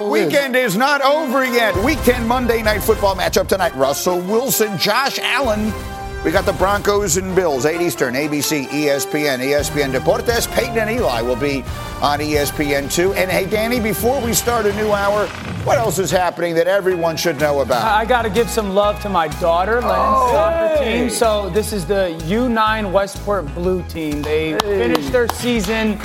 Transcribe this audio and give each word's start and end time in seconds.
Weekend 0.00 0.56
is 0.56 0.76
not 0.76 1.02
over 1.02 1.44
yet. 1.44 1.76
Week 1.84 2.02
10 2.02 2.26
Monday 2.26 2.62
night 2.62 2.82
football 2.82 3.14
matchup 3.14 3.46
tonight. 3.46 3.74
Russell 3.76 4.18
Wilson, 4.22 4.76
Josh 4.76 5.20
Allen. 5.20 5.72
We 6.24 6.32
got 6.32 6.46
the 6.46 6.52
Broncos 6.54 7.16
and 7.16 7.36
Bills, 7.36 7.64
8 7.64 7.80
Eastern, 7.80 8.14
ABC, 8.14 8.66
ESPN, 8.66 9.38
ESPN 9.38 9.92
Deportes. 9.92 10.52
Peyton 10.52 10.78
and 10.78 10.90
Eli 10.90 11.20
will 11.20 11.36
be 11.36 11.62
on 12.02 12.20
E 12.20 12.32
ESPN2. 12.32 13.14
And 13.14 13.30
hey, 13.30 13.46
Danny, 13.46 13.78
before 13.78 14.20
we 14.20 14.32
start 14.32 14.66
a 14.66 14.74
new 14.74 14.90
hour, 14.90 15.28
what 15.64 15.78
else 15.78 16.00
is 16.00 16.10
happening 16.10 16.56
that 16.56 16.66
everyone 16.66 17.16
should 17.16 17.38
know 17.38 17.60
about? 17.60 17.84
I 17.84 18.04
got 18.04 18.22
to 18.22 18.30
give 18.30 18.50
some 18.50 18.74
love 18.74 19.00
to 19.02 19.08
my 19.08 19.28
daughter, 19.38 19.74
Lynn's 19.74 19.86
oh, 19.86 20.30
soccer 20.32 20.82
team. 20.82 21.08
So 21.10 21.50
this 21.50 21.72
is 21.72 21.86
the 21.86 22.18
U9 22.24 22.90
Westport 22.90 23.54
Blue 23.54 23.82
team. 23.84 24.22
They 24.22 24.58
finished 24.58 25.12
their 25.12 25.28
season 25.28 26.00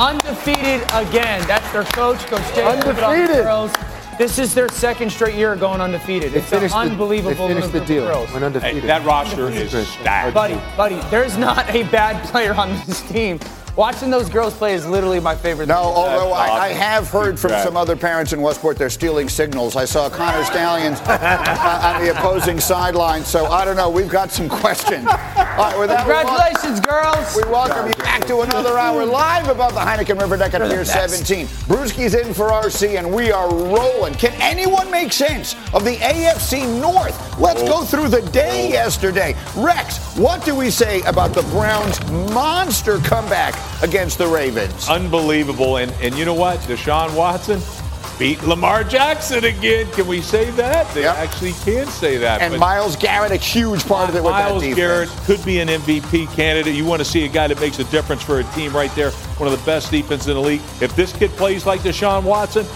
undefeated 0.00 0.82
again. 0.94 1.46
That's 1.46 1.59
their 1.72 1.84
coach, 1.84 2.18
Coach 2.26 2.54
Jay. 2.54 2.64
Undefeated. 2.64 3.44
Girls. 3.44 3.72
This 4.18 4.38
is 4.38 4.52
their 4.54 4.68
second 4.68 5.10
straight 5.10 5.34
year 5.34 5.56
going 5.56 5.80
undefeated. 5.80 6.34
It's 6.34 6.52
an 6.52 6.58
finished 6.58 6.74
the- 6.74 6.80
unbelievable 6.80 7.48
they 7.48 7.54
finished 7.54 7.72
the 7.72 7.80
deal. 7.80 8.04
girls. 8.06 8.30
Went 8.32 8.44
undefeated. 8.44 8.82
Hey, 8.82 8.86
that 8.86 9.04
roster 9.06 9.48
is 9.48 9.70
stacked. 9.88 10.34
Buddy, 10.34 10.60
buddy, 10.76 11.00
there's 11.10 11.38
not 11.38 11.68
a 11.70 11.84
bad 11.84 12.22
player 12.28 12.52
on 12.52 12.70
this 12.86 13.00
team. 13.08 13.40
Watching 13.76 14.10
those 14.10 14.28
girls 14.28 14.54
play 14.54 14.74
is 14.74 14.84
literally 14.86 15.20
my 15.20 15.34
favorite. 15.34 15.66
No, 15.68 15.74
thing. 15.76 15.84
although 15.84 16.32
I, 16.32 16.48
I 16.48 16.68
have 16.70 17.08
heard 17.08 17.38
from 17.38 17.50
some 17.50 17.76
other 17.76 17.96
parents 17.96 18.32
in 18.32 18.42
Westport 18.42 18.76
they're 18.76 18.90
stealing 18.90 19.28
signals. 19.28 19.76
I 19.76 19.84
saw 19.84 20.10
Connor 20.10 20.44
Stalions 20.44 21.00
on 21.08 21.20
on 21.20 22.02
the 22.02 22.10
opposing 22.10 22.60
sideline, 22.60 23.24
so 23.24 23.46
I 23.46 23.64
don't 23.64 23.76
know. 23.76 23.88
We've 23.88 24.08
got 24.08 24.30
some 24.32 24.48
questions. 24.48 25.06
All 25.06 25.14
right, 25.14 25.78
with 25.78 25.88
that, 25.88 26.06
we 26.06 26.12
wel- 26.12 26.26
Congratulations, 26.26 26.80
girls. 26.80 27.36
We 27.36 27.42
welcome 27.50 27.86
you 27.86 27.94
back 27.94 28.26
to 28.26 28.40
another 28.40 28.76
hour 28.76 29.04
live 29.06 29.48
above 29.48 29.74
the 29.74 29.80
Heineken 29.80 30.20
River 30.20 30.36
Deck 30.36 30.54
at 30.54 30.68
Pier 30.68 30.84
17. 30.84 31.46
Bruschi's 31.46 32.14
in 32.14 32.34
for 32.34 32.48
RC, 32.50 32.98
and 32.98 33.12
we 33.12 33.30
are 33.30 33.48
rolling. 33.52 34.14
Can 34.14 34.32
anyone 34.42 34.90
make 34.90 35.12
sense 35.12 35.54
of 35.72 35.84
the 35.84 35.96
AFC 35.96 36.80
North? 36.80 37.38
Let's 37.38 37.62
go 37.62 37.84
through 37.84 38.08
the 38.08 38.22
day 38.30 38.68
yesterday. 38.70 39.34
Rex, 39.56 40.16
what 40.16 40.44
do 40.44 40.54
we 40.54 40.70
say 40.70 41.00
about 41.02 41.34
the 41.34 41.42
Browns' 41.42 42.00
monster 42.32 42.98
comeback 42.98 43.54
against 43.82 44.18
the 44.18 44.26
Ravens? 44.26 44.88
Unbelievable. 44.88 45.76
And 45.78 45.92
and 46.00 46.14
you 46.16 46.24
know 46.24 46.34
what? 46.34 46.58
Deshaun 46.60 47.14
Watson 47.16 47.60
beat 48.18 48.42
Lamar 48.42 48.84
Jackson 48.84 49.44
again. 49.44 49.90
Can 49.92 50.06
we 50.06 50.20
say 50.20 50.50
that? 50.50 50.92
They 50.94 51.02
Yep. 51.02 51.16
actually 51.16 51.52
can 51.64 51.86
say 51.86 52.18
that. 52.18 52.42
And 52.42 52.58
Myles 52.58 52.94
Garrett, 52.96 53.32
a 53.32 53.36
huge 53.36 53.86
part 53.86 54.10
of 54.10 54.14
it 54.14 54.22
with 54.22 54.32
Myles 54.32 54.60
that 54.62 54.68
defense. 54.68 54.76
Garrett 54.76 55.08
could 55.24 55.42
be 55.46 55.58
an 55.60 55.68
MVP 55.70 56.26
candidate. 56.36 56.74
You 56.74 56.84
want 56.84 57.00
to 57.00 57.04
see 57.04 57.24
a 57.24 57.28
guy 57.28 57.46
that 57.46 57.58
makes 57.60 57.78
a 57.78 57.84
difference 57.84 58.22
for 58.22 58.40
a 58.40 58.44
team 58.54 58.74
right 58.76 58.94
there. 58.94 59.10
One 59.38 59.50
of 59.50 59.58
the 59.58 59.64
best 59.64 59.90
defense 59.90 60.26
in 60.26 60.34
the 60.34 60.40
league. 60.40 60.60
If 60.82 60.94
this 60.96 61.14
kid 61.14 61.30
plays 61.30 61.64
like 61.64 61.80
Deshaun 61.80 62.24
Watson, 62.24 62.66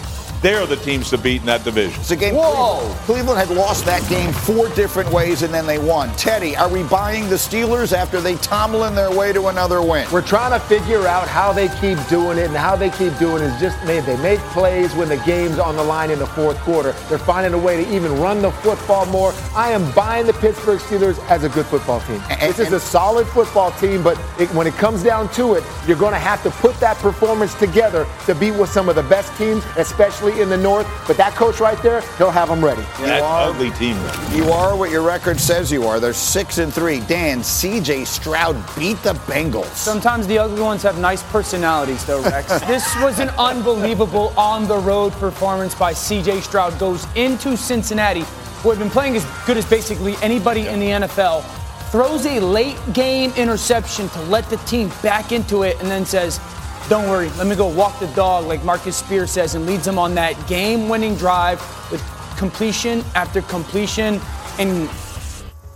they're 0.45 0.67
the 0.67 0.77
teams 0.77 1.09
to 1.09 1.17
beat 1.17 1.41
in 1.41 1.47
that 1.47 1.65
division. 1.65 1.99
It's 2.01 2.11
a 2.11 2.17
game. 2.17 2.35
Whoa. 2.35 2.77
Cleveland, 2.77 3.01
Cleveland 3.07 3.39
had 3.39 3.57
lost 3.57 3.87
that 3.87 4.07
game 4.11 4.31
four 4.31 4.69
different 4.71 5.11
ways, 5.11 5.43
and 5.43 5.55
then 5.55 5.67
they 5.67 5.79
won. 5.79 6.11
Tedy, 6.11 6.55
are 6.59 6.69
we 6.69 6.83
buying 6.83 7.31
the 7.31 7.37
Steelers 7.37 7.97
after 7.97 8.21
they 8.21 8.37
tumbling 8.37 8.95
their 8.95 9.11
way 9.11 9.33
to 9.33 9.47
another 9.47 9.81
win? 9.81 10.07
We're 10.13 10.21
trying 10.21 10.53
to 10.53 10.61
figure 10.67 11.07
out 11.07 11.27
how 11.27 11.55
they 11.55 11.69
keep 11.81 11.99
doing 12.09 12.37
it, 12.37 12.49
and 12.49 12.57
how 12.57 12.77
they 12.77 12.91
keep 12.91 13.17
doing 13.19 13.43
it 13.43 13.47
is 13.47 13.61
just 13.61 13.83
made. 13.87 14.05
They 14.05 14.19
make 14.19 14.39
plays 14.53 14.95
when 14.95 15.09
the 15.09 15.17
game's 15.19 15.59
on 15.59 15.77
the 15.77 15.83
line 15.83 16.11
in 16.11 16.19
the 16.19 16.27
fourth 16.27 16.59
quarter. 16.59 16.93
They're 17.09 17.17
finding 17.19 17.55
a 17.55 17.59
way 17.59 17.83
to 17.83 17.95
even 17.95 18.21
run 18.21 18.43
the 18.43 18.51
football 18.51 19.07
more. 19.07 19.33
I 19.55 19.71
am 19.71 19.91
buying 19.93 20.27
the 20.27 20.35
Pittsburgh 20.35 20.81
Steelers 20.81 21.19
as 21.31 21.45
a 21.45 21.49
good 21.49 21.65
football 21.65 22.01
team. 22.01 22.21
And- 22.29 22.41
this 22.43 22.59
is 22.59 22.67
and- 22.67 22.75
a 22.75 22.81
solid 22.81 23.27
football 23.29 23.71
team, 23.73 24.03
but 24.03 24.19
it, 24.39 24.53
when 24.53 24.67
it 24.67 24.75
comes 24.75 25.03
down 25.03 25.31
to 25.31 25.55
it, 25.55 25.65
you're 25.87 25.97
going 25.97 26.13
to 26.13 26.19
have 26.19 26.43
to 26.43 26.51
put 26.51 26.79
that 26.81 26.99
performance 26.99 27.55
together 27.55 28.07
to 28.27 28.35
beat 28.35 28.53
with 28.53 28.69
some 28.71 28.91
of 28.91 28.97
the 28.97 29.03
best 29.05 29.35
teams, 29.39 29.65
especially 29.79 30.34
in 30.37 30.49
the 30.49 30.57
North. 30.57 30.87
But 31.07 31.17
that 31.17 31.35
coach 31.35 31.61
right 31.61 31.81
there, 31.83 32.01
he'll 32.19 32.31
have 32.31 32.49
them 32.49 32.65
ready. 32.65 32.83
That 33.01 33.23
are- 33.23 33.51
ugly 33.51 33.71
team. 33.73 33.97
You 34.33 34.51
are 34.51 34.77
what 34.77 34.91
your 34.91 35.03
record 35.03 35.39
says 35.41 35.71
you 35.71 35.85
are. 35.87 36.01
They're 36.01 36.13
six 36.13 36.59
and 36.59 36.73
three. 36.73 37.01
Dan, 37.01 37.43
C.J. 37.43 38.05
Stroud 38.05 38.57
beat 38.77 39.03
the 39.03 39.15
Bengals. 39.27 39.75
Sometimes 39.75 40.27
the 40.27 40.39
ugly 40.39 40.63
ones 40.63 40.83
have 40.83 40.99
nice 40.99 41.23
personalities, 41.25 42.05
though, 42.05 42.23
Rex. 42.23 42.61
this 42.67 42.95
was 43.01 43.19
an 43.21 43.29
unbelievable 43.39 44.33
on 44.37 44.67
the 44.67 44.79
road 44.79 45.13
performance 45.15 45.75
by 45.75 45.93
CJ 45.93 46.43
Stroud. 46.43 46.79
Goes 46.79 47.07
into 47.15 47.57
Cincinnati, 47.57 48.25
who 48.63 48.71
had 48.71 48.79
been 48.79 48.91
playing 48.91 49.17
as 49.17 49.25
good 49.47 49.57
as 49.57 49.65
basically 49.67 50.17
anybody 50.23 50.67
in 50.67 50.81
the 50.81 51.07
NFL, 51.07 51.43
throws 51.91 52.27
a 52.27 52.41
late 52.41 52.77
game 52.93 53.33
interception 53.37 54.09
to 54.09 54.21
let 54.23 54.49
the 54.51 54.57
team 54.59 54.91
back 55.03 55.31
into 55.31 55.63
it, 55.63 55.79
and 55.81 55.89
then 55.91 56.05
says, 56.05 56.41
Don't 56.89 57.09
worry, 57.09 57.31
let 57.31 57.47
me 57.47 57.57
go 57.57 57.67
walk 57.67 57.99
the 57.99 58.09
dog, 58.09 58.45
like 58.45 58.63
Marcus 58.63 58.95
Spears 58.95 59.31
says, 59.31 59.55
and 59.55 59.65
leads 59.65 59.87
them 59.87 59.99
on 59.99 60.15
that 60.17 60.35
game 60.47 60.87
winning 60.91 61.15
drive 61.15 61.59
with 61.91 62.03
completion 62.37 63.03
after 63.15 63.41
completion 63.41 64.21
and 64.59 64.91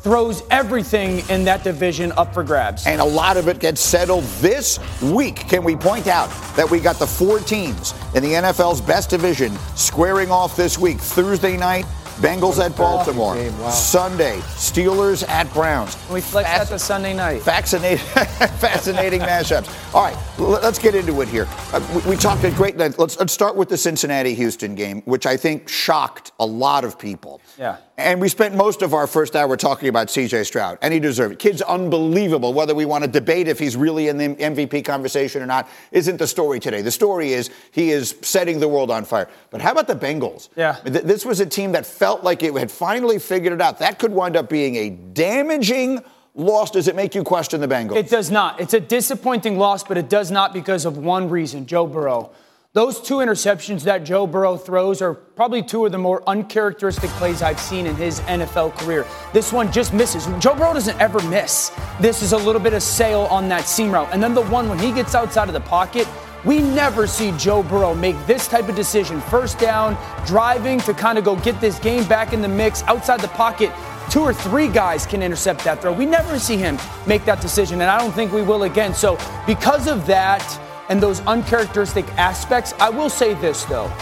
throws 0.02 0.42
everything 0.50 1.26
in 1.30 1.44
that 1.44 1.64
division 1.64 2.12
up 2.12 2.34
for 2.34 2.44
grabs. 2.44 2.86
and 2.86 3.00
a 3.00 3.04
lot 3.04 3.38
of 3.38 3.48
it 3.48 3.58
gets 3.58 3.80
settled 3.80 4.22
this 4.40 4.78
week. 5.02 5.36
Can 5.36 5.64
we 5.64 5.74
point 5.76 6.08
out 6.08 6.28
that 6.56 6.70
we 6.70 6.78
got 6.78 6.98
the 6.98 7.06
four 7.06 7.40
teams 7.40 7.94
in 8.14 8.22
the 8.22 8.32
NFL's 8.32 8.80
best 8.82 9.08
division 9.08 9.56
squaring 9.76 10.30
off 10.30 10.56
this 10.56 10.78
week? 10.78 10.98
Thursday 10.98 11.56
night, 11.56 11.86
Bengals 12.18 12.58
at 12.64 12.76
Baltimore. 12.76 13.34
game, 13.34 13.56
wow. 13.60 13.70
Sunday, 13.70 14.38
Steelers 14.56 15.26
at 15.28 15.52
Browns. 15.54 15.96
We 16.10 16.20
flex 16.20 16.48
that 16.48 16.68
to 16.68 16.78
Sunday 16.78 17.14
night. 17.14 17.42
Fascinating, 17.42 17.98
fascinating 18.58 19.20
mashups. 19.20 19.94
All 19.94 20.02
right, 20.02 20.16
let's 20.38 20.80
get 20.80 20.96
into 20.96 21.20
it 21.20 21.28
here. 21.28 21.46
Uh, 21.72 21.80
we, 21.94 22.10
we 22.10 22.16
talked 22.16 22.42
at 22.44 22.54
great 22.54 22.76
length. 22.76 22.98
Let's, 22.98 23.18
let's 23.18 23.32
start 23.32 23.54
with 23.54 23.68
the 23.68 23.76
Cincinnati-Houston 23.76 24.74
game, 24.74 25.02
which 25.02 25.26
I 25.26 25.36
think 25.36 25.68
shocked 25.68 26.32
a 26.40 26.46
lot 26.46 26.84
of 26.84 26.98
people. 26.98 27.40
Yeah. 27.56 27.76
And 27.98 28.20
we 28.20 28.28
spent 28.28 28.54
most 28.54 28.82
of 28.82 28.94
our 28.94 29.08
first 29.08 29.34
hour 29.34 29.56
talking 29.56 29.88
about 29.88 30.08
C.J. 30.08 30.44
Stroud, 30.44 30.78
and 30.82 30.94
he 30.94 31.00
deserved 31.00 31.32
it. 31.32 31.38
Kid's 31.40 31.60
unbelievable. 31.62 32.54
Whether 32.54 32.72
we 32.72 32.84
want 32.84 33.02
to 33.02 33.10
debate 33.10 33.48
if 33.48 33.58
he's 33.58 33.76
really 33.76 34.06
in 34.06 34.16
the 34.18 34.36
MVP 34.36 34.84
conversation 34.84 35.42
or 35.42 35.46
not 35.46 35.68
isn't 35.90 36.16
the 36.16 36.26
story 36.28 36.60
today. 36.60 36.80
The 36.80 36.92
story 36.92 37.32
is 37.32 37.50
he 37.72 37.90
is 37.90 38.14
setting 38.22 38.60
the 38.60 38.68
world 38.68 38.92
on 38.92 39.04
fire. 39.04 39.28
But 39.50 39.60
how 39.60 39.72
about 39.72 39.88
the 39.88 39.96
Bengals? 39.96 40.48
Yeah. 40.54 40.78
This 40.84 41.24
was 41.24 41.40
a 41.40 41.46
team 41.46 41.72
that 41.72 41.86
felt 41.86 42.22
like 42.22 42.44
it 42.44 42.54
had 42.56 42.70
finally 42.70 43.18
figured 43.18 43.52
it 43.52 43.60
out. 43.60 43.80
That 43.80 43.98
could 43.98 44.12
wind 44.12 44.36
up 44.36 44.48
being 44.48 44.76
a 44.76 44.90
damaging 44.90 46.04
loss. 46.36 46.70
Does 46.70 46.86
it 46.86 46.94
make 46.94 47.16
you 47.16 47.24
question 47.24 47.60
the 47.60 47.66
Bengals? 47.66 47.96
It 47.96 48.08
does 48.08 48.30
not. 48.30 48.60
It's 48.60 48.74
a 48.74 48.80
disappointing 48.80 49.58
loss, 49.58 49.82
but 49.82 49.98
it 49.98 50.08
does 50.08 50.30
not 50.30 50.52
because 50.52 50.84
of 50.84 50.98
one 50.98 51.28
reason 51.28 51.66
Joe 51.66 51.88
Burrow. 51.88 52.30
Those 52.74 53.00
two 53.00 53.16
interceptions 53.16 53.82
that 53.84 54.04
Joe 54.04 54.26
Burrow 54.26 54.58
throws 54.58 55.00
are 55.00 55.14
probably 55.14 55.62
two 55.62 55.86
of 55.86 55.92
the 55.92 55.96
more 55.96 56.22
uncharacteristic 56.28 57.08
plays 57.12 57.40
I've 57.40 57.58
seen 57.58 57.86
in 57.86 57.96
his 57.96 58.20
NFL 58.20 58.76
career. 58.76 59.06
This 59.32 59.54
one 59.54 59.72
just 59.72 59.94
misses. 59.94 60.26
Joe 60.38 60.54
Burrow 60.54 60.74
doesn't 60.74 61.00
ever 61.00 61.18
miss. 61.30 61.72
This 61.98 62.22
is 62.22 62.32
a 62.32 62.36
little 62.36 62.60
bit 62.60 62.74
of 62.74 62.82
sail 62.82 63.22
on 63.30 63.48
that 63.48 63.64
seam 63.64 63.90
route. 63.90 64.10
And 64.12 64.22
then 64.22 64.34
the 64.34 64.42
one 64.42 64.68
when 64.68 64.78
he 64.78 64.92
gets 64.92 65.14
outside 65.14 65.48
of 65.48 65.54
the 65.54 65.60
pocket, 65.62 66.06
we 66.44 66.60
never 66.60 67.06
see 67.06 67.32
Joe 67.38 67.62
Burrow 67.62 67.94
make 67.94 68.16
this 68.26 68.46
type 68.46 68.68
of 68.68 68.76
decision. 68.76 69.22
First 69.22 69.58
down, 69.58 69.96
driving 70.26 70.78
to 70.80 70.92
kind 70.92 71.16
of 71.16 71.24
go 71.24 71.36
get 71.36 71.58
this 71.62 71.78
game 71.78 72.06
back 72.06 72.34
in 72.34 72.42
the 72.42 72.48
mix 72.48 72.82
outside 72.82 73.20
the 73.20 73.28
pocket 73.28 73.72
two 74.10 74.20
or 74.20 74.32
three 74.32 74.68
guys 74.68 75.06
can 75.06 75.22
intercept 75.22 75.64
that 75.64 75.82
throw. 75.82 75.92
We 75.92 76.06
never 76.06 76.38
see 76.38 76.56
him 76.56 76.78
make 77.06 77.24
that 77.26 77.40
decision, 77.40 77.80
and 77.80 77.90
I 77.90 77.98
don't 77.98 78.12
think 78.12 78.32
we 78.32 78.42
will 78.42 78.62
again. 78.62 78.94
So, 78.94 79.18
because 79.46 79.86
of 79.86 80.06
that 80.06 80.42
and 80.88 81.00
those 81.02 81.20
uncharacteristic 81.26 82.06
aspects, 82.18 82.72
I 82.78 82.90
will 82.90 83.10
say 83.10 83.34
this 83.34 83.64
though. 83.64 83.92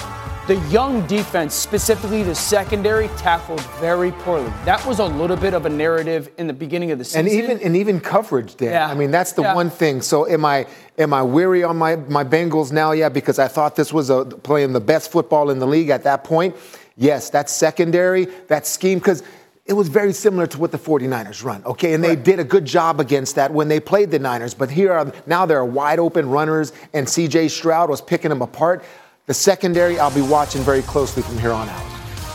The 0.47 0.57
young 0.69 1.05
defense, 1.09 1.55
specifically 1.55 2.23
the 2.23 2.35
secondary, 2.35 3.09
tackled 3.17 3.61
very 3.81 4.13
poorly. 4.13 4.49
That 4.65 4.85
was 4.87 5.01
a 5.01 5.05
little 5.05 5.37
bit 5.37 5.55
of 5.55 5.67
a 5.67 5.69
narrative 5.69 6.31
in 6.39 6.47
the 6.47 6.53
beginning 6.53 6.93
of 6.93 6.99
the 6.99 7.05
season. 7.05 7.27
And 7.27 7.29
even 7.29 7.61
and 7.61 7.77
even 7.77 7.99
coverage, 7.99 8.55
Dan. 8.55 8.71
Yeah. 8.71 8.87
I 8.87 8.95
mean, 8.95 9.11
that's 9.11 9.33
the 9.33 9.43
Yeah. 9.43 9.57
one 9.57 9.71
thing. 9.71 10.03
So 10.03 10.25
am 10.29 10.45
I 10.45 10.67
am 10.99 11.13
I 11.13 11.23
weary 11.23 11.65
on 11.65 11.77
my 11.77 11.97
my 11.97 12.23
Bengals 12.23 12.71
now? 12.71 12.93
Yeah, 12.93 13.09
because 13.09 13.41
I 13.41 13.49
thought 13.49 13.75
this 13.75 13.93
was 13.93 14.09
a, 14.09 14.25
playing 14.25 14.73
the 14.73 14.81
best 14.81 15.11
football 15.11 15.51
in 15.51 15.59
the 15.59 15.67
league 15.67 15.91
at 15.91 16.05
that 16.05 16.23
point. 16.23 16.55
Yes, 16.97 17.31
that 17.31 17.51
secondary, 17.51 18.27
that 18.47 18.69
scheme, 18.69 18.99
because 19.01 19.25
it 19.67 19.73
was 19.73 19.89
very 19.89 20.13
similar 20.13 20.47
to 20.47 20.59
what 20.59 20.71
the 20.71 20.79
49ers 20.79 21.43
run, 21.43 21.65
okay? 21.65 21.93
And 21.93 22.03
they 22.03 22.15
did 22.15 22.39
a 22.39 22.45
good 22.45 22.65
job 22.65 23.01
against 23.01 23.35
that 23.35 23.53
when 23.53 23.67
they 23.67 23.81
played 23.81 24.13
the 24.13 24.19
Niners. 24.19 24.55
But 24.55 24.71
here 24.71 24.93
are 24.93 25.13
now 25.27 25.45
there 25.45 25.59
are 25.59 25.65
wide 25.65 25.99
open 25.99 26.29
runners, 26.29 26.73
and 26.93 27.07
CJ 27.07 27.51
Stroud 27.51 27.91
was 27.91 28.01
picking 28.01 28.29
them 28.29 28.43
apart. 28.43 28.85
The 29.27 29.35
secondary, 29.35 29.99
I'll 29.99 30.15
be 30.15 30.23
watching 30.23 30.63
very 30.63 30.83
closely 30.83 31.23
from 31.23 31.37
here 31.39 31.51
on 31.51 31.69
out. 31.69 31.85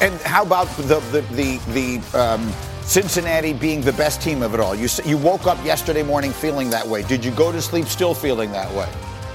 And 0.01 0.13
how 0.21 0.43
about 0.43 0.67
the 0.75 0.99
the 1.11 1.21
the, 1.33 1.99
the 1.99 2.19
um, 2.19 2.51
Cincinnati 2.81 3.53
being 3.53 3.79
the 3.79 3.93
best 3.93 4.21
team 4.21 4.41
of 4.41 4.53
it 4.53 4.59
all? 4.59 4.75
You 4.75 4.89
you 5.05 5.17
woke 5.17 5.47
up 5.47 5.63
yesterday 5.63 6.03
morning 6.03 6.33
feeling 6.33 6.69
that 6.71 6.85
way. 6.85 7.03
Did 7.03 7.23
you 7.23 7.31
go 7.31 7.53
to 7.53 7.61
sleep 7.61 7.85
still 7.85 8.13
feeling 8.13 8.51
that 8.51 8.69
way? 8.73 8.89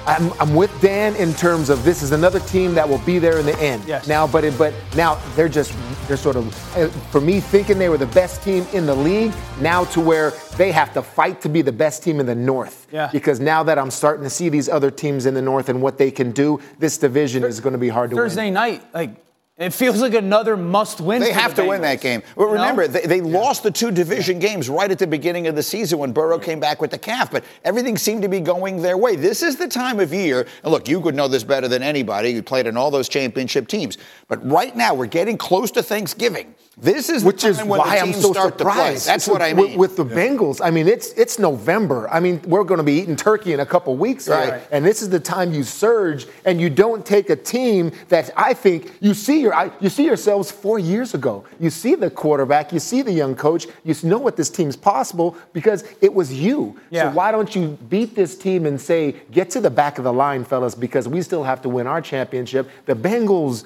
I'm, 0.06 0.32
I'm 0.40 0.54
with 0.54 0.80
Dan 0.80 1.16
in 1.16 1.34
terms 1.34 1.68
of 1.68 1.82
this 1.84 2.02
is 2.02 2.12
another 2.12 2.38
team 2.40 2.74
that 2.74 2.88
will 2.88 2.98
be 2.98 3.18
there 3.18 3.38
in 3.38 3.46
the 3.46 3.58
end. 3.58 3.84
Yes. 3.86 4.06
Now, 4.06 4.26
but 4.26 4.44
it, 4.44 4.56
but 4.56 4.72
now 4.94 5.16
they're 5.34 5.48
just 5.48 5.74
they're 6.06 6.16
sort 6.16 6.36
of 6.36 6.76
uh, 6.76 6.88
for 7.10 7.20
me 7.20 7.40
thinking 7.40 7.78
they 7.78 7.88
were 7.88 7.98
the 7.98 8.06
best 8.06 8.42
team 8.42 8.64
in 8.72 8.86
the 8.86 8.94
league. 8.94 9.32
Now 9.60 9.84
to 9.86 10.00
where 10.00 10.30
they 10.56 10.70
have 10.70 10.92
to 10.94 11.02
fight 11.02 11.40
to 11.42 11.48
be 11.48 11.60
the 11.60 11.72
best 11.72 12.04
team 12.04 12.20
in 12.20 12.26
the 12.26 12.34
North. 12.34 12.86
Yeah. 12.92 13.10
Because 13.12 13.40
now 13.40 13.64
that 13.64 13.78
I'm 13.78 13.90
starting 13.90 14.22
to 14.22 14.30
see 14.30 14.48
these 14.48 14.68
other 14.68 14.92
teams 14.92 15.26
in 15.26 15.34
the 15.34 15.42
North 15.42 15.68
and 15.68 15.82
what 15.82 15.98
they 15.98 16.12
can 16.12 16.30
do, 16.30 16.60
this 16.78 16.98
division 16.98 17.42
is 17.42 17.58
going 17.58 17.72
to 17.72 17.78
be 17.78 17.88
hard 17.88 18.10
to 18.10 18.16
Thursday 18.16 18.44
win. 18.46 18.54
Thursday 18.54 18.78
night, 18.78 18.94
like 18.94 19.25
it 19.58 19.72
feels 19.72 20.02
like 20.02 20.12
another 20.12 20.54
must-win. 20.54 21.20
Game. 21.20 21.28
They 21.28 21.32
have 21.32 21.56
the 21.56 21.62
to 21.62 21.68
win 21.68 21.80
that 21.80 22.02
game. 22.02 22.22
But 22.36 22.46
remember, 22.46 22.86
they, 22.86 23.06
they 23.06 23.20
lost 23.22 23.62
the 23.62 23.70
two 23.70 23.90
division 23.90 24.38
games 24.38 24.68
right 24.68 24.90
at 24.90 24.98
the 24.98 25.06
beginning 25.06 25.46
of 25.46 25.56
the 25.56 25.62
season 25.62 25.98
when 25.98 26.12
Burrow 26.12 26.38
came 26.38 26.60
back 26.60 26.82
with 26.82 26.90
the 26.90 26.98
calf, 26.98 27.30
but 27.30 27.42
everything 27.64 27.96
seemed 27.96 28.20
to 28.22 28.28
be 28.28 28.40
going 28.40 28.82
their 28.82 28.98
way. 28.98 29.16
This 29.16 29.42
is 29.42 29.56
the 29.56 29.68
time 29.68 29.98
of 29.98 30.12
year, 30.12 30.46
and 30.62 30.72
look, 30.72 30.88
you 30.88 31.00
could 31.00 31.14
know 31.14 31.26
this 31.26 31.42
better 31.42 31.68
than 31.68 31.82
anybody. 31.82 32.30
You 32.30 32.42
played 32.42 32.66
in 32.66 32.76
all 32.76 32.90
those 32.90 33.08
championship 33.08 33.66
teams. 33.66 33.96
But 34.28 34.46
right 34.46 34.76
now, 34.76 34.92
we're 34.92 35.06
getting 35.06 35.38
close 35.38 35.70
to 35.72 35.82
Thanksgiving. 35.82 36.54
This 36.78 37.08
is 37.08 37.22
the 37.22 37.26
Which 37.28 37.42
is 37.42 37.56
when 37.58 37.68
why 37.80 37.96
the 37.96 38.02
I'm 38.02 38.12
so 38.12 38.32
start 38.32 38.58
surprised. 38.58 39.06
That's 39.06 39.26
what 39.26 39.40
I 39.40 39.54
mean. 39.54 39.78
With, 39.78 39.96
the 39.96 40.04
Bengals, 40.04 40.60
I 40.62 40.70
mean, 40.70 40.86
it's 40.86 41.08
it's 41.12 41.38
November. 41.38 42.06
I 42.10 42.20
mean, 42.20 42.42
we're 42.46 42.64
going 42.64 42.76
to 42.76 42.84
be 42.84 42.92
eating 43.00 43.16
turkey 43.16 43.54
in 43.54 43.60
a 43.60 43.64
couple 43.66 43.96
weeks, 43.96 44.28
Right. 44.28 44.50
right? 44.50 44.62
And 44.70 44.84
this 44.84 45.00
is 45.00 45.08
the 45.08 45.18
time 45.18 45.54
you 45.54 45.62
surge, 45.62 46.26
and 46.44 46.60
you 46.60 46.68
don't 46.68 47.06
take 47.06 47.30
a 47.30 47.36
team 47.36 47.92
that 48.08 48.30
I 48.36 48.52
think 48.52 48.92
you 49.00 49.14
see 49.14 49.40
your 49.40 49.54
I- 49.54 49.70
you 49.80 49.88
see 49.88 50.04
yourselves 50.04 50.50
four 50.50 50.78
years 50.78 51.14
ago. 51.14 51.44
You 51.58 51.70
see 51.70 51.94
the 51.94 52.10
quarterback, 52.10 52.74
you 52.74 52.78
see 52.78 53.00
the 53.00 53.12
young 53.12 53.34
coach, 53.34 53.66
you 53.82 53.94
know 54.02 54.18
what 54.18 54.36
this 54.36 54.50
team's 54.50 54.76
possible 54.76 55.34
because 55.54 55.82
it 56.02 56.12
was 56.12 56.30
you. 56.34 56.76
Yeah. 56.90 57.08
So 57.10 57.16
why 57.16 57.32
don't 57.32 57.56
you 57.56 57.78
beat 57.88 58.14
this 58.14 58.36
team 58.36 58.66
and 58.66 58.78
say, 58.78 59.16
get 59.30 59.48
to 59.52 59.60
the 59.62 59.70
back 59.70 59.96
of 59.96 60.04
the 60.04 60.12
line, 60.12 60.44
fellas, 60.44 60.74
because 60.74 61.08
we 61.08 61.22
still 61.22 61.42
have 61.44 61.62
to 61.62 61.70
win 61.70 61.86
our 61.86 62.02
championship. 62.02 62.68
The 62.84 62.94
Bengals. 62.94 63.64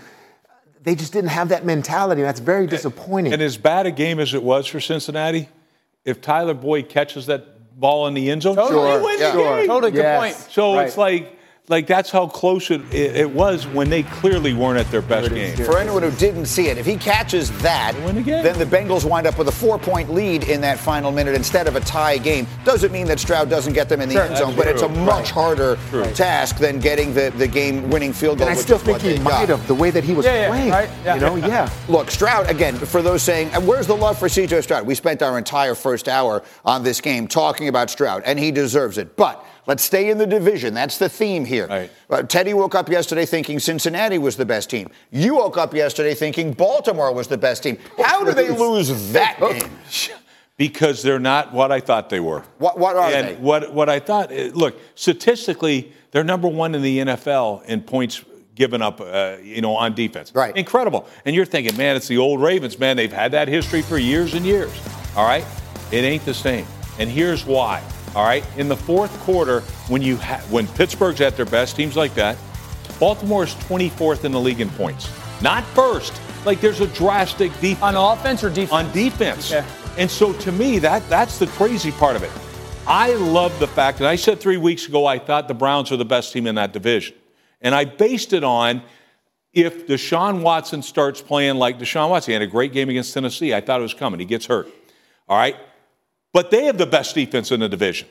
They 0.82 0.94
just 0.94 1.12
didn't 1.12 1.30
have 1.30 1.50
that 1.50 1.64
mentality. 1.64 2.22
and 2.22 2.28
That's 2.28 2.40
very 2.40 2.66
disappointing. 2.66 3.32
And 3.32 3.42
as 3.42 3.56
bad 3.56 3.86
a 3.86 3.90
game 3.90 4.18
as 4.18 4.32
it 4.34 4.42
was 4.42 4.66
for 4.66 4.80
Cincinnati, 4.80 5.48
if 6.04 6.20
Tyler 6.22 6.54
Boyd 6.54 6.88
catches 6.88 7.26
that 7.26 7.78
ball 7.78 8.06
in 8.06 8.14
the 8.14 8.30
end 8.30 8.42
zone, 8.42 8.56
Totally. 8.56 8.96
they 8.98 9.02
win 9.04 9.18
Yeah. 9.20 9.32
the 9.32 9.38
game. 9.42 9.66
Totally 9.66 9.92
good 9.92 10.02
Yes. 10.02 10.20
point. 10.20 10.52
So 10.52 10.74
Right. 10.76 10.86
it's 10.86 10.96
like, 10.96 11.36
like 11.70 11.86
that's 11.86 12.10
how 12.10 12.26
close 12.26 12.70
it, 12.70 12.80
it, 12.92 13.16
it 13.16 13.30
was 13.30 13.66
when 13.66 13.88
they 13.88 14.02
clearly 14.02 14.52
weren't 14.52 14.78
at 14.78 14.90
their 14.90 15.00
best 15.02 15.28
There 15.30 15.38
it 15.38 15.42
is, 15.42 15.56
game. 15.56 15.64
yeah. 15.66 15.72
For 15.72 15.78
anyone 15.78 16.02
who 16.02 16.10
didn't 16.12 16.46
see 16.46 16.66
it, 16.68 16.76
if 16.76 16.84
he 16.84 16.96
catches 16.96 17.50
that, 17.62 17.94
win 18.04 18.16
the 18.16 18.22
game. 18.22 18.42
then 18.42 18.58
the 18.58 18.64
Bengals 18.66 19.08
wind 19.08 19.26
up 19.26 19.38
with 19.38 19.48
a 19.48 19.52
four-point 19.52 20.10
lead 20.12 20.44
in 20.48 20.60
that 20.62 20.78
final 20.78 21.10
minute 21.12 21.34
instead 21.34 21.66
of 21.68 21.76
a 21.76 21.80
tie 21.80 22.18
game. 22.18 22.46
Doesn't 22.64 22.92
mean 22.92 23.06
that 23.06 23.20
Stroud 23.20 23.48
doesn't 23.48 23.72
get 23.72 23.88
them 23.88 24.00
in 24.00 24.08
the 24.08 24.16
Sure, 24.16 24.24
end 24.24 24.36
zone, 24.36 24.46
that's 24.56 24.56
but 24.58 24.66
it's 24.66 24.82
a 24.82 24.86
true. 24.88 24.96
much 25.04 25.30
harder 25.30 25.76
task 26.14 26.58
than 26.58 26.80
getting 26.80 27.14
the, 27.14 27.32
the 27.38 27.46
game-winning 27.46 28.12
field 28.12 28.38
goal. 28.38 28.48
And 28.48 28.54
I 28.54 28.56
which 28.58 28.64
still 28.66 28.76
is 28.78 28.84
what 28.86 29.00
think 29.00 29.18
he 29.18 29.22
might 29.22 29.46
got. 29.46 29.58
have 29.58 29.66
the 29.68 29.74
way 29.74 29.90
that 29.90 30.02
he 30.04 30.12
was 30.12 30.26
Yeah, 30.26 30.34
yeah, 30.42 30.48
playing. 30.48 30.70
right, 30.70 30.90
yeah. 31.04 31.14
You 31.14 31.20
know, 31.20 31.36
yeah. 31.46 31.70
Look, 31.88 32.10
Stroud, 32.10 32.50
again, 32.50 32.74
for 32.76 33.00
those 33.00 33.22
saying, 33.22 33.50
and 33.54 33.66
where's 33.66 33.86
the 33.86 33.96
love 33.96 34.18
for 34.18 34.26
CJ 34.28 34.62
Stroud? 34.64 34.86
We 34.86 34.94
spent 34.96 35.22
our 35.22 35.38
entire 35.38 35.74
first 35.76 36.08
hour 36.08 36.42
on 36.64 36.82
this 36.82 37.00
game 37.00 37.28
talking 37.28 37.68
about 37.68 37.90
Stroud, 37.90 38.22
and 38.26 38.38
he 38.38 38.50
deserves 38.50 38.98
it. 38.98 39.16
But 39.16 39.44
let's 39.70 39.84
stay 39.84 40.10
in 40.10 40.18
the 40.18 40.26
division. 40.26 40.74
That's 40.74 40.98
the 40.98 41.08
theme 41.08 41.44
here. 41.44 41.68
Right. 41.68 41.90
Uh, 42.10 42.22
Tedy 42.24 42.54
woke 42.54 42.74
up 42.74 42.88
yesterday 42.88 43.24
thinking 43.24 43.60
Cincinnati 43.60 44.18
was 44.18 44.36
the 44.36 44.44
best 44.44 44.68
team. 44.68 44.88
You 45.12 45.36
woke 45.36 45.56
up 45.56 45.72
yesterday 45.74 46.14
thinking 46.14 46.52
Baltimore 46.52 47.12
was 47.14 47.28
the 47.28 47.38
best 47.38 47.62
team. 47.62 47.78
How 48.04 48.24
do 48.24 48.32
they 48.32 48.50
lose 48.50 49.12
that 49.12 49.38
game? 49.38 49.70
because 50.56 51.02
they're 51.02 51.20
not 51.20 51.52
what 51.52 51.70
I 51.70 51.80
thought 51.80 52.10
they 52.10 52.18
were. 52.20 52.42
What- 52.58 52.78
what 52.78 52.96
are 52.96 53.10
and 53.12 53.28
they? 53.28 53.34
What 53.36 53.72
what 53.72 53.88
I 53.88 54.00
thought. 54.00 54.32
eh, 54.32 54.50
Look, 54.52 54.74
statistically, 54.96 55.92
they're 56.10 56.24
number 56.24 56.48
one 56.48 56.74
in 56.74 56.82
the 56.82 56.98
NFL 56.98 57.62
in 57.66 57.80
points 57.82 58.24
given 58.56 58.82
up. 58.82 59.00
Uh, 59.00 59.36
you 59.42 59.60
know, 59.62 59.74
on 59.76 59.94
defense. 59.94 60.32
Right. 60.34 60.54
Incredible. 60.56 61.06
And 61.24 61.36
you're 61.36 61.46
thinking, 61.46 61.76
man, 61.76 61.94
it's 61.96 62.08
the 62.08 62.18
old 62.18 62.42
Ravens. 62.42 62.76
Man, 62.78 62.96
they've 62.96 63.12
had 63.12 63.30
that 63.32 63.46
history 63.46 63.82
for 63.82 63.98
years 63.98 64.34
and 64.34 64.44
years. 64.44 64.72
All 65.16 65.24
right, 65.24 65.44
it 65.92 66.02
ain't 66.04 66.24
the 66.24 66.34
same. 66.34 66.66
And 66.98 67.08
here's 67.08 67.46
why. 67.46 67.82
All 68.14 68.24
right, 68.24 68.44
in 68.56 68.68
the 68.68 68.76
fourth 68.76 69.16
quarter, 69.20 69.60
when 69.88 70.02
you 70.02 70.16
ha- 70.16 70.42
when 70.50 70.66
Pittsburgh's 70.68 71.20
at 71.20 71.36
their 71.36 71.46
best, 71.46 71.76
teams 71.76 71.96
like 71.96 72.14
that, 72.14 72.36
Baltimore 72.98 73.44
is 73.44 73.54
24th 73.54 74.24
in 74.24 74.32
the 74.32 74.40
league 74.40 74.60
in 74.60 74.68
points, 74.70 75.08
not 75.42 75.64
first. 75.66 76.20
Like 76.44 76.60
there's 76.60 76.80
a 76.80 76.86
drastic 76.88 77.52
defense 77.60 77.82
On 77.82 77.94
offense 78.18 78.42
or 78.42 78.48
defense? 78.50 78.72
on 78.72 78.90
defense. 78.92 79.50
Yeah. 79.50 79.64
And 79.98 80.10
so 80.10 80.32
to 80.32 80.50
me, 80.52 80.78
that 80.80 81.08
that's 81.08 81.38
the 81.38 81.46
crazy 81.48 81.92
part 81.92 82.16
of 82.16 82.22
it. 82.22 82.30
I 82.86 83.14
love 83.14 83.56
the 83.60 83.66
fact 83.68 83.98
and 83.98 84.06
I 84.08 84.16
said 84.16 84.40
three 84.40 84.56
weeks 84.56 84.86
ago 84.88 85.04
I 85.06 85.18
thought 85.18 85.48
the 85.48 85.54
Browns 85.54 85.92
are 85.92 85.96
the 85.98 86.04
best 86.04 86.32
team 86.32 86.46
in 86.46 86.54
that 86.56 86.72
division. 86.72 87.14
And 87.60 87.74
I 87.74 87.84
based 87.84 88.32
it 88.32 88.42
on 88.42 88.82
if 89.52 89.86
Deshaun 89.86 90.40
Watson 90.40 90.82
starts 90.82 91.20
playing 91.20 91.56
like 91.56 91.78
Deshaun 91.78 92.08
Watson. 92.08 92.30
He 92.30 92.32
had 92.32 92.42
a 92.42 92.46
great 92.46 92.72
game 92.72 92.88
against 92.88 93.12
Tennessee. 93.12 93.52
I 93.52 93.60
thought 93.60 93.80
it 93.80 93.82
was 93.82 93.94
coming. 93.94 94.18
He 94.18 94.26
gets 94.26 94.46
hurt. 94.46 94.66
All 95.28 95.36
right. 95.36 95.56
But 96.32 96.50
they 96.50 96.64
have 96.64 96.78
the 96.78 96.86
best 96.86 97.14
defense 97.14 97.50
in 97.50 97.60
the 97.60 97.68
division, 97.68 98.08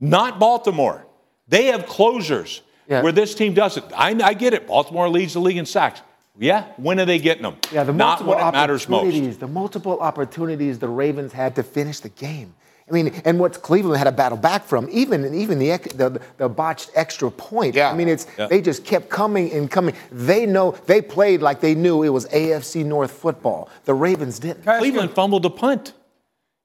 not 0.00 0.38
Baltimore. 0.38 1.06
They 1.48 1.66
have 1.66 1.86
closers 1.86 2.62
Yeah. 2.88 3.02
where 3.02 3.12
this 3.12 3.34
team 3.34 3.52
doesn't. 3.54 3.84
I, 3.94 4.10
I 4.24 4.34
get 4.34 4.54
it. 4.54 4.66
Baltimore 4.66 5.08
leads 5.08 5.34
the 5.34 5.40
league 5.40 5.58
in 5.58 5.66
sacks. 5.66 6.00
Yeah. 6.38 6.64
When 6.78 6.98
are 6.98 7.04
they 7.04 7.18
getting 7.18 7.42
them? 7.42 7.56
Yeah, 7.70 7.84
the 7.84 7.92
not 7.92 8.20
multiple 8.24 8.34
when 8.36 8.48
it 8.48 8.52
matters 8.52 8.88
most. 8.88 9.02
opportunities, 9.02 9.38
the 9.38 9.46
multiple 9.48 10.00
opportunities 10.00 10.78
the 10.78 10.88
Ravens 10.88 11.32
had 11.32 11.54
to 11.56 11.62
finish 11.62 12.00
the 12.00 12.08
game. 12.08 12.54
I 12.88 12.92
mean, 12.92 13.12
and 13.24 13.38
what 13.38 13.60
Cleveland 13.62 13.98
had 13.98 14.04
to 14.04 14.12
battle 14.12 14.38
back 14.38 14.64
from, 14.64 14.88
even 14.90 15.34
even 15.34 15.58
the 15.58 15.76
the, 15.94 16.20
the 16.38 16.48
botched 16.48 16.90
extra 16.94 17.30
point. 17.30 17.74
Yeah. 17.74 17.90
I 17.90 17.94
mean, 17.94 18.08
it's 18.08 18.26
Yeah. 18.38 18.46
they 18.46 18.60
just 18.62 18.84
kept 18.84 19.08
coming 19.10 19.52
and 19.52 19.70
coming. 19.70 19.94
They 20.10 20.46
know 20.46 20.72
they 20.86 21.00
played 21.02 21.42
like 21.42 21.60
they 21.60 21.74
knew 21.74 22.02
it 22.02 22.08
was 22.08 22.26
AFC 22.28 22.84
North 22.84 23.10
football. 23.12 23.68
The 23.84 23.94
Ravens 23.94 24.38
didn't. 24.38 24.62
Can 24.62 24.68
I 24.70 24.76
ask 24.76 24.84
you- 24.84 24.90
Cleveland 24.90 25.14
fumbled 25.14 25.44
a 25.46 25.50
punt, 25.50 25.92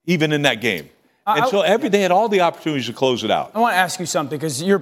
even 0.07 0.31
in 0.31 0.41
that 0.41 0.61
game. 0.61 0.89
And 1.27 1.43
I- 1.43 1.49
so 1.49 1.61
every 1.61 1.89
they 1.89 2.01
had 2.01 2.11
all 2.11 2.29
the 2.29 2.41
opportunities 2.41 2.87
to 2.87 2.93
close 2.93 3.23
it 3.23 3.29
out. 3.29 3.51
I 3.53 3.59
want 3.59 3.73
to 3.73 3.77
ask 3.77 3.99
you 3.99 4.05
something 4.07 4.37
because 4.39 4.63
you're. 4.63 4.81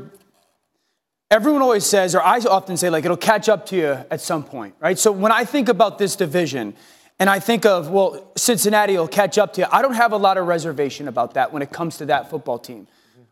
Everyone 1.32 1.64
always 1.64 1.86
says, 1.86 2.14
or 2.14 2.22
I 2.22 2.38
often 2.38 2.78
say, 2.78 2.90
like 2.92 3.04
it'll 3.04 3.18
catch 3.18 3.50
up 3.50 3.66
to 3.68 3.76
you 3.76 3.98
at 4.12 4.22
some 4.22 4.44
point, 4.44 4.76
right? 4.80 4.98
So 4.98 5.12
when 5.12 5.32
I 5.32 5.44
think 5.44 5.70
about 5.70 5.98
this 5.98 6.16
division, 6.16 6.76
and 7.20 7.30
I 7.30 7.40
think 7.40 7.66
of 7.66 7.90
well, 7.90 8.32
Cincinnati 8.38 8.96
will 8.96 9.08
catch 9.08 9.38
up 9.40 9.54
to 9.54 9.62
you. 9.62 9.68
I 9.72 9.82
don't 9.82 9.96
have 9.96 10.12
a 10.12 10.18
lot 10.18 10.38
of 10.38 10.46
reservation 10.48 11.08
about 11.08 11.34
that 11.34 11.52
when 11.52 11.62
it 11.64 11.72
comes 11.72 11.98
to 11.98 12.06
that 12.06 12.30
football 12.30 12.60
team. 12.60 12.88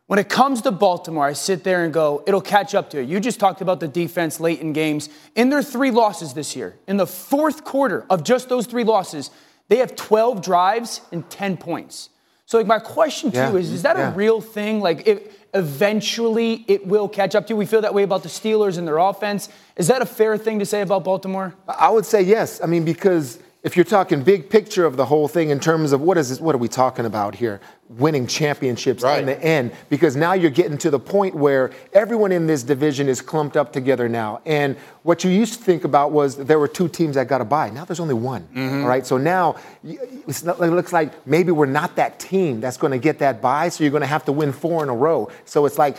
When 0.07 0.19
it 0.19 0.27
comes 0.27 0.61
to 0.63 0.71
Baltimore, 0.71 1.25
I 1.25 1.33
sit 1.33 1.63
there 1.63 1.85
and 1.85 1.93
go, 1.93 2.23
it'll 2.27 2.41
catch 2.41 2.75
up 2.75 2.89
to 2.89 3.01
you. 3.01 3.07
You 3.07 3.19
just 3.19 3.39
talked 3.39 3.61
about 3.61 3.79
the 3.79 3.87
defense 3.87 4.39
late 4.39 4.59
in 4.59 4.73
games. 4.73 5.07
In 5.35 5.49
their 5.49 5.63
three 5.63 5.91
losses 5.91 6.33
this 6.33 6.55
year, 6.55 6.75
in 6.87 6.97
the 6.97 7.07
fourth 7.07 7.63
quarter 7.63 8.05
of 8.09 8.23
just 8.23 8.49
those 8.49 8.65
three 8.65 8.83
losses, 8.83 9.29
they 9.73 9.79
have 9.79 9.95
12 9.95 10.43
drives 10.43 11.01
and 11.11 11.27
10 11.31 11.57
points. 11.57 12.09
So, 12.45 12.59
like, 12.59 12.67
my 12.67 12.77
question 12.77 13.31
to 13.31 13.37
Yeah, 13.37 13.49
you 13.49 13.57
is: 13.57 13.71
Is 13.71 13.81
that 13.81 13.97
yeah. 13.97 14.11
a 14.11 14.15
real 14.15 14.39
thing? 14.39 14.81
Like, 14.81 15.07
if 15.07 15.19
eventually 15.55 16.63
it 16.67 16.85
will 16.85 17.09
catch 17.09 17.33
up 17.33 17.47
to 17.47 17.53
you. 17.53 17.57
We 17.57 17.65
feel 17.65 17.81
that 17.81 17.93
way 17.95 18.03
about 18.03 18.21
the 18.21 18.29
Steelers 18.29 18.77
and 18.77 18.87
their 18.87 18.99
offense. 18.99 19.49
Is 19.75 19.87
that 19.87 20.03
a 20.03 20.05
fair 20.05 20.37
thing 20.37 20.59
to 20.59 20.65
say 20.65 20.81
about 20.81 21.03
Baltimore? 21.03 21.55
I 21.67 21.89
would 21.89 22.05
say 22.05 22.21
yes. 22.21 22.61
I 22.61 22.67
mean, 22.67 22.85
because 22.85 23.39
if 23.63 23.77
you're 23.77 23.85
talking 23.85 24.21
big 24.23 24.49
picture 24.49 24.85
of 24.85 24.97
the 24.97 25.05
whole 25.05 25.29
thing 25.29 25.49
in 25.49 25.57
terms 25.57 25.93
of 25.93 26.01
what 26.01 26.17
is 26.17 26.27
this, 26.27 26.41
what 26.41 26.53
are 26.53 26.57
we 26.57 26.67
talking 26.67 27.05
about 27.05 27.33
here? 27.35 27.61
Winning 27.89 28.27
championships 28.27 29.03
Right. 29.03 29.19
in 29.19 29.25
the 29.25 29.41
end, 29.41 29.71
because 29.89 30.17
now 30.17 30.33
you're 30.33 30.51
getting 30.51 30.77
to 30.79 30.89
the 30.89 30.99
point 30.99 31.33
where 31.33 31.71
everyone 31.93 32.33
in 32.33 32.45
this 32.45 32.61
division 32.63 33.07
is 33.07 33.21
clumped 33.21 33.55
up 33.55 33.71
together 33.71 34.09
now. 34.09 34.41
And 34.45 34.75
what 35.03 35.23
you 35.23 35.31
used 35.31 35.53
to 35.59 35.63
think 35.63 35.85
about 35.85 36.11
was 36.11 36.35
there 36.35 36.59
were 36.59 36.67
two 36.67 36.89
teams 36.89 37.15
that 37.15 37.29
got 37.29 37.39
a 37.39 37.45
bye. 37.45 37.69
Now 37.69 37.85
there's 37.85 38.01
only 38.01 38.15
one. 38.15 38.41
Mm-hmm. 38.53 38.81
all 38.81 38.87
right. 38.87 39.05
So 39.07 39.17
now 39.17 39.55
it's 39.83 40.43
not, 40.43 40.59
it 40.59 40.71
looks 40.71 40.91
like 40.91 41.25
maybe 41.25 41.53
we're 41.53 41.65
not 41.65 41.95
that 41.95 42.19
team 42.19 42.59
that's 42.59 42.75
going 42.77 42.91
to 42.91 42.99
get 42.99 43.19
that 43.19 43.41
bye. 43.41 43.69
So 43.69 43.85
you're 43.85 43.91
going 43.91 44.01
to 44.01 44.07
have 44.07 44.25
to 44.25 44.33
win 44.33 44.51
four 44.51 44.83
in 44.83 44.89
a 44.89 44.95
row. 44.95 45.29
So 45.45 45.65
it's 45.65 45.77
like 45.77 45.97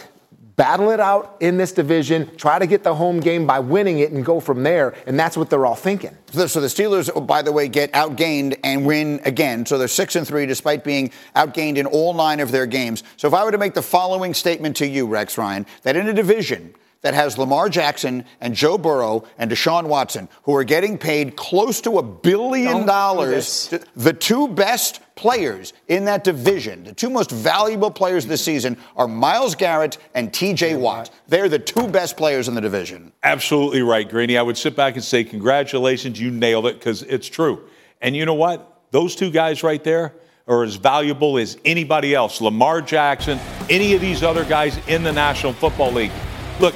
battle 0.57 0.91
it 0.91 1.01
out 1.01 1.37
in 1.41 1.57
this 1.57 1.73
division, 1.73 2.35
try 2.37 2.59
to 2.59 2.67
get 2.67 2.83
the 2.83 2.95
home 2.95 3.21
game 3.21 3.47
by 3.47 3.59
winning 3.59 3.99
it, 3.99 4.13
and 4.13 4.25
go 4.25 4.41
from 4.41 4.63
there. 4.63 4.95
And 5.07 5.19
that's 5.19 5.37
what 5.37 5.51
they're 5.51 5.67
all 5.67 5.75
thinking. 5.75 6.17
So 6.33 6.47
so 6.47 6.61
the 6.61 6.69
Steelers, 6.69 7.11
oh, 7.15 7.21
by 7.21 7.43
the 7.43 7.53
way, 7.53 7.69
get 7.69 7.93
outgained 7.93 8.59
and 8.63 8.87
win 8.87 9.21
again. 9.25 9.67
So 9.67 9.79
they're 9.79 9.89
six 9.89 10.17
and 10.17 10.27
three, 10.27 10.47
despite 10.47 10.85
being 10.85 11.11
outgained 11.35 11.77
in 11.77 11.87
all 11.87 12.15
nine 12.15 12.41
of 12.41 12.51
their 12.51 12.67
games. 12.67 13.03
So 13.17 13.29
if 13.29 13.35
I 13.35 13.45
were 13.45 13.53
to 13.53 13.59
make 13.59 13.75
the 13.75 13.83
following 13.83 14.35
statement 14.35 14.77
to 14.77 14.87
you, 14.87 15.07
Rex 15.07 15.37
Ryan, 15.39 15.67
that 15.83 15.97
in 15.97 16.09
a 16.09 16.13
division 16.13 16.75
that 17.03 17.13
has 17.13 17.37
Lamar 17.37 17.69
Jackson 17.69 18.25
and 18.41 18.55
Joe 18.55 18.79
Burrow 18.79 19.25
and 19.37 19.51
Deshaun 19.51 19.89
Watson, 19.89 20.27
who 20.45 20.57
are 20.57 20.65
getting 20.65 20.97
paid 20.97 21.37
close 21.37 21.83
to 21.83 21.99
a 21.99 22.03
billion 22.03 22.73
Don't 22.73 22.81
do 22.83 22.87
dollars, 22.87 23.69
this. 23.69 23.85
the 23.95 24.13
two 24.15 24.49
best 24.49 25.01
players 25.17 25.73
in 25.89 26.05
that 26.07 26.25
division, 26.25 26.85
the 26.85 26.93
two 26.93 27.11
most 27.11 27.31
valuable 27.31 27.91
players 27.91 28.27
this 28.27 28.45
season, 28.45 28.77
are 28.97 29.07
Myles 29.07 29.55
Garrett 29.55 29.99
and 30.15 30.33
T.J. 30.33 30.77
Watt. 30.77 31.11
They're 31.29 31.49
the 31.49 31.59
two 31.59 31.87
best 31.87 32.17
players 32.17 32.49
in 32.49 32.55
the 32.55 32.61
division. 32.61 33.13
Absolutely 33.23 33.83
right, 33.83 34.09
Greeny. 34.09 34.37
I 34.37 34.43
would 34.43 34.59
sit 34.59 34.75
back 34.75 34.95
and 34.95 35.05
say, 35.05 35.25
congratulations, 35.25 36.21
you 36.21 36.31
nailed 36.31 36.67
it, 36.67 36.79
because 36.79 37.03
it's 37.05 37.29
true. 37.29 37.69
And 38.01 38.17
you 38.17 38.27
know 38.27 38.35
what? 38.35 38.83
Those 38.91 39.17
two 39.17 39.31
guys 39.31 39.63
right 39.63 39.83
there 39.83 40.15
are 40.47 40.63
as 40.63 40.77
valuable 40.77 41.39
as 41.39 41.57
anybody 41.65 42.15
else. 42.15 42.41
Lamar 42.41 42.83
Jackson, 42.83 43.39
any 43.71 43.95
of 43.95 44.01
these 44.01 44.23
other 44.23 44.45
guys 44.45 44.79
in 44.89 45.03
the 45.03 45.13
National 45.13 45.53
Football 45.53 45.93
League. 45.93 46.13
Look, 46.61 46.75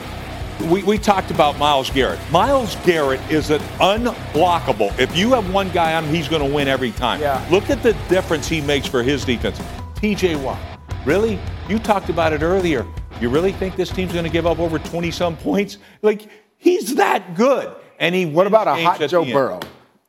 we, 0.64 0.82
we 0.82 0.98
talked 0.98 1.30
about 1.30 1.58
Myles 1.58 1.90
Garrett. 1.90 2.18
Myles 2.30 2.76
Garrett 2.84 3.20
is 3.30 3.50
an 3.50 3.60
unblockable. 3.78 4.96
If 4.98 5.16
you 5.16 5.32
have 5.32 5.52
one 5.52 5.70
guy 5.70 5.94
on 5.94 6.04
him, 6.04 6.14
he's 6.14 6.28
going 6.28 6.46
to 6.46 6.54
win 6.54 6.68
every 6.68 6.90
time. 6.92 7.20
Yeah. 7.20 7.44
Look 7.50 7.70
at 7.70 7.82
the 7.82 7.92
difference 8.08 8.48
he 8.48 8.60
makes 8.60 8.86
for 8.86 9.02
his 9.02 9.24
defense. 9.24 9.58
TJ 9.96 10.42
Watt. 10.42 10.58
Really? 11.04 11.38
You 11.68 11.78
talked 11.78 12.08
about 12.10 12.32
it 12.32 12.42
earlier. 12.42 12.86
You 13.20 13.28
really 13.28 13.52
think 13.52 13.76
this 13.76 13.90
team's 13.90 14.12
going 14.12 14.24
to 14.24 14.30
give 14.30 14.46
up 14.46 14.58
over 14.58 14.78
20 14.78 15.10
some 15.10 15.36
points? 15.36 15.78
Like, 16.02 16.28
he's 16.56 16.94
that 16.96 17.34
good. 17.34 17.74
And 17.98 18.14
he 18.14 18.26
What 18.26 18.46
about 18.46 18.68
a 18.68 18.82
hot 18.82 19.00
Joe 19.08 19.24
Burrow? 19.24 19.54
end. 19.56 19.66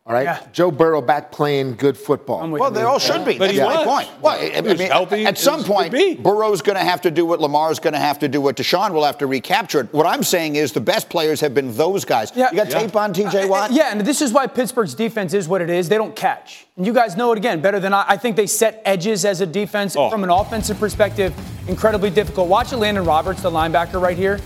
Burrow? 0.10 0.18
All 0.20 0.26
right, 0.26 0.42
Yeah. 0.42 0.48
Joe 0.52 0.72
Burrow 0.72 1.02
back 1.02 1.32
playing 1.32 1.76
good 1.76 1.96
football. 1.98 2.42
I'm 2.42 2.52
Well, 2.52 2.72
they 2.72 2.82
all 2.82 3.00
should 3.00 3.26
be. 3.26 3.38
But 3.38 3.52
That's 3.54 3.58
he 3.58 3.64
my 3.64 3.84
point. 3.86 4.10
Well, 4.22 4.34
I- 4.40 4.50
He 4.50 4.62
was 4.62 4.80
mean, 4.80 4.90
healthy 4.92 5.26
at 5.26 5.38
some 5.38 5.64
point. 5.64 5.94
Burrow's 6.24 6.62
going 6.62 6.78
to 6.78 6.84
have 6.84 7.02
to 7.02 7.12
do 7.12 7.26
what 7.26 7.40
Lamar's 7.40 7.80
going 7.80 7.94
to 7.94 8.00
have 8.00 8.20
to 8.20 8.28
do 8.28 8.42
what 8.42 8.56
Deshaun 8.56 8.92
will 8.92 9.06
have 9.06 9.18
to 9.20 9.28
recapture 9.28 9.82
it. 9.82 9.94
What 9.94 10.06
I'm 10.08 10.24
saying 10.24 10.56
is 10.56 10.72
the 10.72 10.82
best 10.82 11.10
players 11.10 11.40
have 11.42 11.54
been 11.54 11.76
those 11.78 12.06
guys. 12.06 12.32
Yeah. 12.36 12.50
You 12.52 12.58
got 12.58 12.70
Yeah. 12.70 12.80
tape 12.80 12.96
on 12.96 13.14
TJ 13.14 13.42
uh, 13.44 13.46
uh, 13.46 13.48
Watt? 13.48 13.72
Yeah, 13.72 13.92
and 13.92 14.02
this 14.02 14.22
is 14.22 14.34
why 14.34 14.48
Pittsburgh's 14.48 14.96
defense 14.96 15.34
is 15.34 15.48
what 15.48 15.62
it 15.62 15.70
is. 15.70 15.90
They 15.90 15.98
don't 15.98 16.16
catch. 16.16 16.66
And 16.76 16.86
you 16.86 16.94
guys 16.94 17.16
know 17.16 17.32
it 17.32 17.38
again 17.38 17.62
better 17.62 17.80
than 17.80 17.94
I. 17.94 18.06
I 18.08 18.18
think 18.18 18.36
they 18.36 18.48
set 18.48 18.82
edges 18.86 19.26
as 19.26 19.42
a 19.42 19.46
defense 19.46 19.96
Oh. 19.96 20.10
from 20.10 20.24
an 20.24 20.30
offensive 20.30 20.80
perspective, 20.80 21.34
incredibly 21.68 22.10
difficult. 22.10 22.48
Watch 22.48 22.72
Landon 22.74 23.06
Roberts, 23.06 23.42
the 23.42 23.52
linebacker 23.52 24.02
right 24.02 24.18
here. 24.18 24.40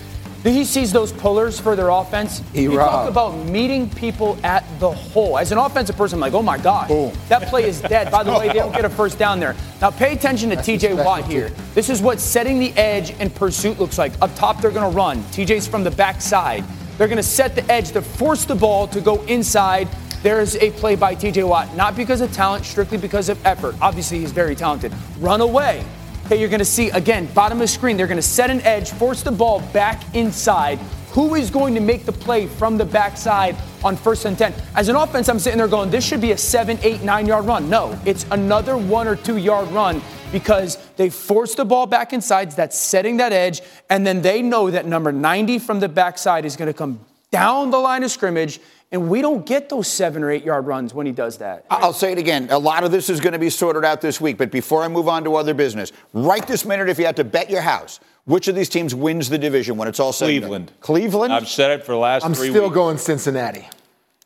He 0.43 0.65
sees 0.65 0.91
those 0.91 1.13
pullers 1.13 1.57
for 1.57 1.75
their 1.75 1.87
offense. 1.87 2.41
He 2.51 2.63
you 2.63 2.75
talk 2.75 3.09
about 3.09 3.31
meeting 3.45 3.89
people 3.89 4.37
at 4.43 4.65
the 4.79 4.91
hole. 4.91 5.37
As 5.37 5.53
an 5.53 5.57
offensive 5.57 5.95
person, 5.95 6.17
I'm 6.17 6.21
like, 6.21 6.33
oh 6.33 6.41
my 6.41 6.57
God, 6.57 6.89
that 7.29 7.47
play 7.47 7.63
is 7.63 7.79
dead. 7.79 8.11
By 8.11 8.23
the 8.23 8.31
way, 8.33 8.49
they 8.49 8.55
don't 8.55 8.73
get 8.73 8.83
a 8.83 8.89
first 8.89 9.17
down 9.17 9.39
there. 9.39 9.55
Now 9.79 9.89
pay 9.89 10.11
attention 10.11 10.49
to 10.49 10.57
TJ 10.57 11.03
Watt 11.05 11.23
here. 11.25 11.49
This 11.73 11.89
is 11.89 12.01
what 12.01 12.19
setting 12.19 12.59
the 12.59 12.73
edge 12.73 13.11
and 13.19 13.33
pursuit 13.33 13.79
looks 13.79 13.97
like. 13.97 14.11
Up 14.21 14.35
top, 14.35 14.61
they're 14.61 14.71
going 14.71 14.89
to 14.91 14.95
run. 14.95 15.23
TJ's 15.31 15.65
from 15.65 15.85
the 15.85 15.91
backside. 15.91 16.65
They're 16.97 17.07
going 17.07 17.17
to 17.17 17.23
set 17.23 17.55
the 17.55 17.69
edge 17.71 17.91
to 17.93 18.01
force 18.01 18.43
the 18.43 18.55
ball 18.55 18.87
to 18.89 18.99
go 18.99 19.23
inside. 19.23 19.87
There's 20.23 20.55
a 20.57 20.71
play 20.71 20.95
by 20.95 21.15
TJ 21.15 21.47
Watt, 21.47 21.73
not 21.75 21.95
because 21.95 22.21
of 22.21 22.31
talent, 22.33 22.65
strictly 22.65 22.97
because 22.97 23.29
of 23.29 23.43
effort. 23.45 23.75
Obviously, 23.81 24.19
he's 24.19 24.31
very 24.31 24.55
talented. 24.55 24.93
Run 25.19 25.41
away. 25.41 25.85
Okay, 26.25 26.39
you're 26.39 26.49
going 26.49 26.59
to 26.59 26.65
see 26.65 26.89
again, 26.91 27.25
bottom 27.33 27.57
of 27.57 27.63
the 27.63 27.67
screen, 27.67 27.97
they're 27.97 28.07
going 28.07 28.15
to 28.15 28.21
set 28.21 28.49
an 28.49 28.61
edge, 28.61 28.91
force 28.91 29.23
the 29.23 29.31
ball 29.31 29.59
back 29.73 30.15
inside. 30.15 30.79
Who 31.11 31.35
is 31.35 31.51
going 31.51 31.75
to 31.75 31.81
make 31.81 32.05
the 32.05 32.13
play 32.13 32.47
from 32.47 32.77
the 32.77 32.85
backside 32.85 33.57
on 33.83 33.97
first 33.97 34.23
and 34.23 34.37
10? 34.37 34.53
As 34.73 34.87
an 34.87 34.95
offense, 34.95 35.27
I'm 35.27 35.37
sitting 35.37 35.57
there 35.57 35.67
going, 35.67 35.91
this 35.91 36.05
should 36.05 36.21
be 36.21 36.31
a 36.31 36.37
seven, 36.37 36.79
eight, 36.81 37.03
nine 37.03 37.25
yard 37.25 37.45
run. 37.45 37.69
No, 37.69 37.99
it's 38.05 38.25
another 38.31 38.77
one 38.77 39.05
or 39.05 39.17
two 39.17 39.35
yard 39.35 39.67
run 39.67 40.01
because 40.31 40.77
they 40.95 41.09
force 41.09 41.55
the 41.55 41.65
ball 41.65 41.87
back 41.87 42.13
inside. 42.13 42.51
That's 42.53 42.79
setting 42.79 43.17
that 43.17 43.33
edge. 43.33 43.61
And 43.89 44.07
then 44.07 44.21
they 44.21 44.41
know 44.41 44.71
that 44.71 44.85
number 44.85 45.11
90 45.11 45.59
from 45.59 45.81
the 45.81 45.89
backside 45.89 46.45
is 46.45 46.55
going 46.55 46.71
to 46.71 46.73
come 46.73 47.01
down 47.31 47.69
the 47.69 47.79
line 47.79 48.01
of 48.03 48.11
scrimmage. 48.11 48.61
And 48.93 49.09
we 49.09 49.21
don't 49.23 49.43
get 49.43 49.69
those 49.69 49.87
seven 49.87 50.23
or 50.23 50.29
eight 50.29 50.43
yard 50.45 50.67
runs 50.67 50.93
when 50.93 51.07
he 51.07 51.11
does 51.11 51.39
that. 51.39 51.65
I'll 51.71 51.93
say 51.93 52.11
it 52.11 52.19
again. 52.19 52.47
A 52.51 52.59
lot 52.59 52.83
of 52.83 52.91
this 52.91 53.09
is 53.09 53.19
going 53.19 53.33
to 53.33 53.39
be 53.39 53.49
sorted 53.49 53.83
out 53.83 54.01
this 54.01 54.21
week. 54.21 54.37
But 54.37 54.51
before 54.51 54.83
I 54.83 54.87
move 54.87 55.07
on 55.07 55.23
to 55.23 55.35
other 55.35 55.55
business, 55.55 55.91
right 56.13 56.45
this 56.47 56.63
minute, 56.63 56.87
if 56.89 56.99
you 56.99 57.05
had 57.05 57.15
to 57.15 57.23
bet 57.23 57.49
your 57.49 57.61
house, 57.61 57.99
which 58.25 58.47
of 58.47 58.53
these 58.55 58.69
teams 58.69 58.93
wins 58.93 59.29
the 59.29 59.39
division 59.39 59.77
when 59.77 59.87
it's 59.87 59.99
all 59.99 60.13
said? 60.13 60.29
and 60.29 60.41
done? 60.41 60.49
Cleveland. 60.49 60.71
Cleveland, 60.79 61.33
I've 61.33 61.47
said 61.49 61.71
it 61.71 61.83
for 61.85 61.93
the 61.93 61.97
last 61.97 62.23
I'm 62.23 62.35
three 62.35 62.51
still 62.51 62.65
weeks. 62.65 62.75
going 62.75 62.97
Cincinnati. 62.99 63.67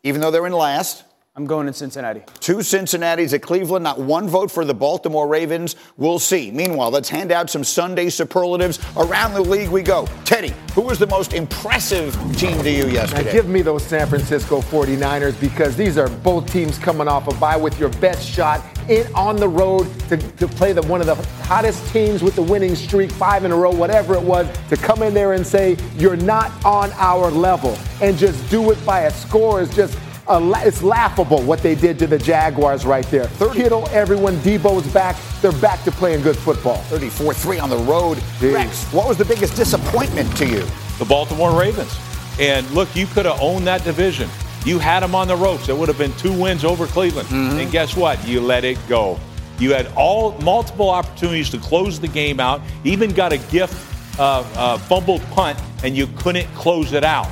even 0.03 0.19
though 0.19 0.31
they're 0.31 0.45
in 0.45 0.51
last. 0.53 1.05
I'm 1.37 1.45
going 1.45 1.67
in 1.67 1.73
Cincinnati. 1.73 2.23
Two 2.39 2.63
Cincinnati's 2.63 3.31
at 3.31 3.43
Cleveland, 3.43 3.83
not 3.83 3.99
one 3.99 4.27
vote 4.27 4.49
for 4.49 4.65
the 4.65 4.73
Baltimore 4.73 5.27
Ravens. 5.27 5.75
We'll 5.95 6.17
see. 6.17 6.49
Meanwhile, 6.49 6.89
let's 6.89 7.09
hand 7.09 7.31
out 7.31 7.51
some 7.51 7.63
Sunday 7.63 8.09
superlatives. 8.09 8.79
Around 8.97 9.35
the 9.35 9.41
league 9.41 9.69
we 9.69 9.83
go. 9.83 10.05
Tedy, 10.25 10.49
who 10.71 10.81
was 10.81 10.97
the 10.97 11.05
most 11.05 11.33
impressive 11.33 12.15
team 12.35 12.57
to 12.63 12.71
you 12.71 12.85
Now 12.85 12.91
yesterday? 12.93 13.31
give 13.31 13.47
me 13.47 13.61
those 13.61 13.83
San 13.83 14.07
Francisco 14.07 14.61
49ers 14.61 15.39
because 15.39 15.75
these 15.75 15.95
are 15.99 16.09
both 16.09 16.51
teams 16.51 16.79
coming 16.79 17.07
off 17.07 17.27
a 17.27 17.35
bye 17.35 17.55
with 17.55 17.79
your 17.79 17.89
best 17.99 18.27
shot 18.27 18.59
in 18.89 19.05
on 19.13 19.35
the 19.35 19.47
road 19.47 19.87
to, 20.09 20.17
to 20.17 20.47
play 20.47 20.73
the 20.73 20.81
one 20.87 21.01
of 21.01 21.05
the 21.05 21.15
hottest 21.43 21.85
teams 21.93 22.23
with 22.23 22.33
the 22.33 22.41
winning 22.41 22.73
streak, 22.73 23.11
five 23.11 23.45
in 23.45 23.51
a 23.51 23.55
row, 23.55 23.69
whatever 23.69 24.15
it 24.15 24.23
was, 24.23 24.47
to 24.69 24.75
come 24.75 25.03
in 25.03 25.13
there 25.13 25.33
and 25.33 25.45
say 25.45 25.77
you're 25.97 26.15
not 26.15 26.51
on 26.65 26.91
our 26.93 27.29
level 27.29 27.77
and 28.01 28.17
just 28.17 28.49
do 28.49 28.71
it 28.71 28.85
by 28.87 29.01
a 29.01 29.11
score 29.11 29.61
is 29.61 29.69
just 29.75 29.93
a 29.93 29.99
la- 29.99 30.06
it's 30.29 30.83
laughable 30.83 31.41
what 31.43 31.59
they 31.59 31.75
did 31.75 31.97
to 31.99 32.07
the 32.07 32.17
Jaguars 32.17 32.85
right 32.85 33.05
there. 33.05 33.27
Kittle, 33.53 33.87
everyone, 33.89 34.35
Deebo's 34.37 34.91
back. 34.93 35.15
They're 35.41 35.51
back 35.53 35.83
to 35.83 35.91
playing 35.91 36.21
good 36.23 36.37
football. 36.37 36.77
34 36.83 37.33
3 37.33 37.59
on 37.59 37.69
the 37.69 37.77
road. 37.77 38.17
Jeez. 38.39 38.53
Rex, 38.53 38.91
what 38.93 39.07
was 39.07 39.17
the 39.17 39.25
biggest 39.25 39.55
disappointment 39.55 40.35
to 40.37 40.47
you? 40.47 40.65
the 40.97 41.05
Baltimore 41.05 41.57
Ravens. 41.57 41.95
And 42.39 42.69
look, 42.71 42.95
you 42.95 43.05
could 43.07 43.25
have 43.25 43.39
owned 43.41 43.67
that 43.67 43.83
division. 43.83 44.29
You 44.65 44.79
had 44.79 45.01
them 45.01 45.15
on 45.15 45.27
the 45.27 45.35
ropes. 45.35 45.69
It 45.69 45.77
would 45.77 45.87
have 45.87 45.97
been 45.97 46.13
two 46.13 46.33
wins 46.33 46.65
over 46.65 46.87
Cleveland. 46.87 47.29
And 47.31 47.71
guess 47.71 47.95
what? 47.95 48.25
You 48.27 48.41
let 48.41 48.63
it 48.63 48.77
go. 48.87 49.19
You 49.59 49.73
had 49.73 49.87
all 49.95 50.33
multiple 50.39 50.89
opportunities 50.89 51.49
to 51.51 51.57
close 51.57 51.99
the 51.99 52.07
game 52.07 52.39
out. 52.39 52.61
Even 52.83 53.11
got 53.11 53.31
a 53.31 53.37
gift 53.37 53.75
uh, 54.19 54.39
uh, 54.55 54.77
fumbled 54.77 55.21
punt, 55.31 55.59
and 55.83 55.95
you 55.95 56.07
couldn't 56.17 56.47
close 56.53 56.93
it 56.93 57.03
out. 57.03 57.27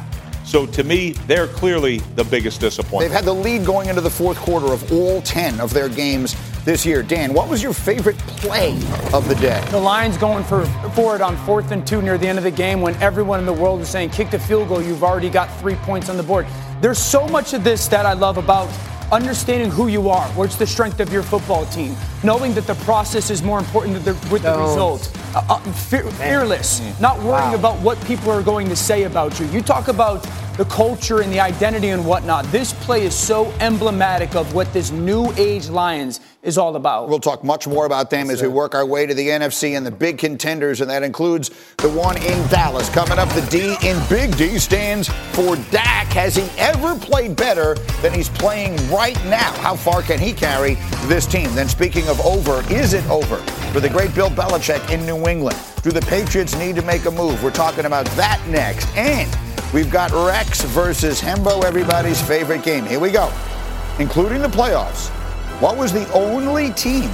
So 0.45 0.65
to 0.67 0.83
me, 0.83 1.11
they're 1.27 1.47
clearly 1.47 1.97
the 2.15 2.23
biggest 2.23 2.61
disappointment. 2.61 3.01
They've 3.11 3.15
had 3.15 3.25
the 3.25 3.33
lead 3.33 3.65
going 3.65 3.89
into 3.89 4.01
the 4.01 4.09
fourth 4.09 4.37
quarter 4.37 4.71
of 4.71 4.91
all 4.91 5.21
10 5.23 5.59
of 5.59 5.73
their 5.73 5.89
games 5.89 6.35
this 6.65 6.85
year. 6.85 7.01
Dan, 7.03 7.33
what 7.33 7.49
was 7.49 7.63
your 7.63 7.73
favorite 7.73 8.17
play 8.19 8.71
of 9.11 9.27
the 9.27 9.35
day? 9.35 9.63
The 9.71 9.79
Lions 9.79 10.17
going 10.17 10.43
for, 10.43 10.65
for 10.95 11.15
it 11.15 11.21
on 11.21 11.35
fourth 11.45 11.71
and 11.71 11.85
two 11.85 12.01
near 12.01 12.17
the 12.17 12.27
end 12.27 12.37
of 12.37 12.43
the 12.43 12.51
game 12.51 12.79
when 12.79 12.95
everyone 13.01 13.39
in 13.39 13.45
the 13.45 13.53
world 13.53 13.81
is 13.81 13.89
saying, 13.89 14.11
kick 14.11 14.29
the 14.29 14.39
field 14.39 14.67
goal, 14.69 14.81
you've 14.81 15.03
already 15.03 15.29
got 15.29 15.47
three 15.59 15.75
points 15.75 16.09
on 16.09 16.17
the 16.17 16.23
board. 16.23 16.45
There's 16.79 16.99
so 16.99 17.27
much 17.27 17.53
of 17.53 17.63
this 17.63 17.87
that 17.87 18.05
I 18.05 18.13
love 18.13 18.37
about 18.37 18.69
understanding 19.11 19.69
who 19.69 19.87
you 19.87 20.09
are, 20.09 20.27
what's 20.29 20.55
the 20.55 20.65
strength 20.67 20.99
of 20.99 21.11
your 21.11 21.23
football 21.23 21.65
team, 21.67 21.95
knowing 22.23 22.53
that 22.53 22.65
the 22.67 22.75
process 22.75 23.29
is 23.29 23.43
more 23.43 23.59
important 23.59 24.03
than 24.03 24.15
the, 24.15 24.29
with 24.31 24.43
the 24.43 24.55
No. 24.55 24.67
result. 24.67 25.11
Uh, 25.35 25.43
uh, 25.49 25.57
fear, 25.73 26.03
fearless, 26.11 26.79
not 27.01 27.17
worrying 27.17 27.51
Wow. 27.51 27.55
about 27.55 27.77
what 27.81 27.99
people 28.05 28.31
are 28.31 28.41
going 28.41 28.69
to 28.69 28.75
say 28.75 29.03
about 29.03 29.37
you. 29.37 29.45
You 29.47 29.61
talk 29.61 29.89
about 29.89 30.25
the 30.55 30.63
culture 30.65 31.19
and 31.21 31.29
the 31.29 31.41
identity 31.41 31.89
and 31.89 32.05
whatnot. 32.05 32.45
This 32.53 32.71
play 32.71 33.05
is 33.05 33.13
so 33.13 33.51
emblematic 33.59 34.33
of 34.35 34.53
what 34.53 34.71
this 34.71 34.91
new 34.91 35.33
age 35.35 35.67
Lions 35.67 36.21
is 36.45 36.57
all 36.59 36.75
about. 36.75 37.09
We'll 37.09 37.19
talk 37.19 37.43
much 37.43 37.67
more 37.67 37.85
about 37.85 38.09
them 38.11 38.29
as 38.29 38.41
we 38.41 38.47
work 38.47 38.75
our 38.75 38.85
way 38.85 39.07
to 39.07 39.13
the 39.13 39.29
NFC 39.29 39.75
and 39.75 39.85
the 39.85 39.91
big 39.91 40.19
contenders, 40.19 40.79
and 40.79 40.89
that 40.89 41.01
includes 41.01 41.49
the 41.77 41.89
one 41.89 42.17
in 42.17 42.47
Dallas. 42.49 42.87
Coming 42.89 43.17
up, 43.17 43.27
the 43.29 43.41
D 43.49 43.75
in 43.85 44.01
Big 44.07 44.37
D 44.37 44.59
stands 44.59 45.09
for 45.33 45.55
Dak. 45.71 46.05
Has 46.13 46.35
he 46.35 46.47
ever 46.57 46.95
played 46.95 47.35
better 47.35 47.73
than 48.01 48.13
he's 48.13 48.29
playing 48.29 48.75
right 48.89 49.17
now? 49.25 49.51
How 49.53 49.75
far 49.75 50.03
can 50.03 50.19
he 50.19 50.31
carry 50.31 50.75
this 51.07 51.25
team? 51.25 51.53
Then, 51.55 51.67
speaking 51.67 52.07
of 52.07 52.21
over, 52.21 52.63
is 52.71 52.93
it 52.93 53.05
over 53.09 53.37
for 53.73 53.79
the 53.79 53.89
great 53.89 54.13
Bill 54.13 54.29
Belichick 54.29 54.91
in 54.91 55.05
New 55.05 55.27
England? 55.27 55.57
Do 55.81 55.91
the 55.91 56.01
Patriots 56.01 56.55
need 56.57 56.75
to 56.75 56.83
make 56.83 57.05
a 57.05 57.11
move? 57.11 57.43
We're 57.43 57.51
talking 57.51 57.85
about 57.85 58.05
that 58.17 58.39
next. 58.47 58.87
And 58.95 59.35
we've 59.73 59.91
got 59.91 60.11
Rex 60.11 60.61
versus 60.61 61.19
Hembo, 61.19 61.63
everybody's 61.63 62.21
favorite 62.21 62.63
game. 62.63 62.85
Here 62.85 62.99
we 62.99 63.09
go, 63.09 63.33
including 63.97 64.41
the 64.41 64.47
playoffs. 64.47 65.11
What 65.61 65.77
was 65.77 65.93
the 65.93 66.05
only 66.11 66.71
team 66.71 67.09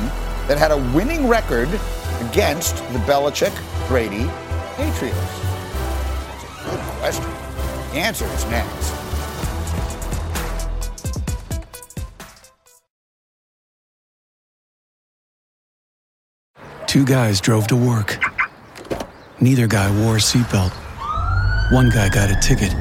that 0.47 0.57
had 0.57 0.71
a 0.71 0.77
winning 0.95 1.27
record 1.27 1.69
against 2.21 2.75
the 2.91 2.97
Belichick 3.05 3.53
Brady 3.87 4.27
Patriots? 4.75 5.15
That's 6.25 6.43
a 6.43 6.71
good 6.71 6.79
question. 6.97 7.23
The 7.91 7.99
answer 7.99 8.25
is 8.25 8.45
next. 8.45 8.95
Two 16.87 17.05
guys 17.05 17.39
drove 17.39 17.67
to 17.67 17.75
work. 17.75 18.17
Neither 19.39 19.67
guy 19.67 19.91
wore 20.03 20.15
a 20.15 20.19
seatbelt. 20.19 20.71
One 21.71 21.91
guy 21.91 22.09
got 22.09 22.31
a 22.31 22.35
ticket. 22.41 22.73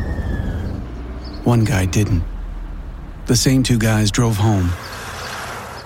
One 1.44 1.64
guy 1.64 1.84
didn't. 1.84 2.24
The 3.26 3.36
same 3.36 3.62
two 3.62 3.78
guys 3.78 4.10
drove 4.10 4.38
home. 4.38 4.70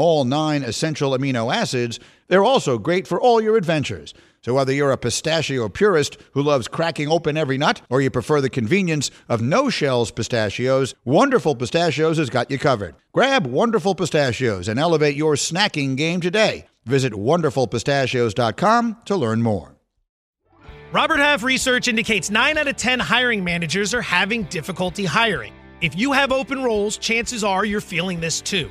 all 0.00 0.24
nine 0.24 0.62
essential 0.62 1.12
amino 1.12 1.54
acids, 1.54 2.00
they're 2.28 2.44
also 2.44 2.78
great 2.78 3.06
for 3.06 3.20
all 3.20 3.40
your 3.40 3.56
adventures. 3.56 4.14
So, 4.42 4.54
whether 4.54 4.72
you're 4.72 4.90
a 4.90 4.96
pistachio 4.96 5.68
purist 5.68 6.16
who 6.32 6.42
loves 6.42 6.66
cracking 6.66 7.08
open 7.08 7.36
every 7.36 7.58
nut, 7.58 7.82
or 7.90 8.00
you 8.00 8.10
prefer 8.10 8.40
the 8.40 8.48
convenience 8.48 9.10
of 9.28 9.42
no 9.42 9.68
shells 9.68 10.10
pistachios, 10.10 10.94
Wonderful 11.04 11.56
Pistachios 11.56 12.16
has 12.16 12.30
got 12.30 12.50
you 12.50 12.58
covered. 12.58 12.94
Grab 13.12 13.46
Wonderful 13.46 13.94
Pistachios 13.94 14.66
and 14.66 14.80
elevate 14.80 15.14
your 15.14 15.34
snacking 15.34 15.94
game 15.96 16.22
today. 16.22 16.66
Visit 16.86 17.12
wonderfulpistachios.com 17.12 18.96
to 19.04 19.16
learn 19.16 19.42
more. 19.42 19.76
Robert 20.92 21.18
Half 21.18 21.42
research 21.42 21.86
indicates 21.86 22.30
9 22.30 22.58
out 22.58 22.66
of 22.66 22.76
10 22.76 22.98
hiring 22.98 23.44
managers 23.44 23.92
are 23.92 24.02
having 24.02 24.44
difficulty 24.44 25.04
hiring. 25.04 25.52
If 25.80 25.96
you 25.96 26.12
have 26.12 26.32
open 26.32 26.64
roles, 26.64 26.96
chances 26.96 27.44
are 27.44 27.64
you're 27.64 27.80
feeling 27.80 28.20
this 28.20 28.40
too. 28.40 28.70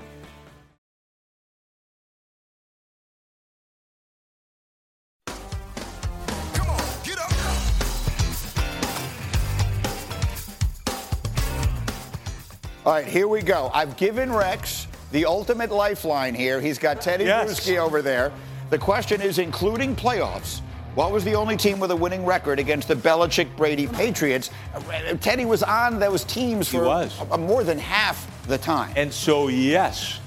All 12.83 12.93
right, 12.93 13.05
here 13.05 13.27
we 13.27 13.41
go. 13.43 13.69
I've 13.75 13.95
given 13.95 14.31
Rex 14.33 14.87
the 15.11 15.25
ultimate 15.25 15.69
lifeline 15.71 16.33
here. 16.33 16.59
He's 16.59 16.79
got 16.79 16.99
Tedy 16.99 17.25
Yes. 17.25 17.59
Bruschi 17.59 17.77
over 17.77 18.01
there. 18.01 18.31
The 18.71 18.77
question 18.79 19.21
is, 19.21 19.37
including 19.37 19.95
playoffs, 19.95 20.61
what 20.95 21.11
was 21.11 21.23
the 21.23 21.35
only 21.35 21.57
team 21.57 21.79
with 21.79 21.91
a 21.91 21.95
winning 21.95 22.25
record 22.25 22.57
against 22.57 22.87
the 22.87 22.95
Belichick 22.95 23.55
Brady 23.55 23.85
Patriots? 23.85 24.49
Uh, 24.73 24.79
Tedy 25.19 25.45
was 25.45 25.61
on 25.61 25.99
those 25.99 26.23
teams 26.23 26.69
for 26.69 26.83
was. 26.85 27.13
more 27.39 27.63
than 27.63 27.77
half 27.77 28.27
the 28.47 28.57
time. 28.57 28.91
And 28.95 29.13
so, 29.13 29.47
yes, 29.47 30.19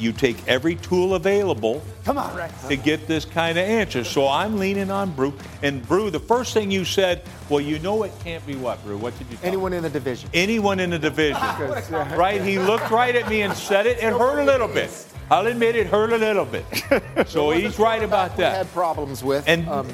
you 0.00 0.12
take 0.12 0.36
every 0.48 0.74
tool 0.76 1.14
available 1.14 1.82
Come 2.04 2.18
on, 2.18 2.34
Rex. 2.36 2.66
to 2.68 2.76
get 2.76 3.06
this 3.06 3.24
kind 3.24 3.58
of 3.58 3.64
answer. 3.64 4.02
So 4.04 4.26
I'm 4.26 4.58
leaning 4.58 4.90
on 4.90 5.10
Brew. 5.10 5.34
And 5.62 5.86
Brew, 5.86 6.10
the 6.10 6.18
first 6.20 6.54
thing 6.54 6.70
you 6.70 6.84
said, 6.84 7.22
well, 7.48 7.60
you 7.60 7.78
know 7.80 8.02
it 8.04 8.12
can't 8.24 8.44
be 8.46 8.54
what, 8.56 8.82
Brew? 8.84 8.96
What 8.96 9.16
did 9.18 9.28
you 9.30 9.36
tell 9.36 9.46
Anyone 9.48 9.72
me? 9.72 9.76
in 9.78 9.82
the 9.82 9.90
division. 9.90 10.30
Anyone 10.32 10.80
in 10.80 10.90
the 10.90 10.98
division. 10.98 11.40
right? 12.16 12.42
He 12.42 12.58
looked 12.58 12.90
right 12.90 13.14
at 13.14 13.28
me 13.28 13.42
and 13.42 13.54
said 13.54 13.86
it. 13.86 13.98
It 13.98 14.12
hurt 14.12 14.38
a 14.40 14.44
little 14.44 14.68
bit. 14.68 15.06
I'll 15.30 15.46
admit 15.46 15.76
it 15.76 15.86
hurt 15.86 16.12
a 16.12 16.18
little 16.18 16.44
bit. 16.46 16.64
So 17.28 17.50
he's 17.50 17.78
right 17.78 18.02
about 18.02 18.32
We 18.36 18.42
that. 18.42 18.56
had 18.56 18.72
problems 18.72 19.22
with. 19.22 19.44
And 19.46 19.68
um, 19.68 19.88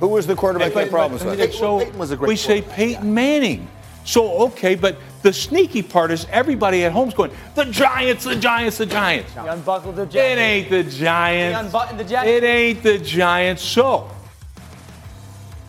Who 0.00 0.08
was 0.08 0.26
the 0.26 0.34
quarterback 0.34 0.70
But- 0.72 0.74
they 0.74 0.80
had 0.84 0.90
problems 0.90 1.22
but- 1.22 1.38
with? 1.38 1.54
so 1.54 1.78
Peyton 1.80 1.98
was 1.98 2.10
a 2.10 2.16
great 2.16 2.28
we 2.28 2.36
say. 2.36 2.62
Peyton 2.62 3.12
Manning. 3.14 3.68
So 4.04 4.32
okay, 4.46 4.74
but 4.74 4.96
the 5.22 5.32
sneaky 5.32 5.82
part 5.82 6.10
is 6.10 6.26
everybody 6.30 6.84
at 6.84 6.92
home's 6.92 7.14
going, 7.14 7.30
the 7.54 7.64
Giants, 7.64 8.24
the 8.24 8.36
Giants, 8.36 8.78
the 8.78 8.86
Giants. 8.86 9.32
He 9.32 9.38
unbuckled 9.38 9.96
the 9.96 10.02
It 10.02 10.38
ain't 10.38 10.70
the 10.70 10.82
Giants. 10.82 11.58
He 11.58 11.66
unbuttoned 11.66 12.00
the 12.00 12.04
jacket. 12.04 12.30
It 12.30 12.44
ain't 12.44 12.82
the 12.82 12.98
Giants. 12.98 13.62
So 13.62 14.10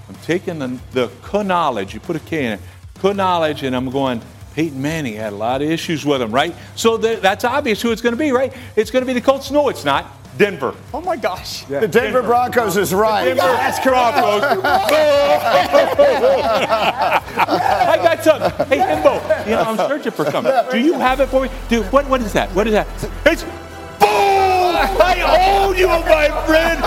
I'm 0.10 0.16
taking 0.24 0.60
the, 0.60 0.80
the 0.92 1.44
knowledge. 1.44 1.94
You 1.94 2.00
put 2.00 2.16
a 2.16 2.20
K 2.20 2.46
in 2.46 2.52
it. 2.54 3.16
knowledge, 3.16 3.64
and 3.64 3.76
I'm 3.76 3.90
going. 3.90 4.22
Peyton 4.56 4.80
Manning 4.80 5.16
had 5.16 5.34
a 5.34 5.36
lot 5.36 5.64
of 5.64 5.70
issues 5.72 6.06
with 6.06 6.22
him, 6.22 6.32
right? 6.32 6.54
So 6.76 6.96
th- 6.96 7.22
that's 7.22 7.44
obvious 7.44 7.82
who 7.82 7.92
it's 7.92 8.04
going 8.04 8.14
to 8.14 8.20
be, 8.20 8.32
right? 8.32 8.54
It's 8.76 8.92
going 8.92 9.02
to 9.02 9.08
be 9.08 9.14
the 9.14 9.26
Colts. 9.26 9.50
No, 9.50 9.68
it's 9.70 9.84
not. 9.84 10.06
Denver. 10.38 10.76
Oh 10.94 11.02
my 11.02 11.16
gosh. 11.16 11.64
The 11.66 11.88
Denver 11.88 12.24
Broncos 12.24 12.78
is 12.78 12.94
right. 12.94 13.26
Denver 13.26 13.42
Broncos. 13.84 14.44
I 17.36 17.98
got 18.02 18.24
something. 18.24 18.68
Hey, 18.68 18.78
Himbo, 18.80 19.46
you 19.46 19.52
know, 19.52 19.64
I'm 19.64 19.78
searching 19.78 20.12
for 20.12 20.26
something. 20.32 20.54
Do 20.72 20.80
you 20.80 20.94
have 20.94 21.20
it 21.20 21.30
for 21.30 21.42
me? 21.44 21.50
Dude, 21.70 21.86
what, 21.92 22.08
what 22.08 22.22
is 22.22 22.34
that? 22.34 22.50
What 22.52 22.68
is 22.68 22.74
that? 22.74 22.88
It's 23.26 23.44
boom! 23.44 24.76
I 25.02 25.60
own 25.60 25.78
you, 25.78 25.88
my 25.88 26.30
friend! 26.46 26.80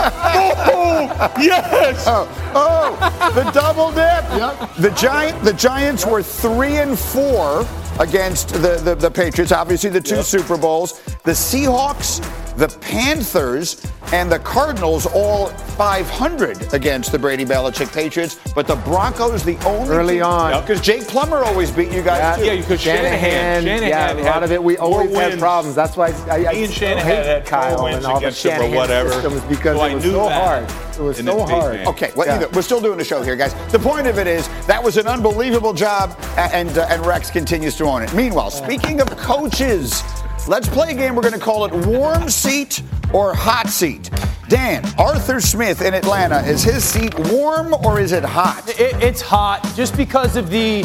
Boom! 0.67 1.09
Yes! 1.43 2.05
Oh, 2.07 2.29
oh, 2.55 3.33
the 3.35 3.51
double 3.53 3.91
dip. 3.91 4.25
Yep. 4.37 4.77
The 4.77 4.91
giant, 4.91 5.45
the 5.45 5.53
Giants 5.53 6.05
were 6.07 6.23
three 6.23 6.77
and 6.77 6.99
four 6.99 7.67
against 8.01 8.51
the, 8.51 8.81
the, 8.83 8.95
the 8.95 9.11
Patriots. 9.11 9.53
Obviously, 9.53 9.91
the 9.91 10.01
two 10.01 10.23
Super 10.23 10.57
Bowls. 10.57 11.01
The 11.25 11.33
Seahawks, 11.33 12.21
the 12.57 12.69
Panthers, 12.81 13.83
and 14.13 14.31
the 14.31 14.39
Cardinals 14.39 15.05
all 15.07 15.49
500 15.49 16.73
against 16.73 17.13
the 17.13 17.19
Brady 17.19 17.45
Belichick 17.45 17.93
Patriots. 17.93 18.39
But 18.55 18.67
the 18.67 18.77
Broncos, 18.77 19.43
the 19.43 19.59
only 19.67 19.95
Early 19.95 20.21
on. 20.21 20.61
because 20.63 20.81
Jake 20.81 21.07
Plummer 21.07 21.39
always 21.45 21.71
beat 21.71 21.91
you 21.91 22.03
guys. 22.03 22.39
too. 22.39 22.45
Yeah, 22.47 22.57
because 22.57 22.81
Shanahan, 22.81 23.65
Shanahan 23.65 23.89
yeah, 23.89 24.13
a 24.13 24.25
lot 24.25 24.43
of 24.43 24.53
it. 24.53 24.63
We 24.63 24.75
had 24.75 24.81
more 24.83 25.01
always 25.01 25.17
had 25.17 25.39
problems. 25.39 25.75
That's 25.77 25.97
why 25.97 26.09
I, 26.31 26.47
I, 26.47 26.55
He 26.55 26.65
and 26.65 26.73
I 26.73 26.75
Shanahan 26.75 27.07
hate 27.07 27.27
had 27.27 27.47
Kyle 27.47 27.85
wins 27.85 27.97
and 27.99 28.07
all 28.07 28.13
the 28.21 28.27
against 28.29 28.43
him 28.45 28.53
or 28.53 28.55
Shanahan 28.57 28.77
whatever. 28.77 29.13
systems 29.13 29.41
because 29.45 29.77
So 29.77 29.85
it 29.85 29.95
was 29.95 30.05
so 30.05 30.11
that. 30.29 30.43
hard. 30.45 30.97
It 30.97 31.03
was 31.03 31.19
And 31.19 31.29
so 31.29 31.47
hard. 31.47 31.73
Manning. 31.75 31.89
Okay, 31.89 32.13
well, 32.17 32.27
Yeah. 32.27 32.37
either, 32.37 32.49
we're 32.55 32.63
still 32.63 32.81
doing 32.81 32.97
the 32.97 33.05
show 33.05 33.23
here, 33.23 33.37
guys. 33.37 33.55
The 33.71 33.79
point 33.79 34.07
of 34.07 34.19
it 34.19 34.27
is 34.27 34.49
that 34.67 34.83
was 34.83 34.97
an 34.97 35.07
unbelievable 35.07 35.75
job, 35.75 36.17
and 36.39 36.79
uh, 36.79 36.87
and 36.89 37.05
Rex 37.05 37.31
continues 37.31 37.77
to 37.77 37.85
own 37.85 38.03
it. 38.03 38.15
Meanwhile, 38.15 38.51
speaking 38.51 39.01
of 39.03 39.15
coaches, 39.19 40.03
let's 40.49 40.69
play 40.69 40.93
a 40.93 40.95
game. 40.95 41.15
We're 41.15 41.23
going 41.23 41.35
to 41.35 41.41
call 41.41 41.65
it 41.65 41.87
warm 41.87 42.29
seat 42.29 42.83
or 43.13 43.35
hot 43.35 43.69
seat. 43.69 44.11
Dan, 44.49 44.85
Arthur 44.99 45.41
Smith 45.41 45.83
in 45.83 45.93
Atlanta, 45.93 46.39
is 46.41 46.63
his 46.63 46.85
seat 46.85 47.13
warm 47.31 47.75
or 47.85 47.99
is 47.99 48.13
it 48.13 48.25
hot? 48.25 48.63
It, 48.79 49.03
it's 49.03 49.21
hot 49.21 49.69
just 49.75 49.97
because 49.97 50.37
of 50.37 50.51
the 50.51 50.85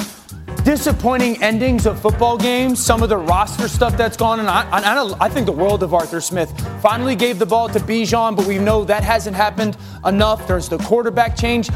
disappointing 0.64 1.42
endings 1.42 1.86
of 1.86 2.00
football 2.00 2.38
games, 2.38 2.84
some 2.84 3.04
of 3.04 3.10
the 3.10 3.18
roster 3.18 3.68
stuff 3.68 3.96
that's 3.98 4.18
gone 4.18 4.40
on. 4.40 4.48
I, 4.48 4.68
I, 4.72 5.26
I 5.26 5.30
think 5.30 5.46
the 5.46 5.52
world 5.52 5.84
of 5.84 5.94
Arthur 5.94 6.22
Smith 6.22 6.52
finally 6.82 7.16
gave 7.16 7.40
the 7.40 7.46
ball 7.46 7.70
to 7.70 7.80
Bijan, 7.80 8.36
but 8.36 8.46
we 8.46 8.58
know 8.58 8.84
that 8.84 9.04
hasn't 9.04 9.36
happened 9.36 9.78
enough. 10.06 10.48
There's 10.48 10.70
the 10.70 10.78
quarterback 10.80 11.36
change. 11.36 11.70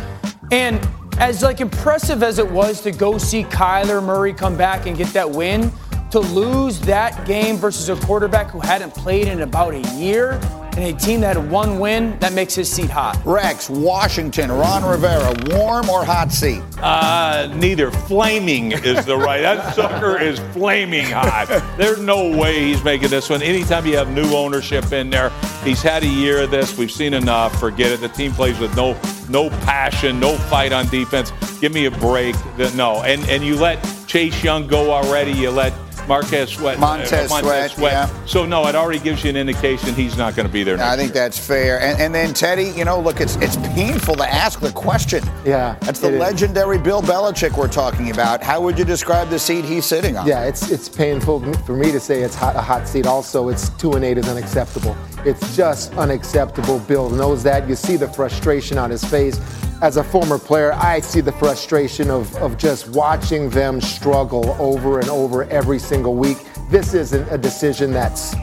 And 0.51 0.79
as 1.17 1.43
like 1.43 1.61
impressive 1.61 2.23
as 2.23 2.39
it 2.39 2.49
was 2.49 2.81
to 2.81 2.91
go 2.91 3.17
see 3.17 3.43
Kyler 3.43 4.03
Murray 4.03 4.33
come 4.33 4.57
back 4.57 4.85
and 4.85 4.97
get 4.97 5.07
that 5.09 5.29
win, 5.29 5.71
to 6.15 6.21
lose 6.21 6.79
that 6.79 7.27
game 7.27 7.57
versus 7.57 7.89
a 7.89 8.05
quarterback 8.05 8.49
who 8.49 8.61
hadn't 8.61 8.93
played 8.93 9.27
in 9.27 9.41
about 9.41 9.73
a 9.73 9.81
year 9.97 10.39
and 10.77 10.79
a 10.79 10.93
team 10.93 11.19
that 11.19 11.35
had 11.35 11.51
one 11.51 11.77
win, 11.77 12.17
that 12.19 12.31
makes 12.31 12.55
his 12.55 12.71
seat 12.71 12.89
hot. 12.89 13.21
Rex, 13.25 13.69
Washington, 13.69 14.49
Ron 14.49 14.85
Rivera, 14.85 15.33
warm 15.47 15.89
or 15.89 16.05
hot 16.05 16.31
seat? 16.31 16.61
Uh, 16.81 17.53
neither. 17.57 17.91
Flaming 17.91 18.71
is 18.71 19.05
the 19.05 19.17
right. 19.17 19.41
That 19.41 19.75
sucker 19.75 20.17
is 20.17 20.39
flaming 20.53 21.07
hot. 21.07 21.47
There's 21.77 21.99
no 21.99 22.37
way 22.37 22.63
he's 22.63 22.81
making 22.85 23.09
this 23.09 23.29
one. 23.29 23.41
Anytime 23.41 23.85
you 23.85 23.97
have 23.97 24.09
new 24.09 24.33
ownership 24.35 24.93
in 24.93 25.09
there, 25.09 25.31
he's 25.65 25.81
had 25.81 26.03
a 26.03 26.07
year 26.07 26.43
of 26.43 26.51
this. 26.51 26.77
We've 26.77 26.91
seen 26.91 27.13
enough. 27.13 27.59
Forget 27.59 27.91
it. 27.91 27.99
The 27.99 28.07
team 28.07 28.31
plays 28.31 28.57
with 28.57 28.73
no 28.77 28.97
no 29.27 29.49
passion, 29.49 30.21
no 30.21 30.37
fight 30.37 30.71
on 30.71 30.87
defense. 30.87 31.33
Give 31.59 31.73
me 31.73 31.87
a 31.87 31.91
break. 31.91 32.35
No, 32.73 33.03
and 33.03 33.21
and 33.27 33.43
you 33.43 33.57
let 33.57 33.85
Chase 34.07 34.41
Young 34.41 34.65
go 34.67 34.91
already. 34.91 35.33
You 35.33 35.51
let 35.51 35.73
Marquez 36.07 36.51
Sweat, 36.51 36.79
Montez 36.79 37.31
uh, 37.31 37.39
Sweat, 37.41 37.77
yeah. 37.77 38.25
So 38.25 38.45
no, 38.45 38.67
it 38.67 38.75
already 38.75 38.99
gives 38.99 39.23
you 39.23 39.29
an 39.29 39.35
indication 39.35 39.93
he's 39.93 40.17
not 40.17 40.35
going 40.35 40.47
to 40.47 40.51
be 40.51 40.63
there. 40.63 40.75
I 40.75 40.77
next 40.77 40.97
think 40.97 41.13
year. 41.13 41.23
that's 41.23 41.39
fair. 41.47 41.81
And, 41.81 41.99
and 41.99 42.15
then 42.15 42.33
Tedy, 42.33 42.75
you 42.77 42.85
know, 42.85 42.99
look, 42.99 43.21
it's 43.21 43.35
it's 43.37 43.57
painful 43.57 44.15
to 44.15 44.31
ask 44.31 44.59
the 44.59 44.71
question. 44.71 45.23
Yeah, 45.45 45.77
that's 45.81 45.99
the 45.99 46.07
it 46.09 46.13
is. 46.15 46.19
legendary 46.19 46.77
Bill 46.77 47.01
Belichick 47.01 47.57
we're 47.57 47.67
talking 47.67 48.11
about. 48.11 48.43
How 48.43 48.61
would 48.61 48.77
you 48.77 48.85
describe 48.85 49.29
the 49.29 49.39
seat 49.39 49.65
he's 49.65 49.85
sitting 49.85 50.17
on? 50.17 50.27
Yeah, 50.27 50.43
it's 50.43 50.71
it's 50.71 50.89
painful 50.89 51.53
for 51.63 51.75
me 51.75 51.91
to 51.91 51.99
say 51.99 52.21
it's 52.21 52.35
hot, 52.35 52.55
a 52.55 52.61
hot 52.61 52.87
seat. 52.87 53.05
Also, 53.07 53.49
it's 53.49 53.69
two 53.69 53.93
and 53.93 54.05
eight 54.05 54.17
is 54.17 54.27
unacceptable. 54.27 54.95
It's 55.25 55.55
just 55.55 55.93
unacceptable. 55.93 56.79
Bill 56.79 57.09
knows 57.09 57.43
that. 57.43 57.67
You 57.67 57.75
see 57.75 57.97
the 57.97 58.07
frustration 58.07 58.77
on 58.77 58.89
his 58.91 59.03
face. 59.03 59.39
As 59.81 59.97
a 59.97 60.03
former 60.03 60.39
player, 60.39 60.73
I 60.73 61.01
see 61.01 61.21
the 61.21 61.33
frustration 61.33 62.09
of, 62.09 62.33
of 62.37 62.57
just 62.57 62.89
watching 62.89 63.49
them 63.49 63.81
struggle 63.81 64.55
over 64.59 64.99
and 64.99 65.09
over 65.09 65.43
every 65.45 65.79
single 65.79 66.15
week. 66.15 66.37
This 66.69 66.93
isn't 66.93 67.27
a 67.29 67.37
decision 67.37 67.91
that's 67.91 68.35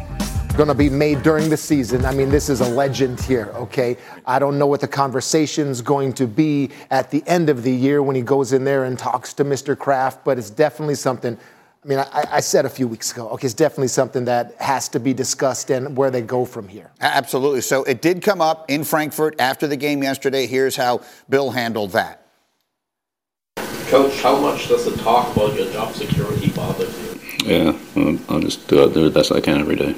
going 0.57 0.68
to 0.68 0.75
be 0.75 0.90
made 0.90 1.23
during 1.23 1.49
the 1.49 1.57
season. 1.57 2.05
I 2.05 2.12
mean, 2.12 2.29
this 2.29 2.51
is 2.51 2.61
a 2.61 2.68
legend 2.68 3.18
here, 3.21 3.51
okay? 3.55 3.97
I 4.27 4.38
don't 4.38 4.59
know 4.59 4.66
what 4.66 4.83
the 4.83 4.88
conversation's 4.88 5.81
going 5.81 6.12
to 6.14 6.27
be 6.27 6.71
at 6.90 7.11
the 7.11 7.23
end 7.27 7.49
of 7.49 7.62
the 7.62 7.73
year 7.73 8.03
when 8.03 8.14
he 8.14 8.23
goes 8.23 8.53
in 8.53 8.64
there 8.64 8.85
and 8.85 8.99
talks 8.99 9.33
to 9.35 9.45
Mr. 9.45 9.77
Kraft, 9.77 10.25
but 10.25 10.38
it's 10.38 10.51
definitely 10.51 10.97
something. 10.97 11.38
I 11.85 11.88
mean, 11.88 11.99
I, 11.99 12.25
I, 12.31 12.40
said 12.40 12.64
a 12.64 12.68
few 12.68 12.87
weeks 12.87 13.11
ago, 13.11 13.29
okay, 13.31 13.45
it's 13.45 13.55
definitely 13.55 13.88
something 13.88 14.27
that 14.27 14.55
has 14.61 14.88
to 14.90 15.01
be 15.01 15.12
discussed 15.12 15.68
and 15.71 15.97
where 15.97 16.12
they 16.12 16.23
go 16.23 16.45
from 16.45 16.68
here. 16.68 16.92
Absolutely. 17.01 17.61
So 17.61 17.83
it 17.83 18.01
did 18.01 18.23
come 18.23 18.40
up 18.40 18.71
in 18.71 18.85
Frankfurt 18.85 19.40
after 19.40 19.66
the 19.66 19.77
game 19.77 20.01
yesterday. 20.01 20.47
Here's 20.47 20.77
how 20.77 21.01
Bill 21.29 21.51
handled 21.51 21.90
that. 21.90 22.29
Coach, 23.88 24.23
how 24.23 24.38
much 24.38 24.68
does 24.68 24.85
the 24.85 24.97
talk 25.03 25.35
about 25.35 25.59
your 25.59 25.68
job 25.73 25.92
security 25.95 26.51
bother 26.51 26.85
you? 26.85 27.21
Yeah, 27.45 27.77
I'll 28.29 28.38
just 28.38 28.68
do, 28.68 28.85
it, 28.85 28.95
do 28.95 29.03
the 29.03 29.11
best 29.11 29.33
I 29.33 29.40
can 29.40 29.59
every 29.59 29.75
day. 29.75 29.97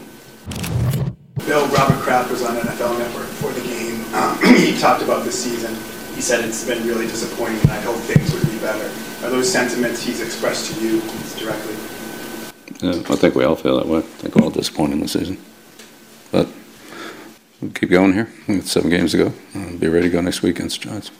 Bill, 1.44 1.66
Robert 1.68 2.00
Kraft 2.00 2.30
was 2.30 2.42
on 2.42 2.56
NFL 2.56 2.98
Network 2.98 3.26
for 3.26 3.52
the 3.52 3.60
game. 3.60 4.02
Um, 4.14 4.38
he 4.56 4.78
talked 4.78 5.02
about 5.02 5.22
this 5.24 5.44
season. 5.44 5.74
He 6.14 6.22
said 6.22 6.42
it's 6.46 6.66
been 6.66 6.86
really 6.86 7.06
disappointing, 7.06 7.60
and 7.60 7.72
I 7.72 7.80
hope 7.82 7.96
things 7.96 8.32
would 8.32 8.50
be 8.50 8.58
better. 8.58 8.90
Are 9.24 9.30
those 9.30 9.50
sentiments 9.50 10.02
he's 10.02 10.20
expressed 10.20 10.70
to 10.70 10.80
you 10.84 11.00
directly? 11.38 11.74
Yeah, 12.82 13.02
I 13.08 13.16
think 13.16 13.34
we 13.34 13.44
all 13.44 13.56
feel 13.56 13.78
that 13.78 13.86
way. 13.86 14.00
I 14.00 14.02
think 14.02 14.36
we're 14.36 14.42
all 14.44 14.50
disappointed 14.50 14.96
in 14.96 15.00
the 15.00 15.08
season. 15.08 15.38
But 16.30 16.46
we'll 17.58 17.70
keep 17.70 17.88
going 17.88 18.12
here. 18.12 18.30
We've 18.46 18.68
seven 18.68 18.90
games 18.90 19.12
to 19.12 19.16
go. 19.16 19.32
I'll 19.54 19.78
be 19.78 19.88
ready 19.88 20.08
to 20.08 20.12
go 20.12 20.20
next 20.20 20.42
week 20.42 20.58
against 20.58 20.82
the 20.82 20.90
Giants. 20.90 21.10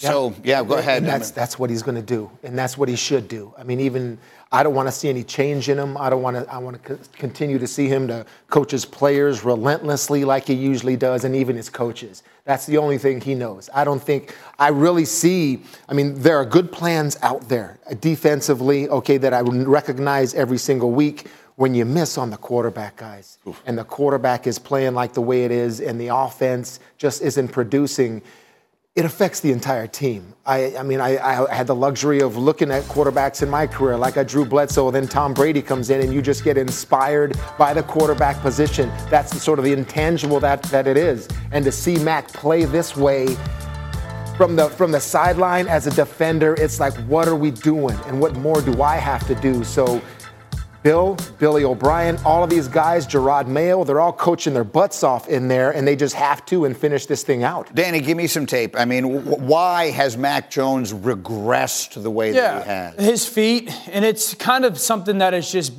So 0.00 0.34
yeah, 0.44 0.62
go 0.64 0.74
ahead. 0.74 0.98
And 0.98 1.06
that's 1.06 1.30
that's 1.30 1.58
what 1.58 1.70
he's 1.70 1.82
going 1.82 1.94
to 1.94 2.02
do, 2.02 2.30
and 2.42 2.58
that's 2.58 2.76
what 2.76 2.90
he 2.90 2.96
should 2.96 3.26
do. 3.26 3.54
I 3.56 3.64
mean, 3.64 3.80
even 3.80 4.18
I 4.52 4.64
don't 4.64 4.74
want 4.74 4.88
to 4.88 4.92
see 4.92 5.08
any 5.08 5.22
change 5.22 5.68
in 5.68 5.78
him. 5.78 5.96
I 5.96 6.10
don't 6.10 6.22
want 6.22 6.36
to. 6.36 6.52
I 6.52 6.58
want 6.58 6.82
to 6.82 6.98
continue 7.12 7.58
to 7.58 7.68
see 7.68 7.86
him 7.86 8.08
to 8.08 8.26
coach 8.48 8.72
his 8.72 8.84
players 8.84 9.44
relentlessly 9.44 10.24
like 10.24 10.48
he 10.48 10.54
usually 10.54 10.96
does, 10.96 11.22
and 11.24 11.36
even 11.36 11.54
his 11.54 11.70
coaches. 11.70 12.24
That's 12.44 12.66
the 12.66 12.76
only 12.76 12.98
thing 12.98 13.20
he 13.20 13.36
knows. 13.36 13.70
I 13.72 13.84
don't 13.84 14.02
think 14.02 14.36
I 14.58 14.68
really 14.68 15.04
see. 15.04 15.62
I 15.88 15.94
mean, 15.94 16.20
there 16.20 16.36
are 16.36 16.44
good 16.44 16.72
plans 16.72 17.16
out 17.22 17.48
there 17.48 17.78
uh, 17.88 17.94
defensively. 18.00 18.88
Okay, 18.88 19.18
that 19.18 19.32
I 19.32 19.40
recognize 19.40 20.34
every 20.34 20.58
single 20.58 20.90
week. 20.90 21.28
When 21.56 21.74
you 21.74 21.84
miss 21.84 22.16
on 22.16 22.30
the 22.30 22.38
quarterback, 22.38 22.96
guys, 22.96 23.36
Oof. 23.46 23.62
and 23.66 23.76
the 23.76 23.84
quarterback 23.84 24.46
is 24.46 24.58
playing 24.58 24.94
like 24.94 25.12
the 25.12 25.20
way 25.20 25.44
it 25.44 25.50
is, 25.50 25.80
and 25.80 26.00
the 26.00 26.08
offense 26.08 26.80
just 26.96 27.20
isn't 27.20 27.48
producing 27.48 28.22
it 29.00 29.06
affects 29.06 29.40
the 29.40 29.50
entire 29.50 29.86
team. 29.86 30.34
I, 30.44 30.76
I 30.76 30.82
mean, 30.82 31.00
I, 31.00 31.16
I, 31.16 31.54
had 31.54 31.66
the 31.66 31.74
luxury 31.74 32.20
of 32.20 32.36
looking 32.36 32.70
at 32.70 32.82
quarterbacks 32.82 33.42
in 33.42 33.48
my 33.48 33.66
career, 33.66 33.96
like 33.96 34.18
a 34.18 34.24
Drew 34.24 34.44
Bledsoe, 34.44 34.90
then 34.90 35.08
Tom 35.08 35.32
Brady 35.32 35.62
comes 35.62 35.88
in, 35.88 36.02
and 36.02 36.12
you 36.12 36.20
just 36.20 36.44
get 36.44 36.58
inspired 36.58 37.34
by 37.56 37.72
the 37.72 37.82
quarterback 37.82 38.38
position. 38.42 38.90
That's 39.08 39.32
the, 39.32 39.40
sort 39.40 39.58
of 39.58 39.64
the 39.64 39.72
intangible 39.72 40.38
that, 40.40 40.62
that 40.64 40.86
it 40.86 40.98
is. 40.98 41.28
And 41.50 41.64
to 41.64 41.72
see 41.72 41.96
Mac 41.96 42.28
play 42.28 42.66
this 42.66 42.94
way 42.94 43.38
from 44.36 44.54
the 44.54 44.68
from 44.68 44.92
the 44.92 45.00
sideline 45.00 45.66
as 45.66 45.86
a 45.86 45.90
defender, 45.92 46.54
it's 46.58 46.78
like, 46.78 46.92
what 47.08 47.26
are 47.26 47.36
we 47.36 47.52
doing, 47.52 47.98
and 48.06 48.20
what 48.20 48.36
more 48.36 48.60
do 48.60 48.82
I 48.82 48.96
have 48.96 49.26
to 49.28 49.34
do? 49.34 49.64
So 49.64 50.02
Bill, 50.82 51.18
Billy 51.38 51.64
O'Brien, 51.64 52.18
all 52.24 52.42
of 52.42 52.48
these 52.48 52.66
guys, 52.66 53.06
Jerod 53.06 53.46
Mayo, 53.46 53.84
they're 53.84 54.00
all 54.00 54.14
coaching 54.14 54.54
their 54.54 54.64
butts 54.64 55.02
off 55.02 55.28
in 55.28 55.46
there, 55.46 55.72
and 55.72 55.86
they 55.86 55.94
just 55.94 56.14
have 56.14 56.44
to 56.46 56.64
and 56.64 56.74
finish 56.74 57.04
this 57.04 57.22
thing 57.22 57.44
out. 57.44 57.74
Danny, 57.74 58.00
give 58.00 58.16
me 58.16 58.26
some 58.26 58.46
tape. 58.46 58.74
I 58.78 58.86
mean, 58.86 59.02
w- 59.02 59.36
why 59.46 59.90
has 59.90 60.16
Mac 60.16 60.50
Jones 60.50 60.94
regressed 60.94 62.02
the 62.02 62.10
way 62.10 62.34
yeah, 62.34 62.40
that 62.40 62.62
he 62.64 62.68
has? 62.70 62.94
His 63.06 63.28
feet, 63.28 63.70
and 63.88 64.06
it's 64.06 64.32
kind 64.32 64.64
of 64.64 64.78
something 64.78 65.18
that 65.18 65.34
is 65.34 65.52
just, 65.52 65.74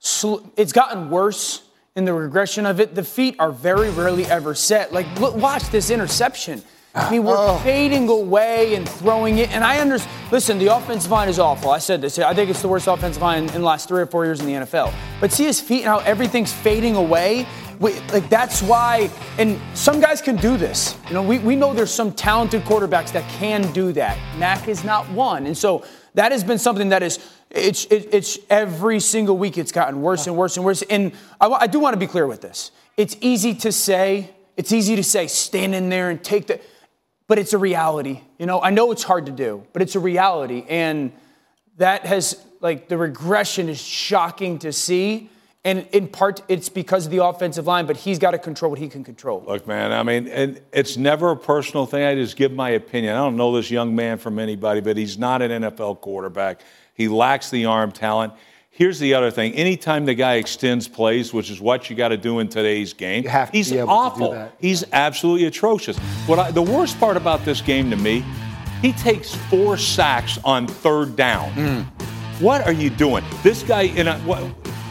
sl- 0.00 0.44
it's 0.56 0.72
gotten 0.72 1.10
worse 1.10 1.62
in 1.94 2.04
the 2.04 2.12
regression 2.12 2.66
of 2.66 2.80
it. 2.80 2.96
The 2.96 3.04
feet 3.04 3.36
are 3.38 3.52
very 3.52 3.90
rarely 3.90 4.26
ever 4.26 4.54
set. 4.54 4.92
Like, 4.92 5.06
look, 5.20 5.36
watch 5.36 5.68
this 5.70 5.90
interception. 5.90 6.62
I 6.92 7.08
mean, 7.08 7.22
we're 7.22 7.36
oh. 7.36 7.56
fading 7.58 8.08
away 8.08 8.74
and 8.74 8.88
throwing 8.88 9.38
it. 9.38 9.50
And 9.52 9.62
I 9.62 9.78
understand. 9.78 10.32
Listen, 10.32 10.58
the 10.58 10.74
offensive 10.74 11.10
line 11.10 11.28
is 11.28 11.38
awful. 11.38 11.70
I 11.70 11.78
said 11.78 12.00
this. 12.00 12.18
I 12.18 12.34
think 12.34 12.50
it's 12.50 12.62
the 12.62 12.68
worst 12.68 12.88
offensive 12.88 13.22
line 13.22 13.44
in 13.44 13.46
the 13.46 13.58
last 13.60 13.86
three 13.86 14.00
or 14.02 14.06
four 14.06 14.24
years 14.24 14.40
in 14.40 14.46
the 14.46 14.52
NFL. 14.52 14.92
But 15.20 15.30
see 15.30 15.44
his 15.44 15.60
feet 15.60 15.82
and 15.82 15.86
how 15.86 15.98
everything's 15.98 16.52
fading 16.52 16.96
away. 16.96 17.46
We, 17.78 17.98
like 18.12 18.28
that's 18.28 18.60
why. 18.60 19.08
And 19.38 19.60
some 19.74 20.00
guys 20.00 20.20
can 20.20 20.34
do 20.36 20.56
this. 20.56 20.96
You 21.06 21.14
know, 21.14 21.22
we, 21.22 21.38
we 21.38 21.54
know 21.54 21.72
there's 21.72 21.94
some 21.94 22.12
talented 22.12 22.62
quarterbacks 22.62 23.12
that 23.12 23.28
can 23.30 23.70
do 23.72 23.92
that. 23.92 24.18
Mac 24.36 24.66
is 24.66 24.82
not 24.82 25.08
one. 25.10 25.46
And 25.46 25.56
so 25.56 25.84
that 26.14 26.32
has 26.32 26.42
been 26.42 26.58
something 26.58 26.88
that 26.88 27.02
is. 27.04 27.18
It's, 27.50 27.84
it, 27.86 28.08
it's 28.12 28.38
every 28.48 29.00
single 29.00 29.36
week 29.36 29.58
it's 29.58 29.72
gotten 29.72 30.02
worse 30.02 30.28
and 30.28 30.36
worse 30.36 30.56
and 30.56 30.64
worse. 30.64 30.82
And 30.82 31.12
I, 31.40 31.48
I 31.48 31.66
do 31.66 31.80
want 31.80 31.94
to 31.94 31.98
be 31.98 32.06
clear 32.06 32.26
with 32.26 32.40
this. 32.40 32.72
It's 32.96 33.16
easy 33.20 33.54
to 33.54 33.70
say. 33.72 34.30
It's 34.56 34.72
easy 34.72 34.94
to 34.96 35.02
say, 35.02 35.26
stand 35.26 35.74
in 35.74 35.88
there 35.88 36.10
and 36.10 36.22
take 36.22 36.46
the 36.46 36.60
but 37.30 37.38
it's 37.38 37.52
a 37.52 37.58
reality. 37.58 38.22
You 38.40 38.46
know, 38.46 38.60
I 38.60 38.70
know 38.70 38.90
it's 38.90 39.04
hard 39.04 39.26
to 39.26 39.32
do, 39.32 39.64
but 39.72 39.82
it's 39.82 39.94
a 39.94 40.00
reality. 40.00 40.64
And 40.68 41.12
that 41.76 42.04
has, 42.04 42.44
like, 42.60 42.88
the 42.88 42.98
regression 42.98 43.68
is 43.68 43.80
shocking 43.80 44.58
to 44.58 44.72
see. 44.72 45.30
And 45.64 45.86
in 45.92 46.08
part, 46.08 46.42
it's 46.48 46.68
because 46.68 47.06
of 47.06 47.12
the 47.12 47.24
offensive 47.24 47.68
line, 47.68 47.86
but 47.86 47.96
he's 47.96 48.18
got 48.18 48.32
to 48.32 48.38
control 48.38 48.70
what 48.70 48.80
he 48.80 48.88
can 48.88 49.04
control. 49.04 49.44
Look, 49.46 49.68
man, 49.68 49.92
I 49.92 50.02
mean, 50.02 50.26
and 50.26 50.60
it's 50.72 50.96
never 50.96 51.30
a 51.30 51.36
personal 51.36 51.86
thing. 51.86 52.02
I 52.02 52.16
just 52.16 52.36
give 52.36 52.50
my 52.50 52.70
opinion. 52.70 53.14
I 53.14 53.18
don't 53.18 53.36
know 53.36 53.54
this 53.54 53.70
young 53.70 53.94
man 53.94 54.18
from 54.18 54.40
anybody, 54.40 54.80
but 54.80 54.96
he's 54.96 55.16
not 55.16 55.40
an 55.40 55.62
NFL 55.62 56.00
quarterback. 56.00 56.62
He 56.94 57.06
lacks 57.06 57.48
the 57.48 57.66
arm 57.66 57.92
talent. 57.92 58.32
Here's 58.80 58.98
the 58.98 59.12
other 59.12 59.30
thing. 59.30 59.52
Anytime 59.56 60.06
the 60.06 60.14
guy 60.14 60.36
extends 60.36 60.88
plays, 60.88 61.34
which 61.34 61.50
is 61.50 61.60
what 61.60 61.90
you 61.90 61.96
got 61.96 62.08
to 62.08 62.16
do 62.16 62.38
in 62.38 62.48
today's 62.48 62.94
game, 62.94 63.26
he's 63.52 63.70
awful. 63.76 64.50
He's 64.58 64.84
absolutely 64.94 65.44
atrocious. 65.44 65.98
What 66.24 66.38
I, 66.38 66.50
the 66.50 66.62
worst 66.62 66.98
part 66.98 67.18
about 67.18 67.44
this 67.44 67.60
game 67.60 67.90
to 67.90 67.96
me, 67.96 68.24
he 68.80 68.94
takes 68.94 69.34
four 69.34 69.76
sacks 69.76 70.38
on 70.44 70.66
third 70.66 71.14
down. 71.14 71.52
Mm. 71.52 71.84
What 72.40 72.66
are 72.66 72.72
you 72.72 72.88
doing? 72.88 73.22
This 73.42 73.62
guy 73.62 73.82
in 73.82 74.08
a, 74.08 74.18
what, 74.20 74.42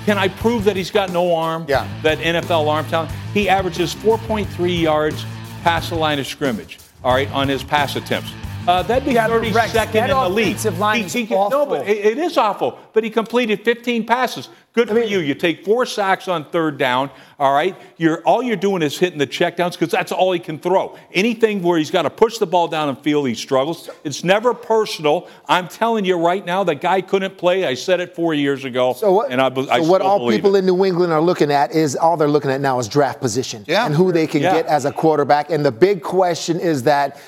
can 0.05 0.19
I 0.19 0.27
prove 0.27 0.65
that 0.65 0.75
he's 0.75 0.91
got 0.91 1.11
no 1.11 1.33
arm? 1.33 1.65
Yeah. 1.67 1.87
That 2.03 2.19
NFL 2.19 2.67
arm 2.67 2.85
talent? 2.89 3.11
He 3.33 3.49
averages 3.49 3.95
4.3 3.95 4.81
yards 4.81 5.25
past 5.63 5.89
the 5.89 5.95
line 5.95 6.19
of 6.19 6.27
scrimmage. 6.27 6.77
All 7.03 7.15
right, 7.15 7.31
on 7.31 7.47
his 7.47 7.63
pass 7.63 7.95
attempts. 7.95 8.31
Uh, 8.67 8.83
that'd 8.83 9.05
be 9.05 9.15
32nd 9.15 9.95
in 9.95 10.09
the 10.09 10.29
league. 10.29 10.79
Line 10.79 11.03
he, 11.03 11.25
he, 11.25 11.33
no, 11.33 11.65
but 11.65 11.87
it, 11.87 12.05
it 12.05 12.17
is 12.17 12.37
awful. 12.37 12.77
But 12.93 13.03
he 13.03 13.09
completed 13.09 13.63
15 13.63 14.05
passes. 14.05 14.49
Good 14.73 14.89
I 14.89 14.93
for 14.93 14.99
mean, 14.99 15.09
you. 15.09 15.19
You 15.19 15.33
take 15.33 15.65
four 15.65 15.85
sacks 15.85 16.27
on 16.27 16.45
third 16.51 16.77
down. 16.77 17.09
All 17.39 17.53
right. 17.53 17.75
You're 17.97 18.21
all 18.21 18.43
you're 18.43 18.55
doing 18.55 18.83
is 18.83 18.99
hitting 18.99 19.17
the 19.17 19.25
checkdowns 19.25 19.71
because 19.71 19.89
that's 19.89 20.11
all 20.11 20.31
he 20.31 20.39
can 20.39 20.59
throw. 20.59 20.97
Anything 21.11 21.63
where 21.63 21.79
he's 21.79 21.89
got 21.89 22.03
to 22.03 22.09
push 22.09 22.37
the 22.37 22.45
ball 22.45 22.67
down 22.67 22.87
and 22.89 22.97
field, 22.99 23.27
he 23.27 23.33
struggles. 23.33 23.89
It's 24.03 24.23
never 24.23 24.53
personal. 24.53 25.27
I'm 25.47 25.67
telling 25.67 26.05
you 26.05 26.17
right 26.17 26.45
now, 26.45 26.63
the 26.63 26.75
guy 26.75 27.01
couldn't 27.01 27.37
play. 27.37 27.65
I 27.65 27.73
said 27.73 27.99
it 27.99 28.15
four 28.15 28.35
years 28.35 28.63
ago. 28.63 28.93
So 28.93 29.11
what? 29.11 29.31
And 29.31 29.41
I, 29.41 29.47
I 29.47 29.81
so 29.81 29.89
what 29.89 30.01
all 30.01 30.29
people 30.29 30.55
it. 30.55 30.59
in 30.59 30.65
New 30.67 30.85
England 30.85 31.11
are 31.11 31.21
looking 31.21 31.51
at 31.51 31.73
is 31.73 31.95
all 31.95 32.15
they're 32.15 32.27
looking 32.27 32.51
at 32.51 32.61
now 32.61 32.77
is 32.77 32.87
draft 32.87 33.19
position 33.19 33.65
yeah. 33.67 33.87
and 33.87 33.95
who 33.95 34.11
they 34.11 34.27
can 34.27 34.43
yeah. 34.43 34.53
get 34.53 34.67
as 34.67 34.85
a 34.85 34.91
quarterback. 34.91 35.49
And 35.49 35.65
the 35.65 35.71
big 35.71 36.03
question 36.03 36.59
is 36.59 36.83
that 36.83 37.19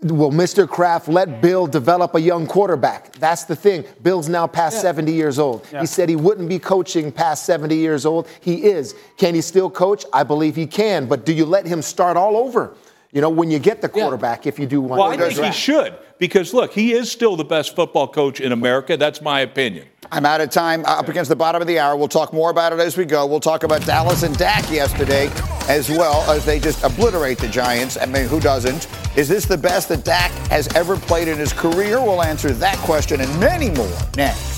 Will 0.00 0.30
Mr. 0.30 0.68
Kraft 0.68 1.08
let 1.08 1.42
Bill 1.42 1.66
develop 1.66 2.14
a 2.14 2.20
young 2.20 2.46
quarterback? 2.46 3.12
That's 3.16 3.44
the 3.44 3.56
thing. 3.56 3.84
Bill's 4.02 4.28
now 4.28 4.46
past 4.46 4.76
yeah. 4.76 4.82
70 4.82 5.12
years 5.12 5.40
old. 5.40 5.66
Yeah. 5.72 5.80
He 5.80 5.86
said 5.86 6.08
he 6.08 6.14
wouldn't 6.14 6.48
be 6.48 6.60
coaching 6.60 7.10
past 7.10 7.44
70 7.46 7.74
years 7.74 8.06
old. 8.06 8.28
He 8.40 8.64
is. 8.64 8.94
Can 9.16 9.34
he 9.34 9.40
still 9.40 9.68
coach? 9.68 10.04
I 10.12 10.22
believe 10.22 10.54
he 10.54 10.66
can. 10.66 11.06
But 11.06 11.26
do 11.26 11.32
you 11.32 11.44
let 11.44 11.66
him 11.66 11.82
start 11.82 12.16
all 12.16 12.36
over? 12.36 12.76
You 13.10 13.22
know, 13.22 13.30
when 13.30 13.50
you 13.50 13.58
get 13.58 13.80
the 13.80 13.88
quarterback, 13.88 14.44
yeah. 14.44 14.50
if 14.50 14.58
you 14.58 14.66
do 14.66 14.80
want 14.80 15.00
well, 15.00 15.10
to. 15.10 15.16
Well, 15.16 15.26
I 15.26 15.32
think 15.32 15.46
he 15.46 15.52
should 15.52 15.98
because 16.18 16.54
look, 16.54 16.72
he 16.72 16.92
is 16.92 17.10
still 17.10 17.36
the 17.36 17.44
best 17.44 17.74
football 17.74 18.06
coach 18.06 18.40
in 18.40 18.52
America. 18.52 18.96
That's 18.96 19.20
my 19.20 19.40
opinion. 19.40 19.88
I'm 20.12 20.26
out 20.26 20.40
of 20.40 20.50
time. 20.50 20.84
Up 20.84 21.08
against 21.08 21.28
the 21.28 21.36
bottom 21.36 21.60
of 21.60 21.66
the 21.66 21.78
hour. 21.78 21.96
We'll 21.96 22.08
talk 22.08 22.32
more 22.32 22.50
about 22.50 22.72
it 22.72 22.78
as 22.78 22.96
we 22.96 23.04
go. 23.04 23.26
We'll 23.26 23.40
talk 23.40 23.62
about 23.62 23.84
Dallas 23.84 24.22
and 24.22 24.36
Dak 24.36 24.70
yesterday, 24.70 25.28
as 25.68 25.90
well 25.90 26.28
as 26.30 26.44
they 26.44 26.58
just 26.58 26.82
obliterate 26.82 27.38
the 27.38 27.48
Giants. 27.48 27.96
I 28.00 28.06
mean, 28.06 28.26
who 28.26 28.40
doesn't? 28.40 28.88
Is 29.16 29.28
this 29.28 29.44
the 29.44 29.58
best 29.58 29.88
that 29.90 30.04
Dak 30.04 30.30
has 30.48 30.66
ever 30.74 30.96
played 30.96 31.28
in 31.28 31.38
his 31.38 31.52
career? 31.52 32.00
We'll 32.00 32.22
answer 32.22 32.50
that 32.52 32.76
question 32.78 33.20
and 33.20 33.40
many 33.40 33.70
more 33.70 33.98
next. 34.16 34.57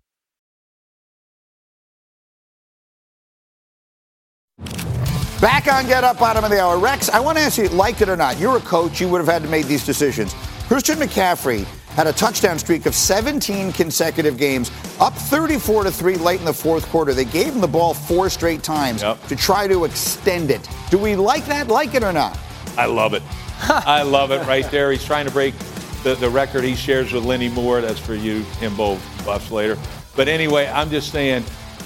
Back 5.41 5.67
on 5.73 5.87
Get 5.87 6.03
Up, 6.03 6.19
bottom 6.19 6.43
of 6.43 6.51
the 6.51 6.61
hour. 6.61 6.77
Rex, 6.77 7.09
I 7.09 7.19
want 7.19 7.35
to 7.39 7.43
ask 7.43 7.57
you, 7.57 7.67
like 7.69 7.99
it 8.01 8.09
or 8.09 8.15
not, 8.15 8.37
you're 8.39 8.57
a 8.57 8.61
coach, 8.61 9.01
you 9.01 9.09
would 9.09 9.17
have 9.17 9.27
had 9.27 9.41
to 9.41 9.49
make 9.49 9.65
these 9.65 9.83
decisions. 9.83 10.35
Christian 10.67 10.99
McCaffrey 10.99 11.63
had 11.95 12.05
a 12.05 12.13
touchdown 12.13 12.59
streak 12.59 12.85
of 12.85 12.93
17 12.93 13.71
consecutive 13.73 14.37
games, 14.37 14.69
up 14.99 15.13
34 15.15 15.85
to 15.85 15.91
3 15.91 16.15
late 16.17 16.39
in 16.39 16.45
the 16.45 16.53
fourth 16.53 16.87
quarter. 16.89 17.15
They 17.15 17.25
gave 17.25 17.55
him 17.55 17.59
the 17.59 17.67
ball 17.67 17.95
four 17.95 18.29
straight 18.29 18.61
times 18.61 19.01
Yep. 19.01 19.27
to 19.29 19.35
try 19.35 19.67
to 19.67 19.83
extend 19.85 20.51
it. 20.51 20.69
Do 20.91 20.99
we 20.99 21.15
like 21.15 21.47
that, 21.47 21.69
like 21.69 21.95
it 21.95 22.03
or 22.03 22.13
not? 22.13 22.37
I 22.77 22.85
love 22.85 23.15
it. 23.15 23.23
I 23.63 24.03
love 24.03 24.29
it 24.29 24.45
right 24.45 24.69
there. 24.69 24.91
He's 24.91 25.03
trying 25.03 25.25
to 25.25 25.31
break 25.31 25.55
the, 26.03 26.13
the 26.13 26.29
record 26.29 26.63
he 26.63 26.75
shares 26.75 27.11
with 27.13 27.25
Lenny 27.25 27.49
Moore. 27.49 27.81
That's 27.81 27.99
for 27.99 28.13
you, 28.13 28.41
Himbo 28.59 28.99
buffs 29.25 29.49
later. 29.49 29.75
But 30.15 30.27
anyway, 30.27 30.67
I'm 30.67 30.91
just 30.91 31.11
saying, 31.11 31.43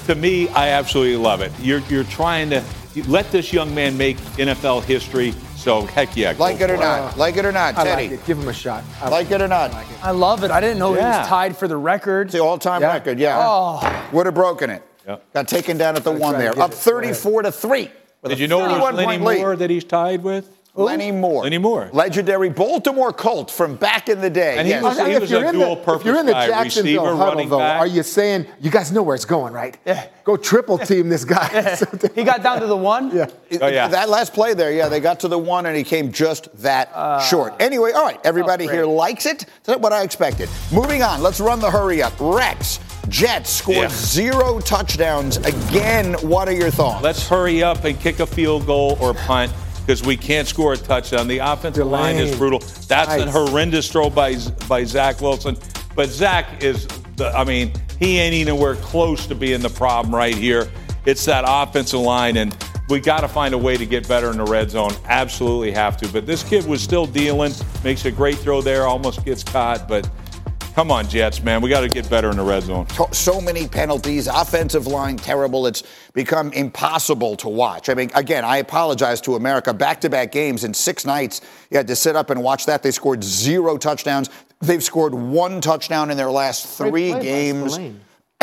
to 0.08 0.16
me, 0.16 0.50
I 0.50 0.70
absolutely 0.70 1.16
love 1.16 1.40
it. 1.40 1.54
You're, 1.62 1.80
you're 1.90 2.04
trying 2.04 2.50
to 2.50 2.62
let 3.04 3.32
this 3.32 3.52
young 3.54 3.74
man 3.76 3.98
make 3.98 4.18
NFL 4.38 4.84
history. 4.84 5.34
So, 5.56 5.82
heck 5.82 6.16
yeah. 6.16 6.34
go 6.34 6.44
Like 6.44 6.62
it 6.62 6.70
or 6.70 6.76
for 6.78 6.84
not? 6.84 7.18
Like 7.18 7.38
it 7.38 7.46
or 7.46 7.52
not, 7.52 7.76
I 7.78 7.84
Tedy? 7.86 7.96
like 7.96 8.12
it. 8.12 8.26
Give 8.26 8.38
him 8.38 8.48
a 8.48 8.54
shot. 8.54 8.84
I 9.02 9.10
Like 9.10 9.32
it 9.32 9.42
or 9.42 9.48
not? 9.48 9.74
I 10.04 10.12
love 10.12 10.44
it. 10.44 10.52
I 10.52 10.60
didn't 10.62 10.78
know 10.78 10.94
he 10.94 11.00
was 11.02 11.28
tied 11.28 11.58
for 11.58 11.68
the 11.68 11.78
record. 11.78 12.28
It's 12.28 12.34
the 12.34 12.44
all-time 12.44 12.82
Yeah. 12.82 12.94
record, 12.94 13.20
yeah. 13.20 13.42
Oh. 13.44 14.10
Would 14.14 14.28
have 14.28 14.36
broken 14.36 14.70
it. 14.70 14.84
Yeah. 15.08 15.18
Got 15.34 15.48
taken 15.48 15.78
down 15.78 15.96
at 15.96 16.04
the 16.04 16.12
one 16.12 16.38
there. 16.38 16.58
Up 16.60 16.74
34 16.74 17.44
to 17.44 17.52
3. 17.52 17.92
with 18.22 18.30
Did 18.30 18.40
you 18.40 18.48
know 18.48 18.60
it 18.60 18.64
was 18.64 18.72
31 18.72 18.96
Lenny 18.96 19.18
point 19.24 19.40
lead. 19.50 19.60
That 19.60 19.70
he's 19.70 19.84
tied 19.84 20.24
with? 20.24 20.50
Lenny 20.76 21.12
Moore. 21.12 21.44
Lenny 21.44 21.58
Moore. 21.58 21.90
Legendary 21.94 22.50
Baltimore 22.50 23.14
Colt 23.14 23.50
from 23.50 23.76
back 23.76 24.10
in 24.10 24.20
the 24.22 24.30
day. 24.30 24.58
And 24.58 24.68
he 24.68 24.74
Yes. 24.74 24.84
was- 24.84 24.98
If 25.00 25.22
was 25.22 25.32
you're 25.32 25.44
a 25.46 25.50
in 25.50 25.58
the- 25.60 25.66
dual-purpose 25.66 26.02
If 26.02 26.06
you're 26.06 26.20
in 26.20 26.26
the 26.26 26.34
guy, 26.34 26.48
Jacksonville 26.48 27.04
receiver, 27.04 27.16
huddle, 27.16 27.26
running 27.34 27.50
though, 27.50 27.60
back. 27.60 27.80
are 27.80 27.88
you 27.88 28.04
saying 28.04 28.46
you 28.60 28.70
guys 28.70 28.92
know 28.92 29.02
where 29.02 29.16
it's 29.16 29.26
going, 29.26 29.54
right? 29.54 29.78
Yeah. 29.86 30.04
Go 30.26 30.36
triple 30.38 30.78
team 30.78 31.10
this 31.10 31.24
guy. 31.24 31.78
He 32.16 32.24
got 32.24 32.44
down 32.44 32.60
to 32.62 32.68
the 32.68 32.76
one. 32.76 33.16
yeah. 33.16 33.28
Oh, 33.62 33.68
yeah. 33.68 33.88
That 33.88 34.10
last 34.10 34.34
play 34.34 34.54
there, 34.54 34.72
yeah, 34.72 34.90
they 34.90 35.00
got 35.00 35.20
to 35.22 35.28
the 35.28 35.40
one 35.40 35.66
and 35.66 35.76
he 35.78 35.84
came 35.84 36.12
just 36.12 36.50
that 36.62 36.90
uh, 36.94 37.22
short. 37.22 37.54
Anyway, 37.62 37.92
all 37.92 38.04
right, 38.06 38.20
everybody 38.26 38.68
oh, 38.68 38.72
here 38.72 38.86
likes 38.86 39.26
it. 39.26 39.46
That's 39.64 39.80
what 39.80 39.94
I 39.94 40.02
expected. 40.04 40.50
Moving 40.74 41.04
on, 41.04 41.22
let's 41.24 41.40
run 41.40 41.60
the 41.60 41.70
hurry 41.72 42.02
up. 42.02 42.14
Rex, 42.20 42.80
Jets 43.08 43.50
scored 43.50 43.78
Yeah. 43.78 43.88
zero 43.90 44.60
touchdowns 44.60 45.38
again. 45.38 46.14
What 46.22 46.48
are 46.50 46.54
your 46.54 46.72
thoughts? 46.72 47.04
Let's 47.04 47.28
hurry 47.28 47.62
up 47.64 47.84
and 47.86 48.00
kick 48.00 48.20
a 48.20 48.26
field 48.26 48.66
goal 48.66 48.98
or 49.00 49.14
punt 49.14 49.52
because 49.86 50.04
we 50.04 50.18
can't 50.18 50.48
score 50.48 50.74
a 50.74 50.78
touchdown. 50.78 51.28
The 51.28 51.38
offensive 51.38 51.86
line 51.86 52.16
is 52.16 52.36
brutal. 52.36 52.60
That's 52.88 53.14
a 53.14 53.30
horrendous 53.30 53.92
throw 53.92 54.10
by 54.10 54.38
by 54.68 54.84
Zach 54.84 55.22
Wilson. 55.22 55.58
But 55.96 56.10
Zach 56.10 56.64
is, 56.64 56.88
the, 57.18 57.30
I 57.30 57.44
mean, 57.44 57.72
he 58.00 58.18
ain't 58.18 58.34
anywhere 58.34 58.76
close 58.78 59.28
to 59.28 59.36
being 59.36 59.62
the 59.62 59.70
problem 59.70 60.14
right 60.14 60.36
here. 60.36 60.70
It's 61.06 61.24
that 61.26 61.46
offensive 61.48 62.00
line, 62.00 62.38
and 62.38 62.58
we 62.90 63.00
got 63.00 63.22
to 63.22 63.28
find 63.28 63.54
a 63.54 63.58
way 63.58 63.78
to 63.78 63.86
get 63.86 64.08
better 64.08 64.32
in 64.32 64.38
the 64.38 64.44
red 64.44 64.72
zone. 64.72 64.92
Absolutely 65.06 65.72
have 65.72 65.98
to. 65.98 66.08
But 66.08 66.26
this 66.26 66.42
kid 66.44 66.66
was 66.66 66.82
still 66.82 67.06
dealing. 67.06 67.54
Makes 67.84 68.06
a 68.06 68.12
great 68.12 68.40
throw 68.40 68.62
there. 68.62 68.88
Almost 68.88 69.24
gets 69.24 69.44
caught, 69.44 69.88
but. 69.88 70.10
Come 70.76 70.92
on, 70.92 71.08
Jets, 71.08 71.42
man. 71.42 71.62
We 71.62 71.70
got 71.70 71.82
to 71.82 71.88
get 71.88 72.10
better 72.10 72.30
in 72.30 72.36
the 72.36 72.44
red 72.44 72.64
zone. 72.64 72.86
So 73.14 73.40
many 73.40 73.66
penalties, 73.66 74.28
offensive 74.28 74.88
line 74.88 75.16
terrible. 75.16 75.68
It's 75.68 75.84
become 76.14 76.52
impossible 76.52 77.38
to 77.38 77.48
watch. 77.48 77.88
I 77.88 77.94
mean, 77.94 78.12
again, 78.14 78.44
I 78.44 78.58
apologize 78.58 79.22
to 79.22 79.36
America. 79.36 79.74
Back 79.74 80.02
to 80.02 80.10
back 80.10 80.34
games 80.34 80.66
in 80.66 80.74
six 80.74 81.06
nights, 81.06 81.40
you 81.72 81.78
had 81.78 81.88
to 81.88 81.96
sit 81.96 82.18
up 82.18 82.30
and 82.30 82.44
watch 82.44 82.66
that. 82.66 82.84
They 82.84 82.92
scored 82.92 83.24
zero 83.24 83.78
touchdowns. 83.78 84.30
They've 84.60 84.84
scored 84.84 85.14
one 85.14 85.62
touchdown 85.62 86.12
in 86.12 86.18
their 86.18 86.30
last 86.30 86.68
three 86.78 87.12
play 87.14 87.24
games. 87.24 87.80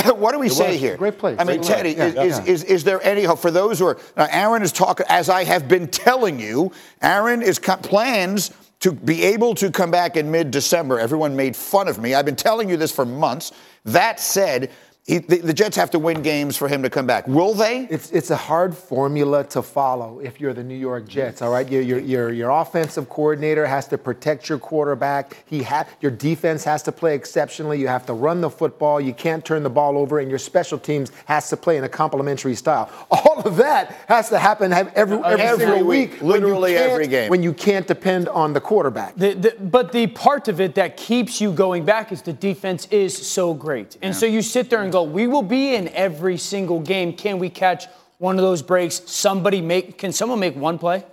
What 0.04 0.32
do 0.32 0.40
we 0.40 0.48
say 0.48 0.72
was. 0.72 0.80
here? 0.80 0.96
Great 0.96 1.18
play. 1.18 1.36
I 1.38 1.44
mean, 1.44 1.60
Great 1.60 1.66
play. 1.66 1.94
Tedy, 1.94 1.96
Yeah, 1.96 2.06
is, 2.06 2.14
yeah. 2.14 2.44
is, 2.44 2.46
is, 2.46 2.64
is 2.64 2.84
there 2.84 3.00
any 3.04 3.22
hope 3.22 3.38
for 3.38 3.52
those 3.52 3.78
who 3.78 3.86
are? 3.86 3.98
Now, 4.16 4.26
Aaron 4.30 4.62
is 4.62 4.72
talking, 4.72 5.06
as 5.08 5.28
I 5.28 5.44
have 5.44 5.68
been 5.68 5.86
telling 5.86 6.40
you, 6.40 6.72
Aaron 7.02 7.40
is 7.42 7.60
co- 7.60 7.76
plans 7.76 8.52
to 8.82 8.92
be 8.92 9.22
able 9.22 9.54
to 9.54 9.70
come 9.70 9.90
back 9.90 10.16
in 10.16 10.30
mid 10.30 10.50
December. 10.50 10.98
Everyone 10.98 11.34
made 11.34 11.56
fun 11.56 11.88
of 11.88 11.98
me. 11.98 12.14
I've 12.14 12.24
been 12.24 12.36
telling 12.36 12.68
you 12.68 12.76
this 12.76 12.92
for 12.92 13.04
months. 13.06 13.52
That 13.84 14.18
said, 14.20 14.70
he, 15.04 15.18
the, 15.18 15.38
the 15.38 15.52
Jets 15.52 15.76
have 15.76 15.90
to 15.90 15.98
win 15.98 16.22
games 16.22 16.56
for 16.56 16.68
him 16.68 16.84
to 16.84 16.90
come 16.90 17.08
back. 17.08 17.26
Will 17.26 17.54
they? 17.54 17.88
It's, 17.90 18.12
it's 18.12 18.30
a 18.30 18.36
hard 18.36 18.76
formula 18.76 19.42
to 19.48 19.60
follow 19.60 20.20
if 20.20 20.40
you're 20.40 20.54
the 20.54 20.62
New 20.62 20.76
York 20.76 21.08
Jets, 21.08 21.42
all 21.42 21.50
right? 21.50 21.68
Your, 21.68 21.82
your, 21.82 21.98
your, 21.98 22.32
your 22.32 22.50
offensive 22.50 23.08
coordinator 23.08 23.66
has 23.66 23.88
to 23.88 23.98
protect 23.98 24.48
your 24.48 24.60
quarterback. 24.60 25.42
He 25.46 25.64
ha- 25.64 25.88
your 26.00 26.12
defense 26.12 26.62
has 26.62 26.84
to 26.84 26.92
play 26.92 27.16
exceptionally. 27.16 27.80
You 27.80 27.88
have 27.88 28.06
to 28.06 28.12
run 28.12 28.40
the 28.40 28.48
football. 28.48 29.00
You 29.00 29.12
can't 29.12 29.44
turn 29.44 29.64
the 29.64 29.70
ball 29.70 29.98
over. 29.98 30.20
And 30.20 30.30
your 30.30 30.38
special 30.38 30.78
teams 30.78 31.10
has 31.24 31.48
to 31.48 31.56
play 31.56 31.76
in 31.78 31.82
a 31.82 31.88
complementary 31.88 32.54
style. 32.54 32.88
All 33.10 33.40
of 33.44 33.56
that 33.56 33.96
has 34.06 34.28
to 34.28 34.38
happen 34.38 34.70
have 34.70 34.92
every, 34.94 35.16
every, 35.18 35.40
Every 35.40 35.66
single 35.66 35.84
week, 35.84 36.12
week. 36.12 36.22
literally 36.22 36.76
every 36.76 37.08
game. 37.08 37.28
When 37.28 37.42
you 37.42 37.52
can't 37.52 37.88
depend 37.88 38.28
on 38.28 38.52
the 38.52 38.60
quarterback. 38.60 39.16
The, 39.16 39.34
the, 39.34 39.56
but 39.58 39.90
the 39.90 40.06
part 40.06 40.46
of 40.46 40.60
it 40.60 40.76
that 40.76 40.96
keeps 40.96 41.40
you 41.40 41.52
going 41.52 41.84
back 41.84 42.12
is 42.12 42.22
the 42.22 42.32
defense 42.32 42.86
is 42.92 43.16
so 43.16 43.52
great. 43.52 43.96
And 44.00 44.14
so 44.14 44.26
you 44.26 44.42
sit 44.42 44.70
there 44.70 44.82
and 44.82 44.91
go, 44.92 45.02
we 45.02 45.26
will 45.26 45.42
be 45.42 45.74
in 45.74 45.88
every 45.88 46.36
single 46.36 46.80
game. 46.80 47.12
Can 47.14 47.38
we 47.38 47.48
catch 47.48 47.86
one 48.18 48.36
of 48.36 48.42
those 48.42 48.62
breaks? 48.62 49.02
Somebody 49.06 49.60
make, 49.60 49.98
can 49.98 50.12
someone 50.12 50.38
make 50.38 50.54
one 50.56 50.78
play? 50.78 51.04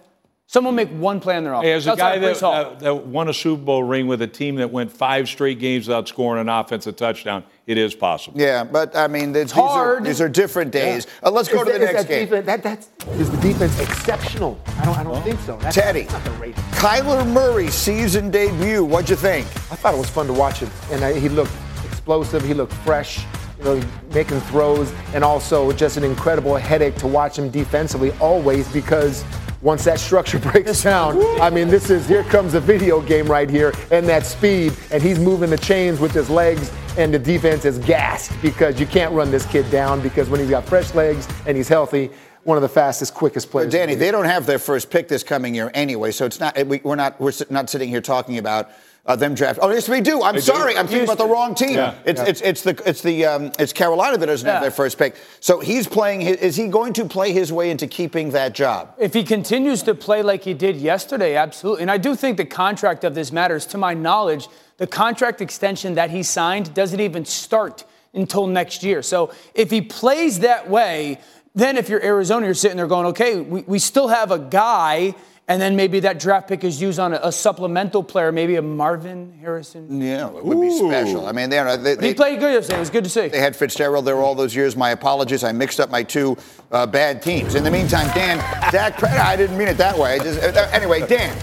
Someone 0.52 0.74
make 0.74 0.90
one 0.90 1.20
play 1.20 1.38
on 1.38 1.44
their 1.44 1.54
offense. 1.54 1.66
Hey, 1.66 1.74
as 1.74 1.86
a 1.86 1.92
Outside 1.92 2.22
guy 2.22 2.34
that, 2.34 2.44
uh, 2.44 2.74
that 2.80 3.06
won 3.06 3.30
a 3.30 3.34
Super 3.36 3.62
Bowl 3.62 3.84
ring 3.84 4.08
with 4.08 4.20
a 4.24 4.28
team 4.28 4.56
that 4.56 4.72
went 4.72 4.92
five 4.92 5.30
straight 5.30 5.60
games 5.60 5.88
without 5.88 6.08
scoring 6.08 6.42
an 6.42 6.50
offensive 6.50 6.96
touchdown, 6.96 7.44
it 7.68 7.78
is 7.78 7.94
possible. 7.94 8.42
Yeah, 8.42 8.64
but 8.64 8.96
I 8.96 9.06
mean, 9.06 9.32
these, 9.32 9.52
these, 9.52 9.58
are, 9.60 9.68
hard. 9.68 10.06
these 10.06 10.20
are 10.20 10.28
different 10.28 10.72
days. 10.72 11.06
Uh, 11.22 11.30
let's 11.30 11.50
go 11.50 11.62
Is 11.62 11.68
to 11.68 11.74
the 11.74 11.78
next 11.78 11.94
that 11.94 12.08
game. 12.08 12.26
Defense, 12.26 12.46
that, 12.48 12.64
that's, 12.64 12.90
is 13.20 13.30
the 13.30 13.38
defense 13.38 13.80
exceptional? 13.80 14.60
I 14.66 14.86
don't, 14.86 14.98
I 14.98 15.04
don't 15.04 15.22
think 15.22 15.40
so. 15.42 15.56
That's, 15.58 15.78
Tedy. 15.78 16.08
that's 16.08 16.14
not 16.14 16.24
the 16.24 16.32
rating. 16.42 16.64
Kyler 16.72 17.32
Murray 17.32 17.68
season 17.68 18.32
debut. 18.32 18.84
What'd 18.84 19.08
you 19.08 19.18
think? 19.18 19.46
I 19.72 19.76
thought 19.76 19.94
it 19.94 20.00
was 20.00 20.10
fun 20.10 20.26
to 20.26 20.34
watch 20.34 20.62
him, 20.62 20.72
and 20.92 21.06
I, 21.06 21.20
he 21.20 21.30
looked 21.30 21.54
explosive. 21.86 22.44
He 22.44 22.56
looked 22.56 22.74
fresh, 22.74 23.24
you 23.60 23.66
know, 23.66 23.84
making 24.14 24.40
throws, 24.42 24.92
and 25.14 25.24
also 25.24 25.72
just 25.74 25.98
an 25.98 26.04
incredible 26.04 26.56
headache 26.56 26.96
to 26.96 27.08
watch 27.08 27.38
him 27.38 27.50
defensively 27.50 28.12
always 28.14 28.72
because 28.72 29.24
once 29.62 29.84
that 29.84 30.00
structure 30.00 30.40
breaks 30.52 30.84
down, 30.84 31.22
I 31.42 31.50
mean, 31.50 31.68
this 31.68 31.90
is 31.90 32.08
here 32.08 32.24
comes 32.24 32.54
a 32.54 32.60
video 32.60 33.02
game 33.02 33.28
right 33.28 33.50
here, 33.50 33.74
and 33.92 34.08
that 34.08 34.26
speed, 34.26 34.74
and 34.92 35.04
he's 35.04 35.20
moving 35.20 35.50
the 35.50 35.58
chains 35.58 36.00
with 36.00 36.14
his 36.14 36.30
legs, 36.30 36.72
and 36.98 37.14
the 37.14 37.20
defense 37.20 37.66
is 37.66 37.78
gassed 37.80 38.32
because 38.42 38.80
you 38.80 38.86
can't 38.86 39.14
run 39.14 39.32
this 39.32 39.46
kid 39.46 39.70
down 39.70 40.02
because 40.02 40.30
when 40.30 40.40
he's 40.40 40.50
got 40.50 40.66
fresh 40.66 40.94
legs 40.96 41.28
and 41.46 41.56
he's 41.56 41.68
healthy. 41.68 42.12
One 42.44 42.58
of 42.58 42.62
the 42.62 42.70
fastest, 42.70 43.14
quickest 43.14 43.52
players. 43.52 43.72
Danny, 43.72 43.96
they 43.96 44.12
don't 44.12 44.26
have 44.26 44.46
their 44.46 44.60
first 44.60 44.90
pick 44.90 45.10
this 45.10 45.24
coming 45.24 45.54
year 45.54 45.70
anyway, 45.74 46.12
so 46.12 46.26
it's 46.26 46.40
not. 46.40 46.58
We, 46.66 46.80
we're 46.84 46.96
not. 46.96 47.20
We're 47.20 47.34
not 47.50 47.70
sitting 47.70 47.90
here 47.90 48.00
talking 48.00 48.38
about 48.38 48.72
uh, 49.10 49.16
them 49.16 49.34
draft. 49.34 49.58
Oh, 49.62 49.72
yes, 49.72 49.90
we 49.90 50.02
do. 50.02 50.22
I'm 50.22 50.36
do. 50.36 50.42
sorry. 50.42 50.78
I'm 50.78 50.86
thinking 50.88 51.06
about 51.06 51.18
the 51.18 51.26
wrong 51.26 51.56
team. 51.56 51.72
Yeah. 51.72 51.96
It's, 52.06 52.22
it's 52.22 52.42
it's 52.42 52.62
the 52.62 52.82
it's 52.86 53.02
the 53.02 53.26
um, 53.26 53.52
it's 53.58 53.74
Carolina 53.74 54.18
that 54.18 54.26
doesn't 54.28 54.48
have 54.48 54.62
their 54.62 54.72
first 54.72 55.00
pick. 55.00 55.16
So 55.40 55.60
he's 55.60 55.88
playing. 55.88 56.22
His, 56.22 56.38
is 56.38 56.56
he 56.56 56.68
going 56.68 56.94
to 56.94 57.06
play 57.06 57.34
his 57.34 57.52
way 57.52 57.72
into 57.72 57.88
keeping 57.88 58.30
that 58.32 58.54
job? 58.54 58.94
If 59.00 59.16
he 59.16 59.24
continues 59.24 59.82
to 59.84 59.96
play 59.96 60.22
like 60.22 60.44
he 60.44 60.54
did 60.54 60.76
yesterday, 60.76 61.36
absolutely. 61.36 61.82
And 61.82 61.92
I 61.92 61.98
do 61.98 62.16
think 62.16 62.38
the 62.38 62.46
contract 62.46 63.04
of 63.04 63.16
this 63.16 63.32
matters. 63.32 63.66
To 63.68 63.80
my 63.80 63.96
knowledge, 63.96 64.48
the 64.78 64.88
contract 64.88 65.42
extension 65.42 65.96
that 65.96 66.12
he 66.12 66.22
signed 66.22 66.76
doesn't 66.76 67.00
even 67.00 67.26
start 67.26 67.86
until 68.14 68.46
next 68.46 68.84
year. 68.84 69.02
So 69.02 69.34
if 69.56 69.72
he 69.72 69.82
plays 69.82 70.40
that 70.40 70.70
way, 70.70 71.20
then 71.56 71.78
if 71.78 71.90
you're 71.90 72.04
Arizona, 72.04 72.46
you're 72.46 72.54
sitting 72.54 72.78
there 72.78 72.88
going, 72.88 73.08
okay, 73.08 73.40
we, 73.42 73.62
we 73.62 73.80
still 73.80 74.08
have 74.08 74.32
a 74.32 74.40
guy 74.40 75.16
and 75.50 75.60
then 75.60 75.76
maybe 75.76 76.00
that 76.02 76.20
draft 76.20 76.48
pick 76.48 76.64
is 76.64 76.80
used 76.80 77.00
on 77.00 77.12
a, 77.12 77.20
a 77.24 77.32
supplemental 77.32 78.04
player, 78.04 78.32
maybe 78.32 78.56
a 78.56 78.62
Marvin 78.62 79.34
Harrison. 79.42 80.00
Yeah, 80.00 80.28
it 80.28 80.46
would 80.46 80.62
be 80.62 80.70
special. 80.78 81.26
I 81.26 81.32
mean, 81.32 81.50
they, 81.50 81.58
they, 81.78 81.96
But 81.96 82.04
he 82.04 82.14
played 82.14 82.40
good 82.40 82.54
yesterday. 82.54 82.78
It 82.78 82.82
was 82.82 82.92
good 82.92 83.04
to 83.04 83.10
see. 83.10 83.30
They 83.30 83.40
had 83.40 83.56
Fitzgerald 83.56 84.06
there 84.06 84.18
all 84.18 84.36
those 84.36 84.56
years. 84.56 84.76
My 84.76 84.92
apologies. 84.92 85.44
I 85.44 85.52
mixed 85.52 85.80
up 85.80 85.90
my 85.90 86.04
two 86.04 86.38
uh, 86.72 86.86
bad 86.86 87.24
teams. 87.24 87.56
In 87.56 87.64
the 87.64 87.72
meantime, 87.72 88.06
Dan, 88.14 88.38
Dak, 88.72 89.04
I 89.04 89.36
didn't 89.36 89.58
mean 89.58 89.68
it 89.68 89.78
that 89.78 89.98
way. 89.98 90.20
Just- 90.20 90.40
uh, 90.40 90.70
anyway, 90.72 91.06
Dan, 91.08 91.36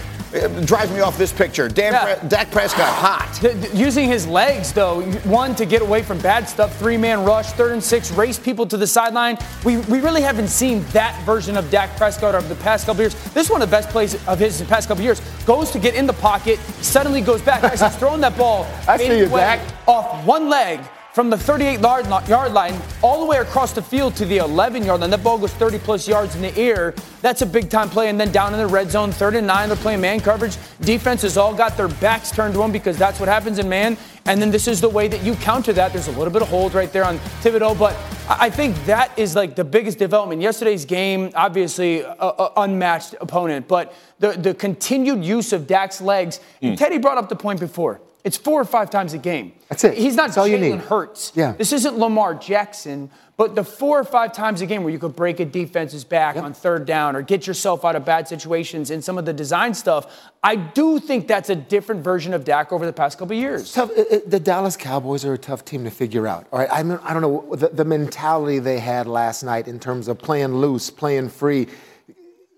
drive 0.65 0.91
me 0.93 0.99
off 1.01 1.17
this 1.17 1.31
picture. 1.31 1.67
Dan, 1.69 1.93
Yeah. 1.93 2.15
Pre- 2.15 2.29
Dak 2.29 2.51
Prescott, 2.51 2.87
hot. 2.87 3.37
Th- 3.41 3.53
th- 3.59 3.73
Using 3.73 4.07
his 4.07 4.27
legs, 4.27 4.71
though, 4.73 5.01
one 5.23 5.55
to 5.55 5.65
get 5.65 5.81
away 5.81 6.03
from 6.03 6.19
bad 6.19 6.47
stuff, 6.49 6.75
three 6.77 6.97
man 6.97 7.23
rush, 7.23 7.51
third 7.53 7.71
and 7.73 7.83
six, 7.83 8.11
race 8.11 8.37
people 8.39 8.65
to 8.67 8.77
the 8.77 8.87
sideline. 8.87 9.37
We, 9.63 9.77
we 9.77 9.99
really 9.99 10.21
haven't 10.21 10.49
seen 10.49 10.83
that 10.93 11.19
version 11.25 11.57
of 11.57 11.69
Dak 11.71 11.95
Prescott 11.97 12.35
over 12.35 12.47
the 12.47 12.55
past 12.63 12.85
couple 12.85 13.01
years. 13.01 13.13
This 13.33 13.45
is 13.45 13.49
one 13.51 13.61
of 13.61 13.69
the 13.69 13.75
best 13.75 13.89
plays 13.89 14.15
of 14.27 14.39
his 14.39 14.59
in 14.61 14.67
the 14.67 14.73
past 14.73 14.87
couple 14.87 15.03
years. 15.03 15.21
Goes 15.45 15.71
to 15.71 15.79
get 15.79 15.95
in 15.95 16.05
the 16.07 16.13
pocket, 16.13 16.59
suddenly 16.81 17.21
goes 17.21 17.41
back. 17.41 17.61
Guys, 17.61 17.81
he's 17.81 17.95
throwing 17.95 18.21
that 18.21 18.37
ball 18.37 18.67
I 18.87 18.97
see 18.97 19.17
you, 19.19 19.27
Dak. 19.29 19.59
off 19.87 20.25
one 20.25 20.49
leg 20.49 20.79
from 21.17 21.31
the 21.31 21.37
38 21.37 21.79
yard 21.79 22.05
yard 22.29 22.53
line 22.53 22.79
all 23.01 23.19
the 23.19 23.25
way 23.25 23.37
across 23.37 23.73
the 23.73 23.81
field 23.81 24.15
to 24.15 24.23
the 24.23 24.37
11 24.37 24.85
yard 24.85 25.01
line. 25.01 25.09
That 25.09 25.23
ball 25.23 25.39
goes 25.39 25.51
30 25.53 25.79
plus 25.79 26.07
yards 26.07 26.35
in 26.35 26.43
the 26.43 26.55
air. 26.55 26.93
That's 27.23 27.41
a 27.41 27.45
big 27.47 27.71
time 27.71 27.89
play. 27.89 28.09
And 28.09 28.19
then 28.19 28.31
down 28.31 28.53
in 28.53 28.59
the 28.59 28.67
red 28.67 28.91
zone, 28.91 29.11
third 29.11 29.33
and 29.33 29.47
nine, 29.47 29.69
they're 29.69 29.77
playing 29.77 29.99
man 29.99 30.19
coverage. 30.19 30.57
Defense 30.81 31.23
has 31.23 31.35
all 31.35 31.55
got 31.55 31.75
their 31.75 31.87
backs 31.87 32.29
turned 32.29 32.53
to 32.53 32.59
them 32.59 32.71
because 32.71 32.99
that's 32.99 33.19
what 33.19 33.27
happens 33.27 33.57
in 33.57 33.67
man. 33.67 33.97
And 34.27 34.39
then 34.39 34.51
this 34.51 34.67
is 34.67 34.79
the 34.79 34.89
way 34.89 35.07
that 35.07 35.23
you 35.23 35.33
counter 35.37 35.73
that. 35.73 35.91
There's 35.91 36.07
a 36.07 36.11
little 36.11 36.31
bit 36.31 36.43
of 36.43 36.49
hold 36.49 36.75
right 36.75 36.93
there 36.93 37.03
on 37.03 37.17
Thibodeaux, 37.41 37.79
but 37.79 37.95
I 38.29 38.51
think 38.51 38.75
that 38.85 39.17
is 39.17 39.35
like 39.35 39.55
the 39.55 39.63
biggest 39.63 39.97
development. 39.97 40.43
Yesterday's 40.43 40.85
game, 40.85 41.31
obviously, 41.33 42.01
a, 42.01 42.13
a 42.13 42.51
unmatched 42.57 43.15
opponent, 43.19 43.67
but 43.67 43.95
the, 44.19 44.33
the 44.33 44.53
continued 44.53 45.25
use 45.25 45.51
of 45.51 45.65
Dak's 45.65 45.99
legs. 45.99 46.39
Hmm. 46.61 46.75
Teddy 46.75 46.99
brought 46.99 47.17
up 47.17 47.27
the 47.27 47.35
point 47.35 47.59
before. 47.59 48.01
It's 48.27 48.35
four 48.35 48.59
or 48.59 48.65
five 48.65 48.89
times 48.89 49.13
a 49.13 49.17
game. 49.17 49.53
That's 49.69 49.85
it. 49.85 49.97
He's 49.97 50.17
not 50.17 50.27
That's 50.27 50.37
all 50.37 50.47
you 50.49 50.57
Jalen 50.57 50.71
need. 50.71 50.79
Hurts. 50.81 51.31
Yeah. 51.33 51.53
This 51.53 51.71
isn't 51.71 51.97
Lamar 51.97 52.33
Jackson, 52.33 53.09
but 53.37 53.55
the 53.55 53.63
four 53.63 53.97
or 53.97 54.03
five 54.03 54.33
times 54.33 54.59
a 54.59 54.65
game 54.65 54.83
where 54.83 54.91
you 54.91 54.99
could 54.99 55.15
break 55.15 55.39
a 55.39 55.45
defense's 55.45 56.03
back 56.03 56.35
on 56.35 56.53
third 56.53 56.85
down 56.85 57.15
or 57.15 57.21
get 57.21 57.47
yourself 57.47 57.85
out 57.85 57.95
of 57.95 58.03
bad 58.03 58.27
situations 58.27 58.91
and 58.91 59.01
some 59.01 59.17
of 59.17 59.23
the 59.23 59.31
design 59.31 59.73
stuff, 59.73 60.29
I 60.43 60.57
do 60.57 60.99
think 60.99 61.29
that's 61.29 61.49
a 61.49 61.55
different 61.55 62.03
version 62.03 62.33
of 62.33 62.43
Dak 62.43 62.73
over 62.73 62.85
the 62.85 62.91
past 62.91 63.17
couple 63.17 63.37
of 63.37 63.41
years. 63.41 63.71
tough. 63.71 63.91
the 63.95 64.41
Dallas 64.41 64.75
Cowboys 64.75 65.23
are 65.23 65.33
a 65.33 65.37
tough 65.37 65.63
team 65.63 65.85
to 65.85 65.89
figure 65.89 66.27
out. 66.27 66.47
All 66.51 66.59
right, 66.59 66.69
I, 66.69 66.83
mean, 66.83 66.99
I 67.03 67.13
don't 67.13 67.21
know 67.21 67.55
the, 67.55 67.69
the 67.69 67.85
mentality 67.85 68.59
they 68.59 68.79
had 68.79 69.07
last 69.07 69.41
night 69.41 69.69
in 69.69 69.79
terms 69.79 70.09
of 70.09 70.17
playing 70.19 70.53
loose, 70.53 70.89
playing 70.89 71.29
free. 71.29 71.67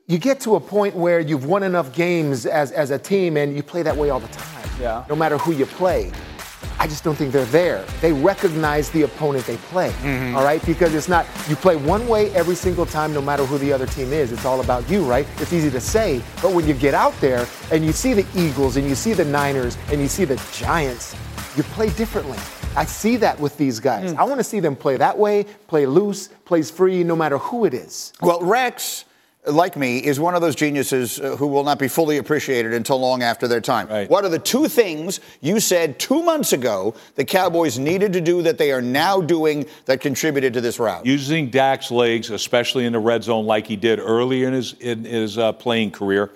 You 0.10 0.18
get 0.18 0.40
to 0.40 0.56
a 0.56 0.60
point 0.60 0.96
where 0.96 1.20
you've 1.20 1.46
won 1.46 1.62
enough 1.62 1.94
games 1.94 2.48
as, 2.48 2.72
as 2.72 2.90
a 2.90 2.98
team, 2.98 3.38
and 3.38 3.56
you 3.56 3.62
play 3.62 3.84
that 3.84 3.96
way 3.96 4.10
all 4.10 4.20
the 4.20 4.28
time. 4.30 4.68
Yeah. 4.82 5.06
No 5.08 5.16
matter 5.16 5.38
who 5.38 5.52
you 5.52 5.68
play. 5.68 6.12
I 6.80 6.88
just 6.88 7.04
don't 7.04 7.14
think 7.14 7.32
they're 7.32 7.46
there. 7.46 7.86
They 8.02 8.12
recognize 8.12 8.90
the 8.90 9.04
opponent 9.04 9.46
they 9.46 9.58
play. 9.58 9.92
Mm-hmm. 9.92 10.36
all 10.36 10.44
right, 10.44 10.66
because 10.66 10.96
it's 10.96 11.10
not 11.10 11.28
you 11.48 11.56
play 11.56 11.76
one 11.76 12.08
way 12.08 12.34
every 12.34 12.56
single 12.56 12.88
time, 12.88 13.14
no 13.14 13.22
matter 13.22 13.46
who 13.46 13.60
the 13.60 13.72
other 13.72 13.86
team 13.86 14.12
is. 14.12 14.32
It's 14.32 14.46
all 14.46 14.62
about 14.62 14.90
you, 14.90 15.04
right? 15.04 15.28
It's 15.38 15.54
easy 15.54 15.70
to 15.70 15.80
say, 15.80 16.24
but 16.42 16.54
when 16.54 16.68
you 16.68 16.74
get 16.74 16.96
out 16.96 17.14
there 17.22 17.46
and 17.72 17.86
you 17.86 17.92
see 17.92 18.16
the 18.16 18.26
Eagles 18.36 18.78
and 18.78 18.90
you 18.90 18.96
see 18.96 19.14
the 19.14 19.26
Niners 19.26 19.78
and 19.92 20.02
you 20.02 20.08
see 20.08 20.26
the 20.26 20.42
Giants, 20.52 21.16
you 21.56 21.62
play 21.62 21.92
differently. 21.92 22.40
I 22.76 22.86
see 22.86 23.16
that 23.18 23.40
with 23.40 23.58
these 23.58 23.80
guys. 23.80 24.14
Mm. 24.14 24.18
I 24.18 24.24
want 24.24 24.40
to 24.40 24.44
see 24.44 24.60
them 24.60 24.76
play 24.76 24.98
that 24.98 25.16
way, 25.16 25.46
play 25.68 25.86
loose, 25.86 26.30
plays 26.46 26.72
free, 26.72 27.04
no 27.04 27.16
matter 27.16 27.38
who 27.38 27.66
it 27.66 27.76
is. 27.76 28.12
Well, 28.22 28.42
Rex, 28.42 29.06
like 29.46 29.78
me, 29.78 30.00
is 30.00 30.20
one 30.20 30.36
of 30.36 30.42
those 30.42 30.56
geniuses 30.56 31.20
uh, 31.20 31.36
who 31.36 31.48
will 31.48 31.64
not 31.64 31.80
be 31.80 31.88
fully 31.88 32.18
appreciated 32.18 32.74
until 32.74 33.00
long 33.00 33.24
after 33.24 33.48
their 33.48 33.62
time. 33.62 33.88
Right. 33.88 34.10
What 34.10 34.26
are 34.26 34.30
the 34.30 34.40
two 34.40 34.68
things 34.68 35.20
you 35.42 35.60
said 35.60 35.98
two 35.98 36.22
months 36.24 36.54
ago 36.54 36.94
the 37.16 37.26
Cowboys 37.26 37.80
needed 37.80 38.14
to 38.14 38.22
do 38.22 38.42
that 38.42 38.58
they 38.58 38.72
are 38.72 38.82
now 38.82 39.22
doing 39.22 39.66
that 39.86 40.02
contributed 40.02 40.54
to 40.54 40.62
this 40.62 40.80
rout? 40.80 41.06
Using 41.06 41.50
Dak's 41.50 41.90
legs, 41.90 42.30
especially 42.30 42.86
in 42.86 42.94
the 42.94 43.00
red 43.00 43.24
zone, 43.24 43.46
like 43.46 43.66
he 43.66 43.76
did 43.76 44.00
earlier 44.00 44.48
in 44.48 44.54
his 44.54 44.74
in 44.74 45.06
his 45.06 45.38
uh, 45.38 45.54
playing 45.54 45.92
career, 45.92 46.32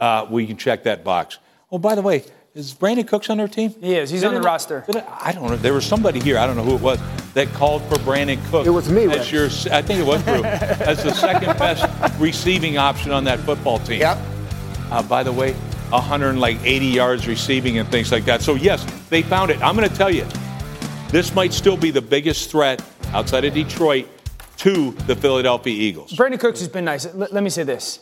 uh, 0.00 0.26
we 0.28 0.46
can 0.46 0.56
check 0.56 0.82
that 0.84 1.04
box. 1.04 1.38
Oh, 1.72 1.78
by 1.78 1.94
the 1.94 2.02
way, 2.02 2.24
is 2.54 2.74
Brandin 2.74 3.06
Cooks 3.06 3.30
on 3.30 3.38
their 3.38 3.48
team? 3.48 3.74
He 3.80 3.94
is. 3.94 4.10
He's 4.10 4.24
on 4.24 4.34
the 4.34 4.40
Did 4.40 4.46
I- 4.46 4.50
roster. 4.50 4.84
did 4.86 4.96
I, 4.96 5.04
I 5.26 5.32
don't 5.32 5.48
know. 5.50 5.56
There 5.56 5.72
was 5.74 5.84
somebody 5.86 6.20
here. 6.20 6.36
I 6.38 6.46
don't 6.46 6.56
know 6.56 6.64
who 6.64 6.74
it 6.74 6.80
was 6.80 6.98
that 7.34 7.48
called 7.52 7.82
for 7.84 7.96
Brandin 7.96 8.38
Cooks. 8.50 8.66
It 8.66 8.70
was 8.70 8.88
me, 8.88 9.04
As 9.04 9.30
your, 9.30 9.46
I 9.72 9.82
think 9.82 10.00
it 10.00 10.06
was 10.06 10.22
Drew. 10.24 10.42
as 10.44 11.02
the 11.04 11.12
second 11.14 11.56
best 11.58 11.84
receiving 12.20 12.76
option 12.78 13.12
on 13.12 13.24
that 13.24 13.38
football 13.40 13.78
team. 13.78 14.00
Yep. 14.00 14.18
Uh, 14.90 15.02
by 15.04 15.22
the 15.22 15.32
way, 15.32 15.52
180 15.90 16.86
yards 16.86 17.26
receiving 17.28 17.78
and 17.78 17.88
things 17.88 18.10
like 18.12 18.24
that. 18.24 18.42
So 18.42 18.54
yes, 18.54 18.84
they 19.10 19.22
found 19.22 19.50
it. 19.50 19.60
I'm 19.62 19.76
going 19.76 19.88
to 19.88 19.94
tell 19.94 20.10
you, 20.10 20.26
this 21.10 21.34
might 21.34 21.52
still 21.52 21.76
be 21.76 21.90
the 21.90 22.02
biggest 22.02 22.50
threat 22.50 22.82
outside 23.12 23.44
of 23.44 23.54
Detroit 23.54 24.06
to 24.58 24.90
the 25.06 25.14
Philadelphia 25.16 25.72
Eagles. 25.72 26.12
Brandin 26.12 26.38
Cooks 26.40 26.58
has 26.60 26.68
been 26.68 26.84
nice. 26.84 27.12
Let, 27.14 27.32
let 27.32 27.42
me 27.42 27.50
say 27.50 27.62
this. 27.62 28.00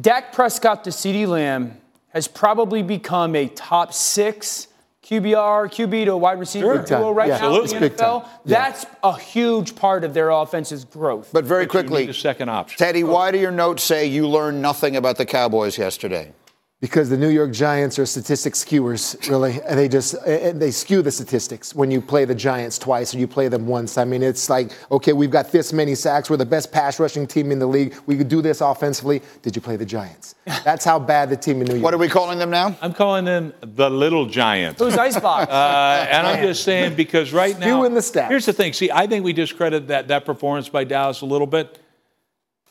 Dak 0.00 0.32
Prescott 0.32 0.84
to 0.84 0.90
CeeDee 0.90 1.26
Lamb 1.26 1.78
has 2.16 2.26
probably 2.26 2.82
become 2.82 3.36
a 3.36 3.46
top 3.48 3.92
six 3.92 4.68
QBR, 5.04 5.68
QB 5.70 6.06
to 6.06 6.16
wide 6.16 6.40
receiver 6.40 6.76
Sure. 6.76 6.98
Duo 6.98 7.10
right 7.12 7.28
Yeah. 7.28 7.38
now 7.38 7.46
in 7.48 7.52
the 7.52 7.60
Absolutely. 7.62 7.88
Big 7.90 7.98
time. 7.98 8.08
NFL. 8.22 8.28
Yeah. 8.46 8.58
That's 8.58 8.86
a 9.04 9.16
huge 9.18 9.76
part 9.76 10.02
of 10.02 10.14
their 10.14 10.30
offense's 10.30 10.84
growth. 10.84 11.28
But 11.32 11.44
very 11.44 11.66
But 11.66 11.70
quickly, 11.72 12.06
need 12.06 12.14
second 12.14 12.48
option. 12.48 12.78
Tedy, 12.84 13.04
why 13.04 13.30
do 13.30 13.38
your 13.38 13.52
notes 13.52 13.82
say 13.84 14.06
you 14.06 14.26
learned 14.26 14.60
nothing 14.62 14.96
about 14.96 15.16
the 15.18 15.26
Cowboys 15.26 15.76
yesterday? 15.78 16.32
Because 16.78 17.08
the 17.08 17.16
New 17.16 17.30
York 17.30 17.52
Giants 17.52 17.98
are 17.98 18.04
statistics 18.04 18.58
skewers, 18.58 19.16
really. 19.30 19.62
And 19.62 19.78
They 19.78 19.88
just 19.88 20.12
and 20.26 20.60
they 20.60 20.70
skew 20.70 21.00
the 21.00 21.10
statistics 21.10 21.74
when 21.74 21.90
you 21.90 22.02
play 22.02 22.26
the 22.26 22.34
Giants 22.34 22.78
twice 22.78 23.14
or 23.14 23.18
you 23.18 23.26
play 23.26 23.48
them 23.48 23.66
once. 23.66 23.96
I 23.96 24.04
mean, 24.04 24.22
it's 24.22 24.50
like, 24.50 24.72
okay, 24.92 25.14
we've 25.14 25.30
got 25.30 25.50
this 25.50 25.72
many 25.72 25.94
sacks. 25.94 26.28
We're 26.28 26.36
the 26.36 26.44
best 26.44 26.72
pass 26.72 27.00
rushing 27.00 27.26
team 27.26 27.50
in 27.50 27.58
the 27.58 27.66
league. 27.66 27.94
We 28.04 28.18
could 28.18 28.28
do 28.28 28.42
this 28.42 28.60
offensively. 28.60 29.22
Did 29.40 29.56
you 29.56 29.62
play 29.62 29.76
the 29.76 29.86
Giants? 29.86 30.34
That's 30.64 30.84
how 30.84 30.98
bad 30.98 31.30
the 31.30 31.36
team 31.38 31.62
in 31.62 31.66
New 31.66 31.74
York. 31.76 31.82
What 31.84 31.94
are 31.94 31.98
we 31.98 32.08
calling 32.08 32.38
them 32.38 32.50
now? 32.50 32.76
I'm 32.82 32.92
calling 32.92 33.24
them 33.24 33.54
the 33.62 33.88
little 33.88 34.26
giants. 34.26 34.78
Who's 34.78 34.98
Icebox? 34.98 35.46
Uh, 35.56 36.06
and 36.10 36.26
I'm 36.26 36.42
just 36.42 36.62
saying 36.64 36.94
because 36.94 37.32
right 37.32 37.58
now, 37.58 37.80
Skewing 37.82 37.94
the 37.94 38.00
stats. 38.00 38.28
here's 38.28 38.44
the 38.44 38.52
thing. 38.52 38.72
See, 38.74 38.90
I 38.90 39.06
think 39.06 39.24
we 39.24 39.32
discredit 39.32 39.88
that 39.88 40.08
that 40.08 40.24
performance 40.26 40.68
by 40.68 40.84
Dallas 40.84 41.22
a 41.22 41.26
little 41.26 41.46
bit. 41.46 41.78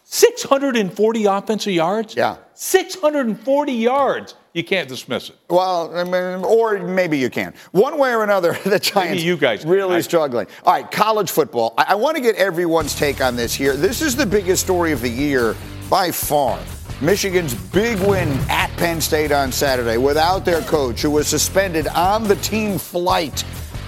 640 0.06 1.26
offensive 1.26 1.74
yards. 1.74 2.16
Yeah. 2.16 2.38
640 2.54 3.74
yards. 3.74 4.36
You 4.54 4.64
can't 4.64 4.88
dismiss 4.88 5.30
it. 5.30 5.36
Well, 5.50 5.94
I 5.98 6.04
mean, 6.04 6.46
or 6.46 6.80
maybe 6.80 7.18
you 7.18 7.30
can. 7.30 7.54
One 7.72 7.98
way 7.98 8.14
or 8.14 8.24
another, 8.24 8.54
the 8.64 8.80
Giants 8.80 9.24
you 9.24 9.36
guys 9.36 9.66
really 9.66 9.98
I- 9.98 10.02
struggling. 10.02 10.48
All 10.64 10.74
right, 10.74 10.90
college 10.90 11.32
football. 11.32 11.74
I, 11.78 11.88
I 11.90 11.96
want 11.96 12.16
to 12.16 12.22
get 12.22 12.36
everyone's 12.36 12.96
take 12.96 13.20
on 13.20 13.36
this 13.36 13.54
here. 13.54 13.76
This 13.76 14.02
is 14.02 14.16
the 14.16 14.26
biggest 14.26 14.64
story 14.64 14.92
of 14.94 15.02
the 15.02 15.10
year 15.10 15.56
by 15.90 16.12
far. 16.12 16.60
Michigan's 17.02 17.54
big 17.54 18.00
win 18.00 18.30
at 18.50 18.70
Penn 18.78 19.02
State 19.02 19.32
on 19.34 19.52
Saturday 19.52 19.98
without 19.98 20.46
their 20.46 20.62
coach, 20.62 21.02
who 21.02 21.12
was 21.12 21.28
suspended 21.28 21.88
on 21.90 22.24
the 22.24 22.38
team 22.38 22.78
flight 22.78 23.44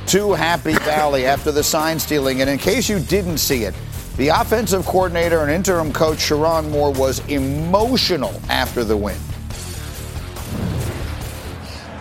to 0.07 0.33
Happy 0.33 0.73
Valley 0.73 1.25
after 1.25 1.51
the 1.51 1.63
sign 1.63 1.99
stealing. 1.99 2.41
And 2.41 2.49
in 2.49 2.57
case 2.57 2.89
you 2.89 2.99
didn't 2.99 3.37
see 3.37 3.63
it, 3.63 3.73
the 4.17 4.29
offensive 4.29 4.83
coordinator 4.85 5.41
and 5.41 5.51
interim 5.51 5.93
coach 5.93 6.17
Sherrone 6.17 6.69
Moore 6.71 6.91
was 6.91 7.19
emotional 7.27 8.41
after 8.49 8.83
the 8.83 8.97
win. 8.97 9.17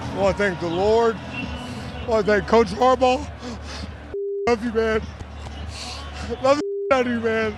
I 0.00 0.18
want 0.18 0.36
to 0.36 0.42
thank 0.42 0.60
the 0.60 0.68
Lord. 0.68 1.14
I 2.08 2.22
thank 2.22 2.46
Coach 2.46 2.68
Harbaugh. 2.68 3.30
Love 4.48 4.64
you, 4.64 4.72
man. 4.72 5.02
Love 6.42 6.58
the 6.88 6.94
out 6.94 7.06
of 7.06 7.12
you, 7.12 7.20
man. 7.20 7.56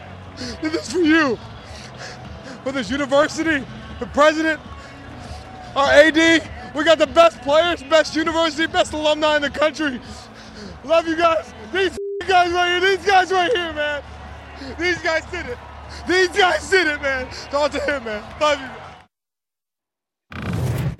This 0.61 0.93
for 0.93 0.99
you. 0.99 1.39
For 2.65 2.73
this 2.73 2.91
university, 2.91 3.65
the 4.01 4.07
president, 4.07 4.61
our 5.77 5.93
AD. 5.93 6.51
We 6.75 6.85
got 6.85 6.99
the 6.99 7.07
best 7.07 7.41
players, 7.43 7.83
best 7.85 8.17
university, 8.17 8.67
best 8.67 8.93
alumni 8.93 9.37
in 9.37 9.43
the 9.43 9.51
country. 9.51 10.01
Love 10.85 11.07
you 11.07 11.17
guys. 11.17 11.53
These 11.73 11.97
guys 12.27 12.51
right 12.53 12.81
here. 12.81 12.97
These 12.97 13.07
guys 13.07 13.31
right 13.31 13.55
here, 13.55 13.73
man. 13.73 14.03
These 14.79 14.99
guys 15.03 15.25
did 15.31 15.47
it. 15.47 15.59
These 16.07 16.29
guys 16.29 16.69
did 16.71 16.87
it, 16.87 17.01
man. 17.03 17.29
Talk 17.51 17.71
to 17.73 17.81
him, 17.81 18.05
man. 18.05 18.23
Love 18.41 18.61
you. 18.61 18.69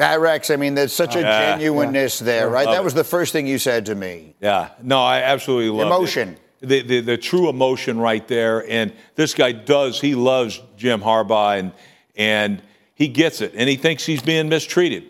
Yeah, 0.01 0.15
Rex, 0.17 0.51
I 0.51 0.57
mean, 0.57 0.75
there's 0.75 0.93
such 0.93 1.17
a 1.17 1.21
Yeah, 1.21 1.57
genuineness 1.57 2.21
there, 2.21 2.49
right? 2.49 2.67
Love 2.67 2.75
That 2.77 2.81
it. 2.83 2.85
was 2.85 2.95
the 2.95 3.05
first 3.05 3.33
thing 3.33 3.47
you 3.49 3.59
said 3.59 3.87
to 3.87 3.95
me. 3.95 4.35
Yeah. 4.41 4.69
No, 4.83 5.01
I 5.03 5.23
absolutely 5.23 5.71
love 5.77 5.89
Emotion. 5.89 6.31
It. 6.31 6.39
The, 6.61 6.83
the 6.83 7.01
the 7.03 7.17
true 7.17 7.49
emotion 7.49 8.01
right 8.01 8.27
there, 8.27 8.69
and 8.69 8.93
this 9.15 9.33
guy 9.33 9.53
does. 9.53 10.01
He 10.01 10.17
loves 10.17 10.61
Jim 10.77 11.01
Harbaugh, 11.01 11.57
and 11.61 11.73
and 12.17 12.61
he 12.97 13.07
gets 13.07 13.41
it, 13.41 13.53
and 13.55 13.69
he 13.69 13.77
thinks 13.77 14.05
he's 14.05 14.23
being 14.23 14.49
mistreated, 14.49 15.05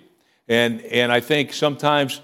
and 0.46 0.82
and 0.82 1.10
I 1.10 1.20
think 1.20 1.54
sometimes 1.54 2.20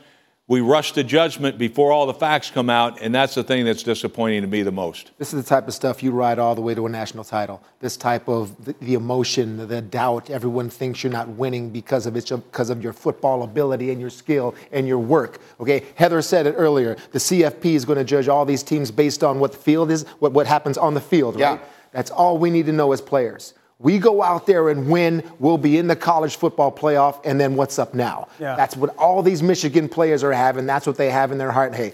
we 0.46 0.60
rush 0.60 0.92
to 0.92 1.02
judgment 1.02 1.56
before 1.56 1.90
all 1.90 2.04
the 2.04 2.12
facts 2.12 2.50
come 2.50 2.68
out, 2.68 3.00
and 3.00 3.14
that's 3.14 3.34
the 3.34 3.42
thing 3.42 3.64
that's 3.64 3.82
disappointing 3.82 4.42
to 4.42 4.46
me 4.46 4.62
the 4.62 4.70
most. 4.70 5.12
This 5.16 5.32
is 5.32 5.42
the 5.42 5.48
type 5.48 5.66
of 5.66 5.72
stuff 5.72 6.02
you 6.02 6.10
ride 6.10 6.38
all 6.38 6.54
the 6.54 6.60
way 6.60 6.74
to 6.74 6.84
a 6.84 6.88
national 6.88 7.24
title. 7.24 7.62
This 7.80 7.96
type 7.96 8.28
of 8.28 8.62
the, 8.62 8.74
the 8.80 8.92
emotion, 8.92 9.68
the 9.68 9.80
doubt. 9.80 10.28
Everyone 10.28 10.68
thinks 10.68 11.02
you're 11.02 11.12
not 11.12 11.28
winning 11.28 11.70
because 11.70 12.04
of 12.04 12.14
it, 12.14 12.28
because 12.28 12.68
of 12.68 12.82
your 12.82 12.92
football 12.92 13.42
ability 13.42 13.90
and 13.90 13.98
your 13.98 14.10
skill 14.10 14.54
and 14.70 14.86
your 14.86 14.98
work. 14.98 15.40
Okay, 15.60 15.84
Heather 15.94 16.20
said 16.20 16.46
it 16.46 16.54
earlier. 16.58 16.96
The 17.12 17.18
CFP 17.18 17.64
is 17.64 17.86
going 17.86 17.98
to 17.98 18.04
judge 18.04 18.28
all 18.28 18.44
these 18.44 18.62
teams 18.62 18.90
based 18.90 19.24
on 19.24 19.40
what 19.40 19.52
the 19.52 19.58
field 19.58 19.90
is, 19.90 20.02
what, 20.18 20.32
what 20.32 20.46
happens 20.46 20.76
on 20.76 20.92
the 20.92 21.00
field. 21.00 21.36
Right? 21.36 21.58
Yeah. 21.58 21.58
That's 21.92 22.10
all 22.10 22.36
we 22.36 22.50
need 22.50 22.66
to 22.66 22.72
know 22.72 22.92
as 22.92 23.00
players. 23.00 23.54
We 23.78 23.98
go 23.98 24.22
out 24.22 24.46
there 24.46 24.68
and 24.68 24.88
win, 24.88 25.28
we'll 25.38 25.58
be 25.58 25.78
in 25.78 25.88
the 25.88 25.96
college 25.96 26.36
football 26.36 26.70
playoff, 26.70 27.20
and 27.24 27.40
then 27.40 27.56
what's 27.56 27.78
up 27.78 27.92
now? 27.92 28.28
Yeah. 28.38 28.54
That's 28.54 28.76
what 28.76 28.96
all 28.96 29.22
these 29.22 29.42
Michigan 29.42 29.88
players 29.88 30.22
are 30.22 30.32
having. 30.32 30.64
That's 30.64 30.86
what 30.86 30.96
they 30.96 31.10
have 31.10 31.32
in 31.32 31.38
their 31.38 31.50
heart. 31.50 31.74
Hey, 31.74 31.92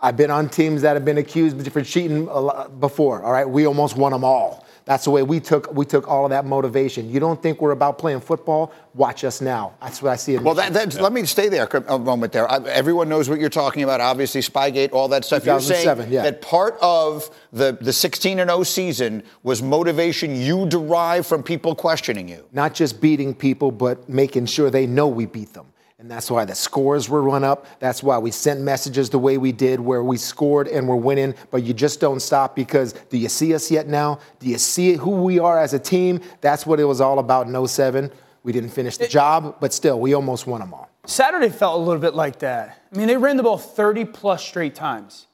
I've 0.00 0.16
been 0.16 0.30
on 0.30 0.48
teams 0.48 0.82
that 0.82 0.94
have 0.94 1.04
been 1.04 1.18
accused 1.18 1.70
for 1.72 1.82
cheating 1.82 2.28
uh, 2.28 2.68
before. 2.68 3.22
All 3.22 3.32
right, 3.32 3.48
we 3.48 3.66
almost 3.66 3.96
won 3.96 4.12
them 4.12 4.24
all. 4.24 4.66
That's 4.84 5.04
the 5.04 5.10
way 5.10 5.22
we 5.22 5.40
took 5.40 5.72
we 5.72 5.84
took 5.84 6.08
all 6.08 6.24
of 6.24 6.30
that 6.30 6.44
motivation. 6.44 7.10
You 7.10 7.20
don't 7.20 7.40
think 7.42 7.60
we're 7.60 7.70
about 7.70 7.98
playing 7.98 8.20
football? 8.20 8.72
Watch 8.94 9.24
us 9.24 9.40
now. 9.40 9.74
That's 9.80 10.02
what 10.02 10.10
I 10.10 10.16
see. 10.16 10.34
in 10.34 10.42
Well, 10.42 10.54
that, 10.54 10.72
that's, 10.72 10.98
let 10.98 11.12
me 11.12 11.24
stay 11.24 11.48
there 11.48 11.66
a 11.86 11.98
moment 11.98 12.32
there. 12.32 12.50
I, 12.50 12.58
everyone 12.64 13.08
knows 13.08 13.28
what 13.28 13.38
you're 13.38 13.48
talking 13.48 13.84
about. 13.84 14.00
Obviously, 14.00 14.40
Spygate, 14.40 14.92
all 14.92 15.08
that 15.08 15.24
stuff. 15.24 15.46
You're 15.46 15.60
saying 15.60 15.84
2007, 15.84 16.12
yeah. 16.12 16.22
that 16.22 16.42
part 16.42 16.76
of 16.82 17.30
the, 17.52 17.78
the 17.80 17.92
16 17.92 18.40
and 18.40 18.50
0 18.50 18.62
season 18.64 19.22
was 19.42 19.62
motivation 19.62 20.34
you 20.34 20.66
derive 20.66 21.26
from 21.26 21.42
people 21.42 21.74
questioning 21.74 22.28
you. 22.28 22.44
not 22.52 22.74
just 22.74 23.00
beating 23.00 23.34
people, 23.34 23.70
but 23.70 24.08
making 24.08 24.46
sure 24.46 24.70
they 24.70 24.86
know 24.86 25.06
we 25.06 25.26
beat 25.26 25.52
them. 25.52 25.66
And 26.00 26.10
that's 26.10 26.30
why 26.30 26.46
the 26.46 26.54
scores 26.54 27.10
were 27.10 27.20
run 27.20 27.44
up. 27.44 27.66
That's 27.78 28.02
why 28.02 28.16
we 28.16 28.30
sent 28.30 28.62
messages 28.62 29.10
the 29.10 29.18
way 29.18 29.36
we 29.36 29.52
did, 29.52 29.78
where 29.78 30.02
we 30.02 30.16
scored 30.16 30.66
and 30.66 30.88
we're 30.88 30.96
winning. 30.96 31.34
But 31.50 31.62
you 31.62 31.74
just 31.74 32.00
don't 32.00 32.20
stop 32.20 32.56
because 32.56 32.94
do 33.10 33.18
you 33.18 33.28
see 33.28 33.54
us 33.54 33.70
yet 33.70 33.86
now? 33.86 34.18
Do 34.38 34.48
you 34.48 34.56
see 34.56 34.94
who 34.94 35.10
we 35.10 35.38
are 35.38 35.60
as 35.60 35.74
a 35.74 35.78
team? 35.78 36.22
That's 36.40 36.64
what 36.64 36.80
it 36.80 36.84
was 36.84 37.02
all 37.02 37.18
about 37.18 37.48
in 37.48 37.66
07. 37.66 38.10
We 38.44 38.50
didn't 38.50 38.70
finish 38.70 38.96
the 38.96 39.08
job, 39.08 39.56
but 39.60 39.74
still, 39.74 40.00
we 40.00 40.14
almost 40.14 40.46
won 40.46 40.60
them 40.60 40.72
all. 40.72 40.88
Saturday 41.04 41.50
felt 41.50 41.78
a 41.78 41.84
little 41.84 42.00
bit 42.00 42.14
like 42.14 42.38
that. 42.38 42.82
I 42.90 42.96
mean, 42.96 43.06
they 43.06 43.18
ran 43.18 43.36
the 43.36 43.42
ball 43.42 43.58
30 43.58 44.06
plus 44.06 44.42
straight 44.42 44.74
times. 44.74 45.26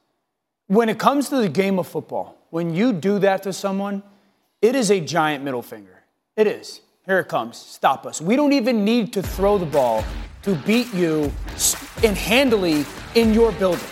When 0.66 0.88
it 0.88 0.98
comes 0.98 1.28
to 1.28 1.36
the 1.36 1.48
game 1.48 1.78
of 1.78 1.86
football, 1.86 2.44
when 2.50 2.74
you 2.74 2.92
do 2.92 3.20
that 3.20 3.44
to 3.44 3.52
someone, 3.52 4.02
it 4.60 4.74
is 4.74 4.90
a 4.90 4.98
giant 4.98 5.44
middle 5.44 5.62
finger. 5.62 6.02
It 6.34 6.48
is. 6.48 6.80
Here 7.04 7.20
it 7.20 7.28
comes. 7.28 7.56
Stop 7.56 8.04
us. 8.04 8.20
We 8.20 8.34
don't 8.34 8.52
even 8.52 8.84
need 8.84 9.12
to 9.12 9.22
throw 9.22 9.58
the 9.58 9.66
ball 9.66 10.04
to 10.46 10.54
beat 10.64 10.92
you 10.94 11.32
and 12.04 12.16
handily 12.16 12.86
in 13.16 13.34
your 13.34 13.50
building. 13.52 13.84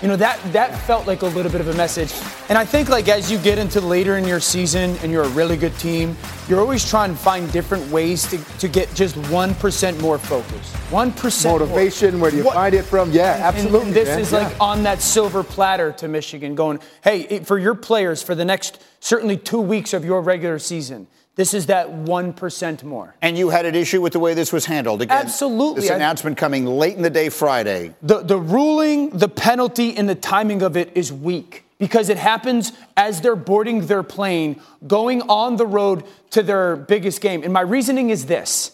You 0.00 0.06
know, 0.06 0.14
that 0.14 0.38
that 0.52 0.78
felt 0.82 1.08
like 1.08 1.22
a 1.22 1.26
little 1.26 1.50
bit 1.50 1.60
of 1.60 1.66
a 1.66 1.74
message. 1.74 2.14
And 2.48 2.56
I 2.56 2.64
think 2.64 2.88
like 2.88 3.08
as 3.08 3.32
you 3.32 3.38
get 3.38 3.58
into 3.58 3.80
later 3.80 4.16
in 4.16 4.24
your 4.28 4.38
season 4.38 4.96
and 5.02 5.10
you're 5.10 5.24
a 5.24 5.28
really 5.30 5.56
good 5.56 5.76
team, 5.80 6.16
you're 6.48 6.60
always 6.60 6.88
trying 6.88 7.10
to 7.10 7.16
find 7.18 7.50
different 7.50 7.90
ways 7.90 8.24
to, 8.30 8.38
to 8.60 8.68
get 8.68 8.94
just 8.94 9.16
1% 9.16 10.00
more 10.00 10.18
focus. 10.18 10.72
1% 10.90 11.44
more. 11.50 11.58
Motivation, 11.58 12.20
where 12.20 12.30
do 12.30 12.36
you 12.36 12.44
What- 12.44 12.54
find 12.54 12.76
it 12.76 12.84
from? 12.84 13.10
Yeah, 13.10 13.34
and- 13.34 13.42
absolutely. 13.42 13.88
And 13.88 13.94
this 13.96 14.08
man. 14.08 14.20
is 14.20 14.30
Yeah. 14.30 14.38
like 14.38 14.54
on 14.60 14.84
that 14.84 15.02
silver 15.02 15.42
platter 15.42 15.90
to 15.98 16.06
Michigan, 16.06 16.54
going, 16.54 16.78
hey, 17.02 17.22
it- 17.28 17.46
for 17.48 17.58
your 17.58 17.74
players 17.74 18.22
for 18.22 18.36
the 18.36 18.44
next 18.44 18.78
certainly 19.00 19.36
two 19.36 19.60
weeks 19.60 19.92
of 19.92 20.04
your 20.04 20.20
regular 20.22 20.60
season, 20.60 21.08
this 21.38 21.54
is 21.54 21.66
that 21.66 21.86
1% 21.88 22.82
more. 22.82 23.14
And 23.22 23.38
you 23.38 23.50
had 23.50 23.64
an 23.64 23.76
issue 23.76 24.02
with 24.02 24.12
the 24.12 24.18
way 24.18 24.34
this 24.34 24.52
was 24.52 24.66
handled. 24.66 25.02
Again, 25.02 25.18
Absolutely. 25.18 25.82
This 25.82 25.90
announcement 25.90 26.36
coming 26.36 26.66
late 26.66 26.96
in 26.96 27.02
the 27.02 27.10
day 27.10 27.28
Friday. 27.28 27.94
The, 28.02 28.24
the 28.24 28.36
ruling, 28.36 29.10
the 29.10 29.28
penalty, 29.28 29.96
and 29.96 30.08
the 30.08 30.16
timing 30.16 30.62
of 30.62 30.76
it 30.76 30.90
is 30.96 31.12
weak 31.12 31.62
because 31.78 32.08
it 32.08 32.16
happens 32.18 32.72
as 32.96 33.20
they're 33.20 33.36
boarding 33.36 33.86
their 33.86 34.02
plane 34.02 34.60
going 34.84 35.22
on 35.22 35.58
the 35.58 35.64
road 35.64 36.02
to 36.30 36.42
their 36.42 36.74
biggest 36.74 37.20
game. 37.20 37.44
And 37.44 37.52
my 37.52 37.60
reasoning 37.60 38.10
is 38.10 38.26
this 38.26 38.72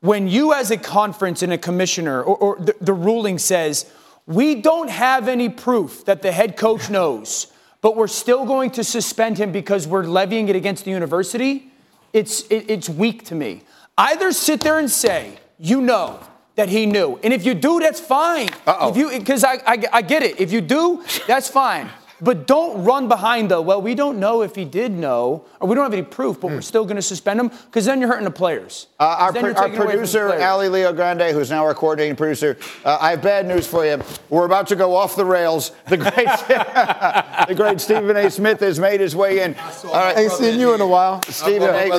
when 0.00 0.26
you, 0.26 0.54
as 0.54 0.70
a 0.70 0.78
conference 0.78 1.42
and 1.42 1.52
a 1.52 1.58
commissioner, 1.58 2.22
or, 2.22 2.36
or 2.38 2.56
the, 2.56 2.74
the 2.80 2.94
ruling 2.94 3.36
says, 3.36 3.92
we 4.26 4.54
don't 4.54 4.88
have 4.88 5.28
any 5.28 5.50
proof 5.50 6.06
that 6.06 6.22
the 6.22 6.32
head 6.32 6.56
coach 6.56 6.88
knows, 6.88 7.48
but 7.82 7.94
we're 7.94 8.06
still 8.06 8.46
going 8.46 8.70
to 8.70 8.82
suspend 8.82 9.36
him 9.36 9.52
because 9.52 9.86
we're 9.86 10.04
levying 10.04 10.48
it 10.48 10.56
against 10.56 10.86
the 10.86 10.90
university, 10.90 11.72
it's, 12.12 12.42
it, 12.48 12.70
it's 12.70 12.88
weak 12.88 13.24
to 13.26 13.34
me. 13.34 13.62
Either 13.98 14.32
sit 14.32 14.60
there 14.60 14.78
and 14.78 14.90
say, 14.90 15.38
you 15.58 15.80
know, 15.80 16.20
that 16.56 16.68
he 16.68 16.86
knew. 16.86 17.18
And 17.22 17.32
if 17.32 17.44
you 17.44 17.54
do, 17.54 17.80
that's 17.80 18.00
fine. 18.00 18.48
Uh-oh. 18.66 18.90
If 18.90 18.96
you 18.96 19.10
because 19.10 19.44
I, 19.44 19.54
I 19.66 19.84
I 19.92 20.02
get 20.02 20.22
it. 20.22 20.40
If 20.40 20.52
you 20.52 20.60
do, 20.60 21.04
that's 21.26 21.48
fine. 21.48 21.88
But 22.20 22.46
don't 22.46 22.82
run 22.84 23.08
behind 23.08 23.50
the, 23.50 23.60
well, 23.60 23.82
we 23.82 23.94
don't 23.94 24.18
know 24.18 24.40
if 24.42 24.54
he 24.54 24.64
did 24.64 24.90
know, 24.92 25.44
or 25.60 25.68
we 25.68 25.74
don't 25.74 25.84
have 25.84 25.92
any 25.92 26.02
proof, 26.02 26.40
but 26.40 26.50
we're 26.50 26.60
still 26.62 26.84
going 26.84 26.96
to 26.96 27.02
suspend 27.02 27.38
him, 27.38 27.48
because 27.48 27.84
then 27.84 28.00
you're 28.00 28.08
hurting 28.08 28.24
the 28.24 28.30
players. 28.30 28.86
Hmm. 28.98 29.02
Uh, 29.02 29.06
our, 29.06 29.16
'Cause 29.26 29.34
then 29.34 29.42
pro- 29.42 29.50
you're 29.50 29.58
our 29.58 29.64
taking 29.64 29.76
away 29.82 29.86
from 29.92 30.02
the 30.02 30.08
producer. 30.18 30.42
Ali 30.44 30.68
Leo 30.70 30.92
Grande, 30.94 31.22
who's 31.32 31.50
now 31.50 31.64
our 31.64 31.74
coordinating 31.74 32.16
producer, 32.16 32.56
uh, 32.84 32.96
I 33.00 33.10
have 33.10 33.22
bad 33.22 33.46
news 33.46 33.66
for 33.66 33.84
you. 33.84 34.00
We're 34.30 34.46
about 34.46 34.66
to 34.68 34.76
go 34.76 34.94
off 34.96 35.14
the 35.14 35.24
rails. 35.26 35.72
The 35.88 35.98
great, 35.98 36.14
the 37.48 37.54
great 37.54 37.80
Stephen 37.80 38.16
A. 38.16 38.30
Smith 38.30 38.60
has 38.60 38.78
made 38.78 39.00
his 39.00 39.14
way 39.14 39.40
in. 39.42 39.54
All 39.84 39.92
right, 39.92 40.16
Ain't 40.16 40.32
seen 40.32 40.58
you 40.58 40.72
in 40.74 40.80
a 40.80 40.86
while. 40.86 41.22
Stephen 41.24 41.68
A. 41.74 41.90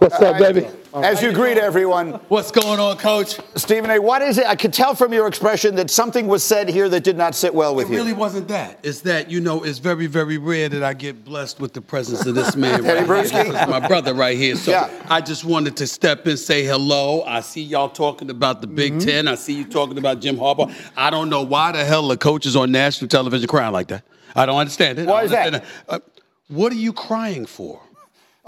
What's 0.00 0.20
up, 0.20 0.38
baby? 0.38 0.66
As 0.92 1.22
you 1.22 1.32
greet 1.32 1.56
everyone, 1.56 2.12
What's 2.28 2.50
going 2.50 2.80
on, 2.80 2.96
Coach? 2.96 3.38
Stephen 3.54 3.90
A., 3.90 4.00
what 4.00 4.22
is 4.22 4.38
it? 4.38 4.46
I 4.46 4.56
could 4.56 4.72
tell 4.72 4.94
from 4.96 5.12
your 5.12 5.28
expression 5.28 5.76
that 5.76 5.88
something 5.88 6.26
was 6.26 6.42
said 6.42 6.68
here 6.68 6.88
that 6.88 7.04
did 7.04 7.16
not 7.16 7.34
sit 7.36 7.54
well 7.54 7.74
with 7.76 7.88
you. 7.88 7.94
It 7.94 7.96
you. 7.98 8.02
really 8.02 8.12
wasn't 8.12 8.48
that. 8.48 8.80
It's 8.82 9.00
that, 9.02 9.30
you 9.30 9.40
know, 9.40 9.62
it's 9.62 9.78
very, 9.78 10.06
very 10.06 10.36
rare 10.38 10.68
that 10.68 10.82
I 10.82 10.94
get 10.94 11.24
blessed 11.24 11.60
with 11.60 11.74
the 11.74 11.80
presence 11.80 12.26
of 12.26 12.34
this 12.34 12.56
man 12.56 12.82
right 12.84 12.98
here. 12.98 13.06
Bruschi? 13.06 13.30
This 13.52 13.62
is 13.62 13.68
my 13.68 13.86
brother 13.86 14.14
right 14.14 14.36
here. 14.36 14.56
So 14.56 14.72
Yeah. 14.72 14.90
I 15.08 15.20
just 15.20 15.44
wanted 15.44 15.76
to 15.76 15.86
step 15.86 16.26
in, 16.26 16.36
say 16.36 16.64
hello. 16.64 17.22
I 17.22 17.40
see 17.40 17.62
y'all 17.62 17.88
talking 17.88 18.28
about 18.30 18.60
the 18.60 18.66
Big 18.66 18.94
Mm-hmm. 18.94 19.08
Ten. 19.08 19.28
I 19.28 19.36
see 19.36 19.54
you 19.54 19.64
talking 19.66 19.96
about 19.98 20.20
Jim 20.20 20.36
Harbaugh. 20.36 20.74
I 20.96 21.10
don't 21.10 21.28
know 21.30 21.42
why 21.42 21.70
the 21.70 21.84
hell 21.84 22.08
the 22.08 22.16
coach 22.16 22.46
is 22.46 22.56
on 22.56 22.72
national 22.72 23.08
television 23.08 23.46
crying 23.46 23.72
like 23.72 23.88
that. 23.88 24.02
I 24.34 24.44
don't 24.46 24.58
understand 24.58 24.98
it. 24.98 25.06
Why 25.06 25.20
I 25.20 25.24
is 25.24 25.30
that? 25.30 25.46
understand 25.46 25.70
it. 25.88 25.94
Uh, 25.94 25.98
what 26.48 26.72
are 26.72 26.76
you 26.76 26.92
crying 26.92 27.46
for? 27.46 27.80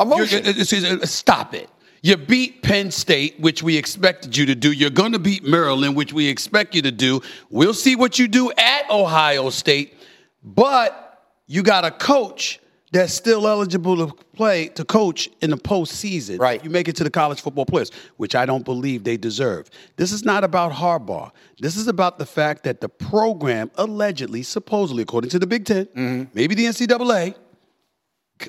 Emotion. 0.01 0.39
You're- 0.45 0.51
it's- 0.61 0.73
it's- 0.73 1.11
stop 1.13 1.55
it. 1.55 1.69
You 2.03 2.17
beat 2.17 2.63
Penn 2.63 2.91
State, 2.91 3.39
which 3.39 3.63
we 3.63 3.77
expected 3.77 4.37
you 4.37 4.45
to 4.47 4.57
do. 4.57 4.73
You're 4.73 4.91
going 4.91 5.13
to 5.13 5.21
beat 5.21 5.45
Maryland, 5.45 5.95
which 5.95 6.13
we 6.13 6.27
expect 6.27 6.75
you 6.75 6.83
to 6.83 6.91
do. 6.91 7.21
We'll 7.49 7.75
see 7.75 7.95
what 7.95 8.19
you 8.19 8.27
do 8.27 8.51
at 8.59 8.91
Ohio 8.91 9.51
State. 9.51 9.95
But 10.43 11.23
you 11.47 11.63
got 11.63 11.85
a 11.85 11.93
coach 11.93 12.59
that's 12.91 13.15
still 13.15 13.47
eligible 13.47 14.09
to 14.09 14.15
play, 14.35 14.67
to 14.69 14.85
coach 14.85 15.31
in 15.41 15.51
the 15.51 15.57
postseason. 15.57 16.41
Right. 16.41 16.63
You 16.63 16.71
make 16.71 16.89
it 16.89 16.97
to 16.97 17.05
the 17.05 17.11
college 17.11 17.41
football 17.41 17.65
players, 17.65 17.91
which 18.17 18.35
I 18.35 18.47
don't 18.47 18.65
believe 18.65 19.05
they 19.05 19.17
deserve. 19.17 19.71
This 19.97 20.11
is 20.11 20.25
not 20.25 20.43
about 20.43 20.73
Harbaugh. 20.73 21.31
This 21.61 21.77
is 21.77 21.87
about 21.87 22.19
the 22.19 22.27
fact 22.27 22.65
that 22.65 22.81
the 22.81 22.89
program 22.89 23.71
allegedly, 23.77 24.43
supposedly, 24.43 25.05
according 25.05 25.31
to 25.31 25.39
the 25.39 25.47
Big 25.47 25.65
10 25.65 25.87
mm-hmm. 25.87 26.25
maybe 26.35 26.55
the 26.55 26.67
NCAA, 26.67 27.37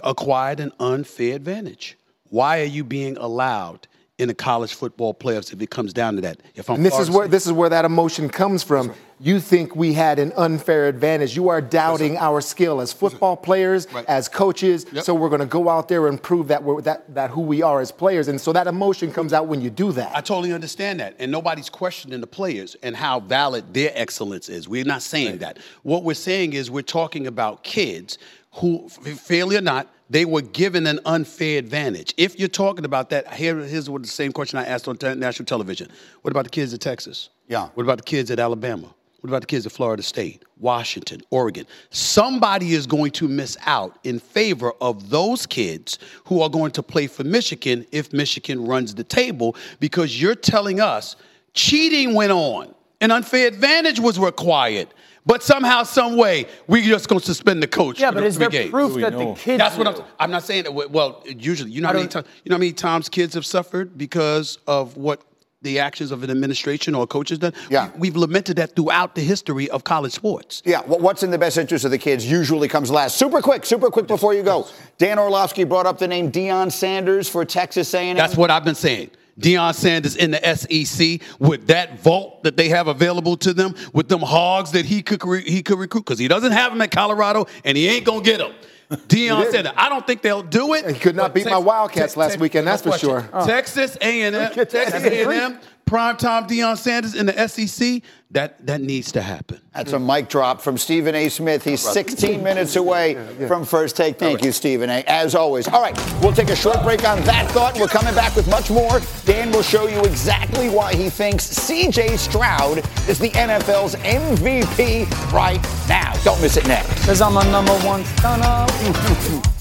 acquired 0.04 0.60
an 0.60 0.72
unfair 0.80 1.36
advantage. 1.36 1.97
Why 2.34 2.61
are 2.61 2.65
you 2.65 2.84
being 2.84 3.15
allowed 3.17 3.88
in 4.17 4.27
the 4.27 4.34
college 4.34 4.73
football 4.73 5.13
playoffs 5.13 5.53
if 5.53 5.61
it 5.61 5.69
comes 5.69 5.93
down 5.93 6.15
to 6.15 6.21
that? 6.21 6.41
If 6.55 6.67
I'm 6.67 6.77
And 6.77 6.86
this 6.86 6.97
is 6.97 7.11
where 7.11 7.27
this 7.27 7.45
is 7.45 7.51
where 7.51 7.69
that 7.69 7.86
emotion 7.86 8.27
comes 8.27 8.63
from. 8.63 8.91
You 9.19 9.39
think 9.39 9.75
we 9.75 9.93
had 9.93 10.17
an 10.17 10.34
unfair 10.36 10.88
advantage. 10.88 11.36
You 11.36 11.49
are 11.49 11.61
doubting 11.61 12.17
our 12.17 12.41
skill 12.41 12.81
as 12.81 12.91
football 12.91 13.38
players, 13.38 13.86
as 14.07 14.27
coaches. 14.29 14.88
So 15.03 15.13
we're 15.13 15.29
going 15.29 15.41
to 15.41 15.45
go 15.45 15.69
out 15.69 15.89
there 15.89 16.07
and 16.07 16.21
prove 16.21 16.47
that 16.47 16.63
we're 16.63 16.81
that 16.81 17.13
that 17.13 17.29
who 17.29 17.41
we 17.41 17.61
are 17.61 17.79
as 17.81 17.91
players. 17.91 18.27
And 18.27 18.41
so 18.41 18.51
that 18.51 18.65
emotion 18.65 19.11
comes 19.11 19.31
out 19.31 19.45
when 19.45 19.61
you 19.61 19.69
do 19.69 19.91
that. 19.91 20.17
I 20.17 20.21
totally 20.21 20.53
understand 20.53 21.01
that. 21.01 21.15
And 21.19 21.31
nobody's 21.31 21.69
questioning 21.69 22.19
the 22.19 22.25
players 22.25 22.75
and 22.81 22.95
how 22.95 23.19
valid 23.19 23.75
their 23.75 23.91
excellence 23.93 24.49
is. 24.49 24.67
We're 24.67 24.86
not 24.86 25.03
saying 25.03 25.38
that. 25.38 25.59
What 25.84 26.03
we're 26.03 26.15
saying 26.15 26.53
is 26.53 26.71
we're 26.71 26.81
talking 26.81 27.27
about 27.27 27.63
kids 27.63 28.17
who, 28.56 28.88
fairly 28.89 29.58
or 29.58 29.62
not, 29.62 29.88
they 30.10 30.26
were 30.26 30.41
given 30.41 30.86
an 30.86 30.99
unfair 31.06 31.58
advantage. 31.58 32.14
If 32.18 32.38
you're 32.38 32.47
talking 32.47 32.86
about 32.86 33.10
that, 33.10 33.34
here, 33.34 33.58
here's 33.60 33.89
what 33.89 34.04
the 34.04 34.08
same 34.08 34.32
question 34.32 34.60
I 34.60 34.66
asked 34.66 34.88
on 34.88 34.97
te- 34.97 35.16
national 35.16 35.45
television. 35.45 35.89
What 36.22 36.32
about 36.32 36.43
the 36.43 36.51
kids 36.51 36.74
at 36.74 36.82
Texas? 36.82 37.30
Yeah. 37.47 37.70
What 37.74 37.84
about 37.84 37.97
the 37.97 38.04
kids 38.04 38.30
at 38.30 38.39
Alabama? 38.39 38.93
What 39.22 39.30
about 39.30 39.41
the 39.41 39.47
kids 39.47 39.66
at 39.66 39.72
Florida 39.72 40.04
State, 40.04 40.43
Washington, 40.60 41.22
Oregon? 41.30 41.66
Somebody 41.91 42.74
is 42.74 42.86
going 42.86 43.12
to 43.12 43.30
miss 43.30 43.58
out 43.66 43.97
in 44.04 44.20
favor 44.20 44.74
of 44.82 45.10
those 45.10 45.45
kids 45.45 45.97
who 46.26 46.41
are 46.41 46.49
going 46.49 46.72
to 46.72 46.84
play 46.84 47.08
for 47.08 47.24
Michigan 47.24 47.88
if 47.93 48.12
Michigan 48.12 48.66
runs 48.66 48.93
the 48.93 49.04
table 49.06 49.56
because 49.80 50.22
you're 50.22 50.36
telling 50.36 50.82
us 50.82 51.16
cheating 51.54 52.14
went 52.14 52.34
on, 52.34 52.76
an 52.99 53.12
unfair 53.12 53.47
advantage 53.47 53.99
was 53.99 54.20
required. 54.20 54.89
But 55.26 55.41
somehow, 55.41 55.84
some 55.84 56.17
way, 56.17 56.47
we're 56.67 56.84
just 56.84 57.07
going 57.07 57.19
to 57.19 57.26
suspend 57.26 57.63
the 57.63 57.67
coach. 57.67 57.99
Yeah, 57.99 58.09
for 58.09 58.15
but 58.15 58.21
the 58.21 58.28
is 58.28 58.36
three 58.36 58.41
there 58.41 58.49
games. 58.49 58.71
proof 58.71 59.01
that 59.01 59.17
the 59.17 59.34
kids 59.36 59.57
That's 59.57 59.78
what 59.78 59.88
I'm. 59.88 60.03
I'm 60.19 60.32
not 60.32 60.43
saying 60.43 60.63
that. 60.63 60.74
Well, 60.74 61.24
usually, 61.26 61.71
you 61.71 61.82
know 61.82 61.89
I 61.89 61.91
how 61.93 61.97
many 61.97 62.09
times 62.09 62.28
you 62.43 62.49
know 62.49 62.55
how 62.55 62.59
many 62.59 62.74
times 62.74 63.09
kids 63.09 63.34
have 63.36 63.45
suffered 63.45 63.97
because 63.97 64.57
of 64.67 64.97
what 64.97 65.21
the 65.63 65.80
actions 65.80 66.11
of 66.11 66.24
an 66.24 66.30
administration 66.30 66.93
or 66.93 67.03
a 67.03 67.07
coach 67.07 67.30
has 67.30 67.39
done. 67.39 67.53
Yeah. 67.69 67.89
We, 67.97 68.09
have 68.09 68.17
lamented 68.17 68.57
that 68.57 68.76
throughout 68.76 69.15
the 69.15 69.21
history 69.21 69.69
of 69.69 69.84
college 69.84 70.11
sports. 70.11 70.61
Yeah, 70.65 70.82
what's 70.82 71.24
in 71.24 71.32
the 71.32 71.38
best 71.38 71.57
interest 71.57 71.86
of 71.86 71.91
the 71.91 71.97
kids 71.97 72.30
usually 72.30 72.67
comes 72.67 72.91
last. 72.91 73.17
Super 73.17 73.41
quick, 73.41 73.65
super 73.65 73.89
quick 73.89 74.05
before 74.05 74.34
you 74.34 74.43
go. 74.43 74.67
Dan 74.97 75.17
Orlovsky 75.17 75.63
brought 75.63 75.86
up 75.86 75.97
the 75.97 76.07
name 76.07 76.32
Deion 76.32 76.71
Sanders 76.71 77.30
for 77.30 77.45
Texas 77.45 77.93
A&M. 77.93 78.17
That's 78.17 78.36
what 78.36 78.51
I've 78.51 78.65
been 78.65 78.76
saying. 78.76 79.11
Deion 79.39 79.73
Sanders 79.73 80.15
in 80.15 80.31
the 80.31 80.55
SEC 80.55 81.21
with 81.39 81.67
that 81.67 81.99
vault 81.99 82.43
that 82.43 82.55
they 82.57 82.69
have 82.69 82.88
available 82.88 83.36
to 83.38 83.53
them, 83.53 83.73
with 83.93 84.07
them 84.07 84.21
hogs 84.21 84.71
that 84.71 84.86
he 84.86 85.01
could 85.01 85.23
re- 85.25 85.43
he 85.43 85.63
could 85.63 85.79
recruit 85.79 86.01
because 86.05 86.19
he 86.19 86.27
doesn't 86.27 86.51
have 86.51 86.71
them 86.71 86.81
at 86.81 86.91
Colorado 86.91 87.45
and 87.63 87.77
he 87.77 87.88
ain't 87.88 88.05
gonna 88.05 88.21
get 88.21 88.38
them. 88.39 88.53
Deion 89.07 89.49
said, 89.49 89.65
"I 89.67 89.89
don't 89.89 90.05
think 90.05 90.21
they'll 90.21 90.43
do 90.43 90.73
it." 90.75 90.88
He 90.88 90.99
could 90.99 91.15
not 91.15 91.34
beat 91.34 91.45
my 91.45 91.57
Wildcats 91.57 92.15
last 92.15 92.39
weekend. 92.39 92.67
That's 92.67 92.81
for 92.84 92.97
sure. 92.97 93.27
Uh, 93.34 93.45
Texas 93.45 93.97
A&M, 94.01 94.34
Texas 94.34 95.03
A&M, 95.03 95.59
primetime 95.86 96.47
Deion 96.47 96.77
Sanders 96.77 97.15
in 97.15 97.25
the 97.25 97.47
SEC. 97.47 98.01
That 98.31 98.65
that 98.65 98.81
needs 98.81 99.11
to 99.11 99.21
happen. 99.21 99.61
That's 99.73 99.91
a 99.93 99.99
mic 99.99 100.27
drop 100.27 100.59
from 100.59 100.77
Stephen 100.77 101.13
A. 101.13 101.29
Smith. 101.29 101.63
He's 101.63 101.81
16 101.81 102.43
minutes 102.43 102.75
away 102.75 103.13
from 103.47 103.63
first 103.63 103.95
take. 103.95 104.17
Thank 104.17 104.43
you, 104.43 104.51
Stephen 104.51 104.89
A. 104.89 105.03
As 105.05 105.36
always. 105.36 105.67
All 105.67 105.81
right, 105.81 105.95
we'll 106.21 106.34
take 106.34 106.49
a 106.49 106.55
short 106.55 106.81
break 106.81 107.07
on 107.07 107.21
that 107.25 107.49
thought. 107.51 107.79
We're 107.79 107.88
coming 107.88 108.15
back 108.15 108.36
with 108.36 108.47
much 108.49 108.71
more. 108.71 109.01
Dan 109.25 109.51
will 109.51 109.61
show 109.61 109.88
you 109.88 110.01
exactly 110.01 110.69
why 110.69 110.95
he 110.95 111.09
thinks 111.11 111.43
C.J. 111.43 112.17
Stroud 112.17 112.79
is 113.07 113.19
the 113.19 113.29
NFL's 113.29 113.95
MVP 113.97 115.09
right 115.31 115.61
now. 115.88 116.13
Don't 116.23 116.41
miss 116.41 116.57
it 116.57 116.67
next. 116.67 117.01
Because 117.01 117.21
I'm 117.21 117.38
a 117.38 117.43
number 117.51 117.73
one 117.86 118.03
stunner. 118.05 119.43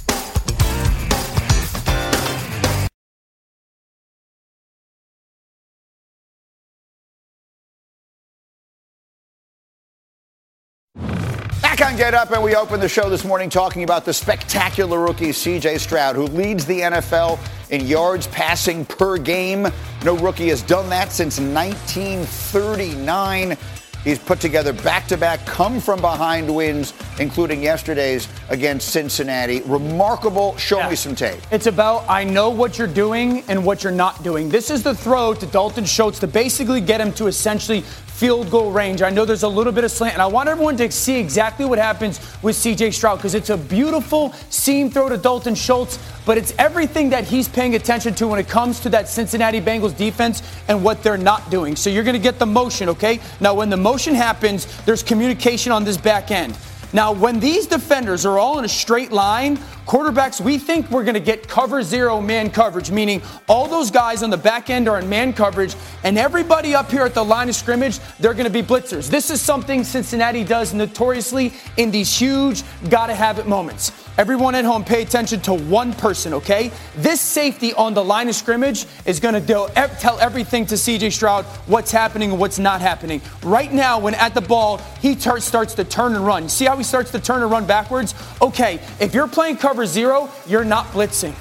Back 11.72 11.86
on 11.86 11.96
Get 11.96 12.12
Up, 12.12 12.30
and 12.32 12.42
we 12.42 12.54
open 12.54 12.80
the 12.80 12.88
show 12.88 13.08
this 13.08 13.24
morning 13.24 13.48
talking 13.48 13.82
about 13.82 14.04
the 14.04 14.12
spectacular 14.12 15.00
rookie 15.00 15.30
CJ 15.30 15.80
Stroud, 15.80 16.16
who 16.16 16.24
leads 16.24 16.66
the 16.66 16.80
NFL 16.80 17.38
in 17.70 17.86
yards 17.86 18.26
passing 18.26 18.84
per 18.84 19.16
game. 19.16 19.66
No 20.04 20.14
rookie 20.18 20.50
has 20.50 20.60
done 20.60 20.90
that 20.90 21.12
since 21.12 21.40
1939. 21.40 23.56
He's 24.04 24.18
put 24.18 24.38
together 24.38 24.74
back 24.74 25.06
to 25.06 25.16
back 25.16 25.46
come 25.46 25.80
from 25.80 26.02
behind 26.02 26.54
wins, 26.54 26.92
including 27.18 27.62
yesterday's 27.62 28.28
against 28.50 28.90
Cincinnati. 28.90 29.62
Remarkable. 29.64 30.54
Show 30.58 30.80
Yeah. 30.80 30.90
me 30.90 30.96
some 30.96 31.14
tape. 31.14 31.40
It's 31.50 31.68
about 31.68 32.04
I 32.06 32.22
know 32.24 32.50
what 32.50 32.76
you're 32.76 32.86
doing 32.86 33.44
and 33.48 33.64
what 33.64 33.82
you're 33.82 33.94
not 33.94 34.22
doing. 34.22 34.50
This 34.50 34.68
is 34.70 34.82
the 34.82 34.94
throw 34.94 35.32
to 35.32 35.46
Dalton 35.46 35.86
Schultz 35.86 36.18
to 36.18 36.26
basically 36.26 36.82
get 36.82 37.00
him 37.00 37.14
to 37.14 37.28
essentially 37.28 37.82
field 38.22 38.52
goal 38.52 38.70
range. 38.70 39.02
I 39.02 39.10
know 39.10 39.24
there's 39.24 39.42
a 39.42 39.48
little 39.48 39.72
bit 39.72 39.82
of 39.82 39.90
slant, 39.90 40.12
and 40.12 40.22
I 40.22 40.28
want 40.28 40.48
everyone 40.48 40.76
to 40.76 40.88
see 40.92 41.18
exactly 41.18 41.64
what 41.64 41.80
happens 41.80 42.20
with 42.40 42.54
CJ 42.54 42.94
Stroud 42.94 43.18
because 43.18 43.34
it's 43.34 43.50
a 43.50 43.56
beautiful 43.56 44.32
seam 44.48 44.88
throw 44.90 45.08
to 45.08 45.16
Dalton 45.16 45.56
Schultz, 45.56 45.98
but 46.24 46.38
it's 46.38 46.54
everything 46.56 47.10
that 47.10 47.24
he's 47.24 47.48
paying 47.48 47.74
attention 47.74 48.14
to 48.14 48.28
when 48.28 48.38
it 48.38 48.48
comes 48.48 48.78
to 48.78 48.88
that 48.90 49.08
Cincinnati 49.08 49.60
Bengals 49.60 49.96
defense 49.96 50.40
and 50.68 50.84
what 50.84 51.02
they're 51.02 51.18
not 51.18 51.50
doing. 51.50 51.74
So 51.74 51.90
you're 51.90 52.04
going 52.04 52.14
to 52.14 52.22
get 52.22 52.38
the 52.38 52.46
motion, 52.46 52.88
okay? 52.90 53.18
Now, 53.40 53.54
when 53.54 53.70
the 53.70 53.76
motion 53.76 54.14
happens, 54.14 54.68
there's 54.82 55.02
communication 55.02 55.72
on 55.72 55.82
this 55.82 55.96
back 55.96 56.30
end. 56.30 56.56
Now, 56.94 57.12
when 57.12 57.40
these 57.40 57.66
defenders 57.66 58.26
are 58.26 58.38
all 58.38 58.58
in 58.58 58.66
a 58.66 58.68
straight 58.68 59.12
line, 59.12 59.56
quarterbacks, 59.86 60.42
we 60.42 60.58
think 60.58 60.90
we're 60.90 61.04
going 61.04 61.14
to 61.14 61.20
get 61.20 61.48
cover 61.48 61.82
zero 61.82 62.20
man 62.20 62.50
coverage, 62.50 62.90
meaning 62.90 63.22
all 63.48 63.66
those 63.66 63.90
guys 63.90 64.22
on 64.22 64.28
the 64.28 64.36
back 64.36 64.68
end 64.68 64.88
are 64.88 64.98
in 64.98 65.08
man 65.08 65.32
coverage, 65.32 65.74
and 66.04 66.18
everybody 66.18 66.74
up 66.74 66.90
here 66.90 67.02
at 67.02 67.14
the 67.14 67.24
line 67.24 67.48
of 67.48 67.54
scrimmage, 67.54 67.98
they're 68.20 68.34
going 68.34 68.44
to 68.44 68.50
be 68.50 68.62
blitzers. 68.62 69.08
This 69.08 69.30
is 69.30 69.40
something 69.40 69.84
Cincinnati 69.84 70.44
does 70.44 70.74
notoriously 70.74 71.54
in 71.78 71.90
these 71.90 72.14
huge, 72.14 72.62
gotta 72.90 73.14
have 73.14 73.38
it 73.38 73.46
moments. 73.46 73.92
Everyone 74.18 74.54
at 74.54 74.66
home, 74.66 74.84
pay 74.84 75.00
attention 75.00 75.40
to 75.40 75.54
one 75.54 75.94
person, 75.94 76.34
okay? 76.34 76.70
This 76.96 77.18
safety 77.18 77.72
on 77.72 77.94
the 77.94 78.04
line 78.04 78.28
of 78.28 78.34
scrimmage 78.34 78.84
is 79.06 79.18
going 79.18 79.32
to 79.32 79.40
do, 79.40 79.66
tell 79.98 80.18
everything 80.20 80.66
to 80.66 80.74
CJ 80.74 81.12
Stroud 81.12 81.46
what's 81.66 81.90
happening 81.90 82.30
and 82.30 82.38
what's 82.38 82.58
not 82.58 82.82
happening. 82.82 83.22
Right 83.42 83.72
now, 83.72 83.98
when 83.98 84.14
at 84.14 84.34
the 84.34 84.42
ball, 84.42 84.78
he 85.00 85.14
starts 85.14 85.74
to 85.74 85.84
turn 85.84 86.14
and 86.14 86.26
run. 86.26 86.48
See 86.50 86.66
how 86.66 86.76
he 86.76 86.84
starts 86.84 87.10
to 87.12 87.20
turn 87.20 87.42
and 87.42 87.50
run 87.50 87.64
backwards? 87.64 88.14
Okay, 88.42 88.80
if 89.00 89.14
you're 89.14 89.28
playing 89.28 89.56
cover 89.56 89.86
zero, 89.86 90.28
you're 90.46 90.64
not 90.64 90.86
blitzing. 90.88 91.34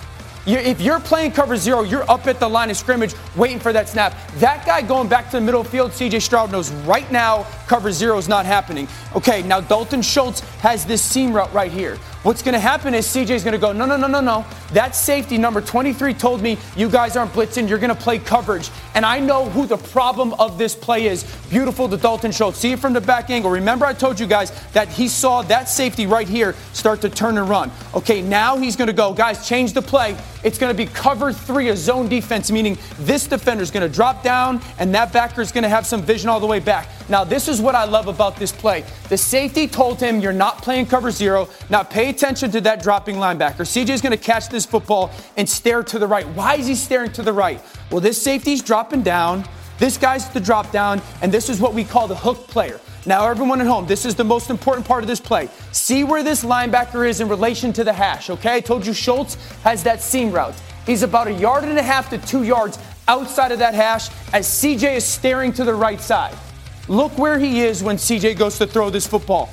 If 0.48 0.82
you're 0.82 1.00
playing 1.00 1.34
cover 1.34 1.56
zero, 1.56 1.84
you're 1.84 2.10
up 2.10 2.26
at 2.26 2.40
the 2.40 2.50
line 2.50 2.72
of 2.72 2.78
scrimmage 2.78 3.14
waiting 3.36 3.60
for 3.60 3.72
that 3.74 3.88
snap. 3.88 4.16
That 4.38 4.66
guy 4.66 4.82
going 4.82 5.08
back 5.08 5.26
to 5.26 5.38
the 5.38 5.42
middle 5.42 5.64
field, 5.64 5.92
CJ 5.92 6.20
Stroud 6.22 6.52
knows 6.52 6.72
right 6.72 7.10
now 7.12 7.46
cover 7.72 7.90
zero 7.90 8.18
is 8.18 8.28
not 8.28 8.46
happening. 8.46 8.86
Okay, 9.16 9.44
now 9.44 9.62
Dalton 9.62 10.02
Schultz 10.02 10.42
has 10.60 10.86
this 10.86 11.02
seam 11.02 11.32
route 11.32 11.54
right 11.54 11.72
here. 11.72 11.98
What's 12.24 12.44
going 12.44 12.54
to 12.54 12.60
happen 12.60 12.94
is 12.94 13.08
CJ's 13.08 13.44
going 13.44 13.54
to 13.54 13.58
go, 13.58 13.72
no, 13.72 13.86
no, 13.86 13.96
no, 13.96 14.06
no, 14.06 14.20
no. 14.20 14.46
That 14.74 14.96
safety 14.96 15.40
number 15.40 15.60
23 15.60 16.14
told 16.14 16.42
me 16.42 16.58
you 16.76 16.88
guys 16.88 17.16
aren't 17.16 17.32
blitzing. 17.32 17.68
You're 17.68 17.80
going 17.80 17.96
to 17.96 18.00
play 18.00 18.20
coverage. 18.20 18.70
And 18.94 19.04
I 19.04 19.20
know 19.20 19.50
who 19.50 19.66
the 19.66 19.78
problem 19.78 20.34
of 20.34 20.58
this 20.58 20.76
play 20.76 21.08
is. 21.08 21.24
Beautiful 21.50 21.90
to 21.90 21.98
Dalton 21.98 22.32
Schultz. 22.32 22.60
See 22.60 22.74
it 22.74 22.80
from 22.80 22.94
the 22.94 23.02
back 23.02 23.32
angle. 23.32 23.50
Remember, 23.50 23.86
I 23.86 23.94
told 23.94 24.20
you 24.20 24.28
guys 24.28 24.52
that 24.74 24.88
he 24.88 25.08
saw 25.08 25.42
that 25.44 25.68
safety 25.68 26.06
right 26.06 26.28
here 26.28 26.54
start 26.74 27.02
to 27.02 27.10
turn 27.10 27.40
and 27.40 27.50
run. 27.50 27.72
Okay, 27.96 28.22
now 28.22 28.56
he's 28.56 28.76
going 28.76 28.88
to 28.88 28.94
go, 28.94 29.14
guys, 29.14 29.48
change 29.48 29.74
the 29.74 29.82
play. 29.82 30.16
It's 30.44 30.58
going 30.60 30.72
to 30.72 30.78
be 30.78 30.92
cover 30.92 31.32
three, 31.34 31.70
a 31.70 31.78
zone 31.78 32.08
defense, 32.08 32.52
meaning 32.52 32.78
this 33.00 33.28
defender 33.28 33.64
is 33.64 33.72
going 33.72 33.88
to 33.88 33.94
drop 33.94 34.24
down 34.24 34.62
and 34.78 34.94
that 34.94 35.12
backer 35.12 35.42
is 35.42 35.52
going 35.52 35.64
to 35.64 35.70
have 35.70 35.88
some 35.88 36.04
vision 36.04 36.30
all 36.30 36.40
the 36.40 36.48
way 36.48 36.60
back. 36.60 36.88
Now, 37.10 37.24
this 37.24 37.48
is 37.48 37.61
what 37.62 37.76
I 37.76 37.86
love 37.86 38.08
about 38.08 38.36
this 38.36 38.52
play. 38.52 38.84
The 39.10 39.18
safety 39.18 39.68
told 39.68 40.00
him, 40.00 40.20
You're 40.20 40.34
not 40.34 40.62
playing 40.62 40.88
cover 40.88 41.12
zero. 41.12 41.48
Now, 41.70 41.84
pay 41.84 42.10
attention 42.10 42.52
to 42.52 42.62
that 42.62 42.82
dropping 42.82 43.16
linebacker. 43.16 43.62
CJ 43.62 43.90
is 43.90 44.02
going 44.02 44.18
to 44.18 44.24
catch 44.24 44.50
this 44.50 44.66
football 44.66 45.12
and 45.38 45.50
stare 45.50 45.84
to 45.84 46.00
the 46.00 46.08
right. 46.08 46.28
Why 46.30 46.56
is 46.56 46.68
he 46.68 46.76
staring 46.76 47.12
to 47.14 47.22
the 47.22 47.34
right? 47.34 47.62
Well, 47.90 48.02
this 48.02 48.22
safety's 48.22 48.62
dropping 48.62 49.04
down. 49.04 49.46
This 49.78 49.98
guy's 49.98 50.30
the 50.30 50.40
drop 50.40 50.72
down, 50.72 51.02
and 51.22 51.32
this 51.32 51.50
is 51.50 51.60
what 51.60 51.74
we 51.74 51.84
call 51.84 52.08
the 52.08 52.16
hook 52.16 52.48
player. 52.48 52.80
Now, 53.06 53.28
everyone 53.28 53.62
at 53.62 53.68
home, 53.68 53.88
this 53.88 54.06
is 54.06 54.14
the 54.14 54.24
most 54.24 54.52
important 54.52 54.86
part 54.86 55.04
of 55.04 55.08
this 55.08 55.20
play. 55.20 55.50
See 55.72 56.04
where 56.04 56.22
this 56.22 56.44
linebacker 56.44 57.10
is 57.10 57.20
in 57.20 57.28
relation 57.28 57.74
to 57.74 57.84
the 57.84 57.94
hash, 57.94 58.30
okay? 58.30 58.58
I 58.58 58.60
told 58.60 58.86
you 58.86 58.94
Schultz 58.94 59.36
has 59.64 59.84
that 59.84 60.02
seam 60.02 60.32
route. 60.32 60.54
He's 60.86 61.02
about 61.02 61.28
a 61.28 61.34
yard 61.34 61.64
and 61.64 61.80
a 61.80 61.84
half 61.84 62.12
to 62.12 62.20
two 62.20 62.44
yards 62.44 62.78
outside 63.08 63.52
of 63.52 63.60
that 63.60 63.74
hash 63.74 64.10
as 64.34 64.48
CJ 64.48 64.98
is 64.98 65.04
staring 65.04 65.52
to 65.54 65.64
the 65.64 65.74
right 65.74 66.00
side. 66.00 66.38
Look 66.88 67.18
where 67.18 67.40
he 67.40 67.62
is 67.62 67.84
when 67.84 67.98
CJ 67.98 68.38
goes 68.38 68.58
to 68.58 68.68
throw 68.68 68.90
this 68.90 69.08
football. 69.08 69.50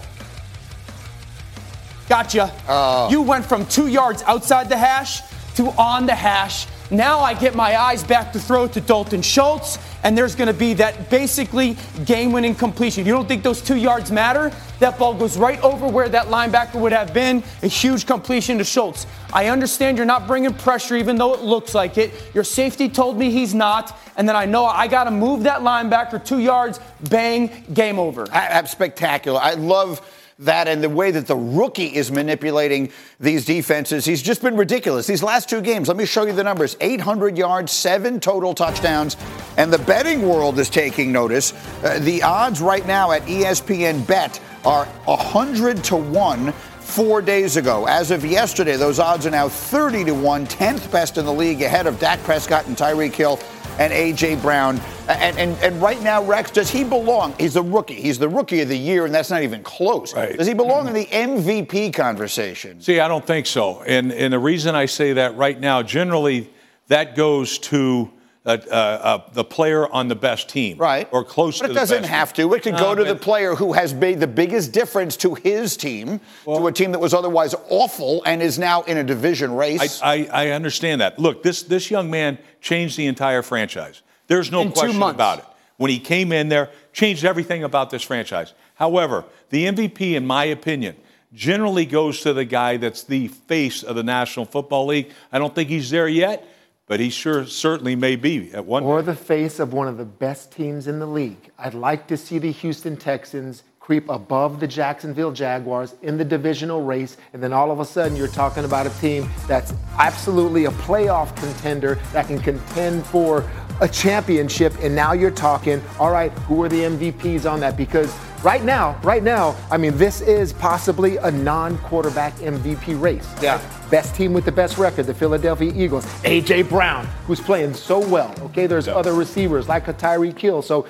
Gotcha. 2.09 2.53
Oh. 2.69 3.11
You 3.11 3.23
went 3.23 3.45
from 3.45 3.67
two 3.67 3.87
yards 3.89 4.23
outside 4.23 4.69
the 4.69 4.77
hash 4.77 5.21
to 5.57 5.67
on 5.73 6.07
the 6.07 6.15
hash. 6.15 6.67
Now 6.91 7.21
I 7.21 7.35
get 7.35 7.55
my 7.55 7.79
eyes 7.79 8.03
back 8.03 8.33
to 8.33 8.41
throw 8.41 8.67
to 8.69 8.81
Dalton 8.81 9.21
Schultz, 9.21 9.79
and 10.05 10.17
there's 10.17 10.35
going 10.35 10.47
to 10.47 10.55
be 10.55 10.73
that 10.75 11.11
basically 11.11 11.77
game 12.07 12.33
winning 12.33 12.55
completion. 12.55 13.05
You 13.05 13.13
don't 13.13 13.29
think 13.29 13.43
those 13.43 13.61
two 13.61 13.77
yards 13.77 14.11
matter? 14.11 14.51
That 14.79 14.99
ball 14.99 15.13
goes 15.13 15.37
right 15.37 15.61
over 15.63 15.87
where 15.87 16.09
that 16.09 16.29
linebacker 16.29 16.81
would 16.81 16.93
have 16.93 17.13
been. 17.13 17.43
A 17.63 17.67
huge 17.67 18.07
completion 18.07 18.57
to 18.59 18.65
Schultz. 18.65 19.07
I 19.35 19.49
understand 19.49 19.99
you're 19.99 20.07
not 20.07 20.27
bringing 20.27 20.55
pressure, 20.55 20.97
even 20.97 21.17
though 21.17 21.35
it 21.35 21.43
looks 21.43 21.75
like 21.75 21.99
it. 21.99 22.13
Your 22.33 22.45
safety 22.45 22.89
told 22.89 23.19
me 23.19 23.31
he's 23.31 23.55
not, 23.55 23.99
and 24.17 24.27
then 24.27 24.37
I 24.37 24.47
know 24.47 24.65
I 24.65 24.87
got 24.87 25.05
to 25.05 25.11
move 25.11 25.43
that 25.43 25.61
linebacker 25.61 26.25
two 26.25 26.39
yards, 26.39 26.81
bang, 27.11 27.65
game 27.75 27.99
over. 27.99 28.25
That's 28.27 28.71
spectacular. 28.71 29.41
I 29.41 29.55
love 29.55 30.01
that 30.41 30.69
and 30.69 30.83
the 30.83 30.89
way 30.89 31.11
that 31.11 31.27
the 31.27 31.37
rookie 31.37 31.95
is 31.95 32.13
manipulating 32.13 32.91
these 33.19 33.45
defenses. 33.45 34.05
He's 34.05 34.23
just 34.23 34.41
been 34.41 34.57
ridiculous. 34.57 35.07
These 35.07 35.23
last 35.23 35.49
two 35.49 35.61
games, 35.61 35.89
let 35.89 35.97
me 35.97 36.07
show 36.07 36.27
you 36.27 36.33
the 36.33 36.45
numbers 36.45 36.77
800 36.81 37.37
yards, 37.37 37.73
seven 37.73 38.21
total 38.21 38.55
touchdowns, 38.55 39.17
and 39.57 39.73
the 39.73 39.79
betting 39.79 40.23
world 40.23 40.59
is 40.59 40.71
taking 40.71 41.11
notice. 41.11 41.53
Uh, 41.83 41.99
the 42.01 42.23
odds 42.23 42.61
right 42.61 42.87
now 42.87 43.11
at 43.11 43.23
ESPN 43.23 44.07
Bet 44.07 44.41
are 44.65 44.87
100 45.07 45.83
to 45.85 45.97
1 45.97 46.53
four 46.53 47.21
days 47.21 47.57
ago. 47.57 47.87
As 47.87 48.11
of 48.11 48.25
yesterday, 48.25 48.77
those 48.77 48.99
odds 48.99 49.27
are 49.27 49.31
now 49.31 49.49
30 49.49 50.05
to 50.05 50.15
1, 50.15 50.47
10th 50.47 50.91
best 50.91 51.19
in 51.19 51.27
the 51.27 51.33
league, 51.33 51.61
ahead 51.61 51.87
of 51.87 51.99
Dak 51.99 52.19
Prescott 52.23 52.67
and 52.67 52.77
Tyreek 52.77 53.13
Hill 53.13 53.39
and 53.79 53.93
A.J. 53.93 54.37
Brown. 54.37 54.81
And, 55.09 55.39
and, 55.39 55.57
and 55.63 55.81
right 55.81 56.01
now, 56.03 56.23
Rex, 56.23 56.51
does 56.51 56.71
he 56.71 56.85
belong? 56.85 57.35
He's 57.39 57.57
a 57.57 57.63
rookie. 57.63 58.01
He's 58.01 58.19
the 58.19 58.29
rookie 58.29 58.61
of 58.61 58.69
the 58.69 58.77
year, 58.77 59.07
and 59.07 59.15
that's 59.15 59.31
not 59.31 59.43
even 59.43 59.63
close. 59.63 60.13
Does 60.13 60.47
he 60.47 60.55
belong 60.55 60.89
in 60.89 60.95
the 60.95 61.07
MVP 61.07 61.95
conversation? 61.95 62.81
See, 62.81 63.01
I 63.01 63.09
don't 63.09 63.27
think 63.27 63.47
so. 63.47 63.83
And, 63.83 64.13
and 64.13 64.33
the 64.33 64.39
reason 64.39 64.75
I 64.75 64.87
say 64.87 65.15
that 65.15 65.37
right 65.37 65.59
now, 65.59 65.83
generally, 65.83 66.51
that 66.89 67.17
goes 67.17 67.59
to 67.59 68.11
uh, 68.47 68.57
uh, 68.71 68.75
uh, 68.75 69.31
the 69.33 69.45
player 69.45 69.87
on 69.93 70.09
the 70.09 70.15
best 70.15 70.49
team. 70.49 70.79
Right. 70.79 71.09
Or 71.11 71.25
close 71.25 71.59
to 71.59 71.65
the 71.65 71.69
play. 71.69 71.75
But 71.75 71.77
it 71.77 71.81
doesn't 71.81 72.05
have 72.05 72.33
team. 72.33 72.49
to. 72.49 72.55
It 72.55 72.63
could 72.63 72.77
go 72.79 72.93
Uh, 72.93 72.95
to 72.97 73.05
the 73.05 73.17
player 73.17 73.55
who 73.55 73.73
has 73.75 73.93
made 73.93 74.21
the 74.21 74.27
biggest 74.27 74.73
difference 74.73 75.17
to 75.19 75.35
his 75.35 75.77
team, 75.77 76.21
to 76.45 76.67
a 76.67 76.73
team 76.73 76.93
that 76.93 76.99
was 77.01 77.13
otherwise 77.15 77.55
awful 77.69 78.23
and 78.25 78.41
is 78.41 78.59
now 78.59 78.83
in 78.83 78.97
a 78.97 79.05
division 79.05 79.53
race. 79.55 80.01
I, 80.03 80.29
I, 80.33 80.47
I 80.47 80.51
understand 80.51 81.01
that. 81.01 81.19
Look, 81.19 81.43
this, 81.43 81.63
this 81.65 81.91
young 81.91 82.11
man 82.11 82.39
changed 82.61 82.97
the 82.97 83.07
entire 83.07 83.43
franchise. 83.43 84.03
There's 84.29 84.51
no 84.53 84.63
In 84.63 84.73
question 84.73 85.03
about 85.03 85.41
it. 85.41 85.45
When 85.77 85.91
he 85.91 85.99
came 86.01 86.33
in 86.33 86.49
there, 86.49 86.71
changed 86.93 87.25
everything 87.25 87.65
about 87.65 87.91
this 87.91 88.03
franchise. 88.03 88.53
However, 88.75 89.25
the 89.51 89.67
MVP, 89.67 90.15
in 90.15 90.27
my 90.27 90.45
opinion, 90.45 90.97
generally 91.35 91.85
goes 91.87 92.21
to 92.23 92.33
the 92.33 92.45
guy 92.45 92.79
that's 92.79 93.03
the 93.05 93.29
face 93.29 93.83
of 93.83 93.95
the 93.97 94.03
National 94.03 94.45
Football 94.45 94.87
League. 94.87 95.11
I 95.31 95.39
don't 95.39 95.55
think 95.55 95.69
he's 95.69 95.91
there 95.91 96.09
yet, 96.09 96.45
but 96.89 96.99
he 96.99 97.11
sure 97.11 97.47
certainly 97.47 97.95
may 97.95 98.17
be 98.17 98.53
at 98.53 98.65
one. 98.65 98.83
Or 98.83 99.03
the 99.03 99.15
face 99.15 99.61
of 99.61 99.73
one 99.73 99.87
of 99.87 99.99
the 99.99 100.05
best 100.05 100.51
teams 100.51 100.89
in 100.89 100.99
the 100.99 101.07
league. 101.07 101.51
I'd 101.59 101.75
like 101.75 102.09
to 102.09 102.17
see 102.17 102.39
the 102.39 102.51
Houston 102.51 102.97
Texans 102.97 103.63
creep 103.79 104.09
above 104.09 104.61
the 104.61 104.67
Jacksonville 104.67 105.33
Jaguars 105.33 105.95
in 106.03 106.19
the 106.19 106.25
divisional 106.25 106.83
race, 106.83 107.17
and 107.33 107.43
then 107.43 107.53
all 107.53 107.71
of 107.71 107.81
a 107.81 107.85
sudden 107.85 108.17
you're 108.17 108.29
talking 108.29 108.65
about 108.65 108.87
a 108.87 109.01
team 109.01 109.29
that's 109.47 109.73
absolutely 109.99 110.67
a 110.67 110.71
playoff 110.73 111.35
contender 111.37 111.99
that 112.13 112.27
can 112.27 112.39
contend 112.39 113.07
for 113.07 113.49
a 113.81 113.89
championship, 113.89 114.75
and 114.81 114.95
now 114.95 115.13
you're 115.13 115.31
talking, 115.31 115.81
all 115.99 116.11
right, 116.11 116.33
who 116.33 116.63
are 116.63 116.69
the 116.69 116.81
MVPs 116.81 117.51
on 117.51 117.61
that? 117.61 117.77
Because 117.77 118.15
right 118.43 118.63
now, 118.63 118.99
right 119.03 119.23
now, 119.23 119.57
I 119.71 119.77
mean, 119.77 119.97
this 119.97 120.21
is 120.21 120.53
possibly 120.53 121.17
a 121.19 121.31
non-quarterback 121.31 122.35
MVP 122.37 123.01
race. 123.01 123.29
Yeah. 123.43 123.61
Best 123.91 124.15
team 124.15 124.33
with 124.33 124.45
the 124.45 124.53
best 124.53 124.79
record, 124.79 125.07
the 125.07 125.15
Philadelphia 125.15 125.73
Eagles. 125.75 126.07
A.J. 126.25 126.63
Brown, 126.63 127.07
who's 127.27 127.41
playing 127.41 127.75
so 127.75 127.99
well. 127.99 128.35
Okay, 128.43 128.67
there's 128.67 128.89
other 128.89 129.15
receivers 129.15 129.69
like 129.69 129.89
a 129.89 129.95
Tyreek 129.95 130.39
Hill. 130.39 130.63
So 130.63 130.87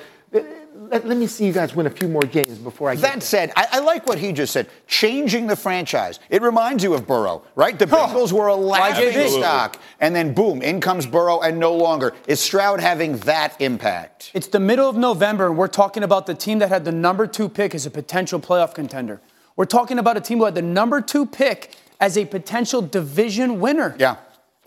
let, 0.89 1.07
let 1.07 1.17
me 1.17 1.27
see 1.27 1.45
you 1.45 1.53
guys 1.53 1.75
win 1.75 1.85
a 1.85 1.89
few 1.89 2.07
more 2.07 2.21
games 2.21 2.57
before 2.57 2.89
I 2.89 2.95
get 2.95 3.01
That 3.01 3.23
said, 3.23 3.51
I, 3.55 3.67
I 3.73 3.79
like 3.79 4.07
what 4.07 4.17
he 4.17 4.31
just 4.31 4.53
said. 4.53 4.67
Changing 4.87 5.47
the 5.47 5.55
franchise. 5.55 6.19
It 6.29 6.41
reminds 6.41 6.83
you 6.83 6.93
of 6.93 7.07
Burrow, 7.07 7.43
right? 7.55 7.77
The 7.77 7.85
Bengals 7.85 8.31
were 8.31 8.47
a 8.47 8.55
laughing 8.55 9.09
JV. 9.09 9.37
stock, 9.37 9.79
and 9.99 10.15
then 10.15 10.33
boom, 10.33 10.61
in 10.61 10.81
comes 10.81 11.05
Burrow, 11.05 11.39
and 11.41 11.59
no 11.59 11.73
longer. 11.75 12.13
Is 12.27 12.39
Stroud 12.39 12.79
having 12.79 13.17
that 13.19 13.59
impact? 13.61 14.31
It's 14.33 14.47
the 14.47 14.59
middle 14.59 14.89
of 14.89 14.95
November, 14.95 15.47
and 15.47 15.57
we're 15.57 15.67
talking 15.67 16.03
about 16.03 16.25
the 16.25 16.35
team 16.35 16.59
that 16.59 16.69
had 16.69 16.85
the 16.85 16.91
number 16.91 17.27
two 17.27 17.49
pick 17.49 17.75
as 17.75 17.85
a 17.85 17.91
potential 17.91 18.39
playoff 18.39 18.73
contender. 18.73 19.21
We're 19.55 19.65
talking 19.65 19.99
about 19.99 20.17
a 20.17 20.21
team 20.21 20.39
who 20.39 20.45
had 20.45 20.55
the 20.55 20.61
number 20.61 21.01
two 21.01 21.25
pick 21.25 21.75
as 21.99 22.17
a 22.17 22.25
potential 22.25 22.81
division 22.81 23.59
winner. 23.59 23.95
Yeah. 23.99 24.17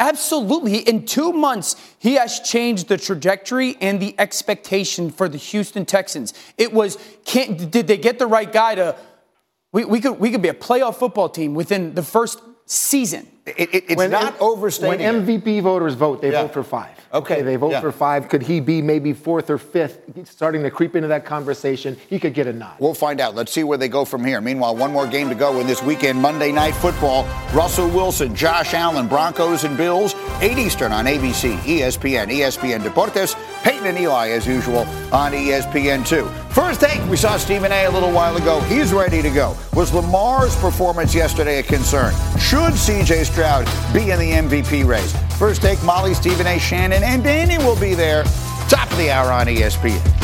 Absolutely. 0.03 0.79
In 0.79 1.07
two 1.07 1.33
months, 1.33 1.77
he 2.01 2.15
has 2.15 2.41
changed 2.41 2.89
the 2.89 2.97
trajectory 2.99 3.77
and 3.81 4.01
the 4.01 4.17
expectation 4.19 5.11
for 5.11 5.29
the 5.29 5.39
Houston 5.39 5.87
Texans. 5.87 6.35
It 6.59 6.73
was, 6.73 6.99
can't, 7.25 7.71
did 7.71 7.87
they 7.87 7.97
get 7.99 8.19
the 8.19 8.27
right 8.27 8.53
guy 8.53 8.75
to? 8.75 8.97
We, 9.73 9.85
we 9.85 10.01
could 10.01 10.19
we 10.19 10.31
could 10.31 10.43
be 10.43 10.49
a 10.49 10.55
playoff 10.55 10.97
football 10.97 11.29
team 11.29 11.55
within 11.55 11.95
the 11.95 12.03
first 12.03 12.41
season. 12.67 13.27
It, 13.47 13.75
it, 13.75 13.85
it's 13.91 14.09
not 14.11 14.39
overstating. 14.41 15.07
When. 15.07 15.27
MVP 15.27 15.63
voters 15.63 15.95
vote, 15.95 16.21
they 16.21 16.33
Yeah. 16.33 16.43
vote 16.43 16.53
for 16.53 16.65
five. 16.65 16.99
Okay, 17.15 17.43
they 17.43 17.57
vote 17.57 17.73
yeah. 17.73 17.81
for 17.81 17.93
five. 17.93 18.31
Could 18.31 18.43
he 18.43 18.61
be 18.61 18.81
maybe 18.81 19.13
fourth 19.13 19.51
or 19.51 19.59
fifth, 19.59 20.01
starting 20.25 20.63
to 20.63 20.71
creep 20.71 20.97
into 20.97 21.09
that 21.09 21.27
conversation? 21.27 21.99
He 22.09 22.19
could 22.19 22.33
get 22.33 22.47
a 22.47 22.53
nod. 22.55 22.77
We'll 22.79 22.95
find 22.95 23.21
out. 23.21 23.35
Let's 23.35 23.53
see 23.53 23.65
where 23.65 23.77
they 23.77 23.89
go 23.89 24.07
from 24.07 24.25
here. 24.25 24.41
Meanwhile, 24.41 24.77
one 24.77 24.93
more 24.93 25.07
game 25.07 25.29
to 25.29 25.35
go 25.35 25.61
in 25.61 25.67
this 25.67 25.83
weekend 25.83 26.21
Monday 26.21 26.53
Night 26.53 26.75
Football. 26.75 27.25
Russell 27.53 27.89
Wilson, 27.91 28.35
Josh 28.35 28.73
Allen, 28.73 29.09
Broncos 29.09 29.65
and 29.65 29.77
Bills, 29.77 30.15
8 30.41 30.57
Eastern 30.57 30.91
on 30.91 31.05
ABC, 31.05 31.59
ESPN, 31.59 32.29
ESPN 32.29 32.81
Deportes, 32.81 33.37
Peyton 33.63 33.87
and 33.87 33.99
Eli 33.99 34.31
as 34.31 34.47
usual 34.47 34.87
on 35.13 35.35
E 35.35 35.49
ESPN2. 35.49 36.53
First 36.53 36.81
take, 36.81 37.03
we 37.11 37.17
saw 37.17 37.37
Stephen 37.37 37.73
A. 37.73 37.85
a 37.85 37.91
little 37.91 38.11
while 38.11 38.37
ago. 38.37 38.61
He's 38.63 38.93
ready 38.93 39.21
to 39.21 39.31
go. 39.31 39.57
Was 39.75 39.93
Lamar's 39.93 40.57
performance 40.57 41.15
yesterday 41.15 41.59
a 41.59 41.63
concern? 41.63 42.13
Should 42.39 42.73
CJ 42.73 43.27
Stroud 43.27 43.67
be 43.93 44.11
in 44.11 44.19
the 44.19 44.33
MVP 44.33 44.87
race? 44.87 45.15
First 45.43 45.61
take, 45.61 45.83
Molly, 45.83 46.15
Stephen 46.15 46.47
A. 46.47 46.57
Shannon, 46.57 47.03
and 47.03 47.25
Danny 47.25 47.59
will 47.59 47.75
be 47.81 47.95
there. 47.95 48.23
Top 48.69 48.89
of 48.93 48.97
the 48.97 49.11
hour 49.11 49.33
on 49.33 49.47
ESPN. 49.49 50.22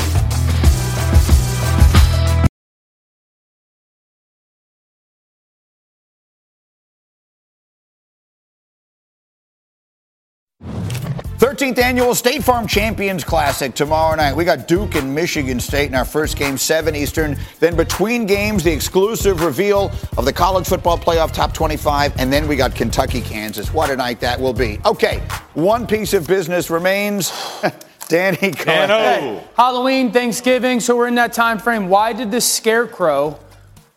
Thirteenth 11.39 11.79
annual 11.79 12.17
State 12.17 12.43
Farm 12.43 12.67
Champions 12.67 13.23
Classic 13.23 13.73
tomorrow 13.73 14.17
night. 14.17 14.35
We 14.35 14.45
got 14.45 14.67
Duke 14.67 14.97
and 14.97 15.15
Michigan 15.15 15.61
State 15.61 15.87
in 15.87 15.95
our 15.95 16.05
first 16.05 16.37
game, 16.37 16.59
seven 16.59 16.97
Eastern. 16.97 17.39
Then 17.61 17.77
between 17.77 18.27
games, 18.27 18.65
the 18.65 18.73
exclusive 18.73 19.41
reveal 19.41 19.93
of 20.17 20.25
the 20.25 20.33
college 20.33 20.67
football 20.67 20.99
playoff 20.99 21.33
top 21.33 21.55
25, 21.55 22.15
and 22.19 22.33
then 22.33 22.49
we 22.49 22.57
got 22.57 22.75
Kentucky, 22.75 23.21
Kansas. 23.21 23.73
What 23.73 23.89
a 23.89 23.95
night 23.95 24.19
that 24.19 24.41
will 24.41 24.53
be. 24.53 24.81
Okay, 24.85 25.23
one 25.55 25.87
piece 25.87 26.13
of 26.13 26.27
business 26.27 26.71
remains. 26.71 27.31
Danny, 28.09 28.51
go 28.51 28.73
ahead. 28.73 28.89
Dano. 28.89 29.45
Halloween, 29.57 30.11
Thanksgiving, 30.11 30.81
so 30.81 30.97
we're 30.97 31.07
in 31.07 31.15
that 31.15 31.33
time 31.33 31.61
frame. 31.61 31.89
Why 31.89 32.13
did 32.13 32.33
the 32.33 32.41
Scarecrow 32.41 33.39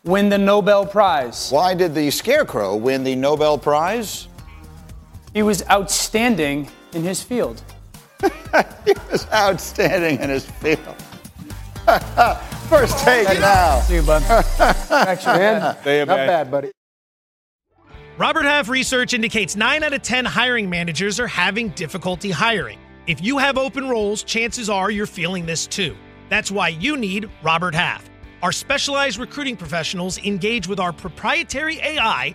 win 0.04 0.28
the 0.28 0.38
Nobel 0.38 0.86
Prize? 0.86 1.50
Why 1.50 1.74
did 1.74 1.92
the 1.92 2.08
Scarecrow 2.12 2.76
win 2.76 3.02
the 3.02 3.16
Nobel 3.16 3.58
Prize? 3.58 4.28
He 5.34 5.42
was 5.42 5.68
outstanding 5.68 6.68
in 6.94 7.02
his 7.02 7.22
field. 7.22 7.62
He 8.84 8.92
was 9.10 9.26
outstanding 9.32 10.20
in 10.20 10.28
his 10.28 10.44
field. 10.44 10.78
First 12.68 12.98
take 13.04 13.26
now. 13.40 13.80
See 13.80 13.94
you, 13.96 14.02
bud. 14.02 14.22
Actually, 14.90 15.38
Man, 15.38 15.76
They 15.84 16.04
not 16.04 16.18
have- 16.18 16.28
bad, 16.28 16.50
buddy. 16.50 16.70
Robert 18.18 18.44
Half 18.44 18.68
research 18.68 19.14
indicates 19.14 19.56
9 19.56 19.82
out 19.82 19.92
of 19.94 20.02
10 20.02 20.24
hiring 20.26 20.68
managers 20.68 21.18
are 21.18 21.26
having 21.26 21.70
difficulty 21.70 22.30
hiring. 22.30 22.78
If 23.06 23.22
you 23.22 23.38
have 23.38 23.56
open 23.56 23.88
roles, 23.88 24.22
chances 24.22 24.68
are 24.68 24.90
you're 24.90 25.06
feeling 25.06 25.46
this 25.46 25.66
too. 25.66 25.96
That's 26.28 26.50
why 26.50 26.68
you 26.68 26.96
need 26.96 27.28
Robert 27.42 27.74
Half. 27.74 28.08
Our 28.42 28.52
specialized 28.52 29.18
recruiting 29.18 29.56
professionals 29.56 30.18
engage 30.18 30.68
with 30.68 30.78
our 30.78 30.92
proprietary 30.92 31.78
AI 31.80 32.34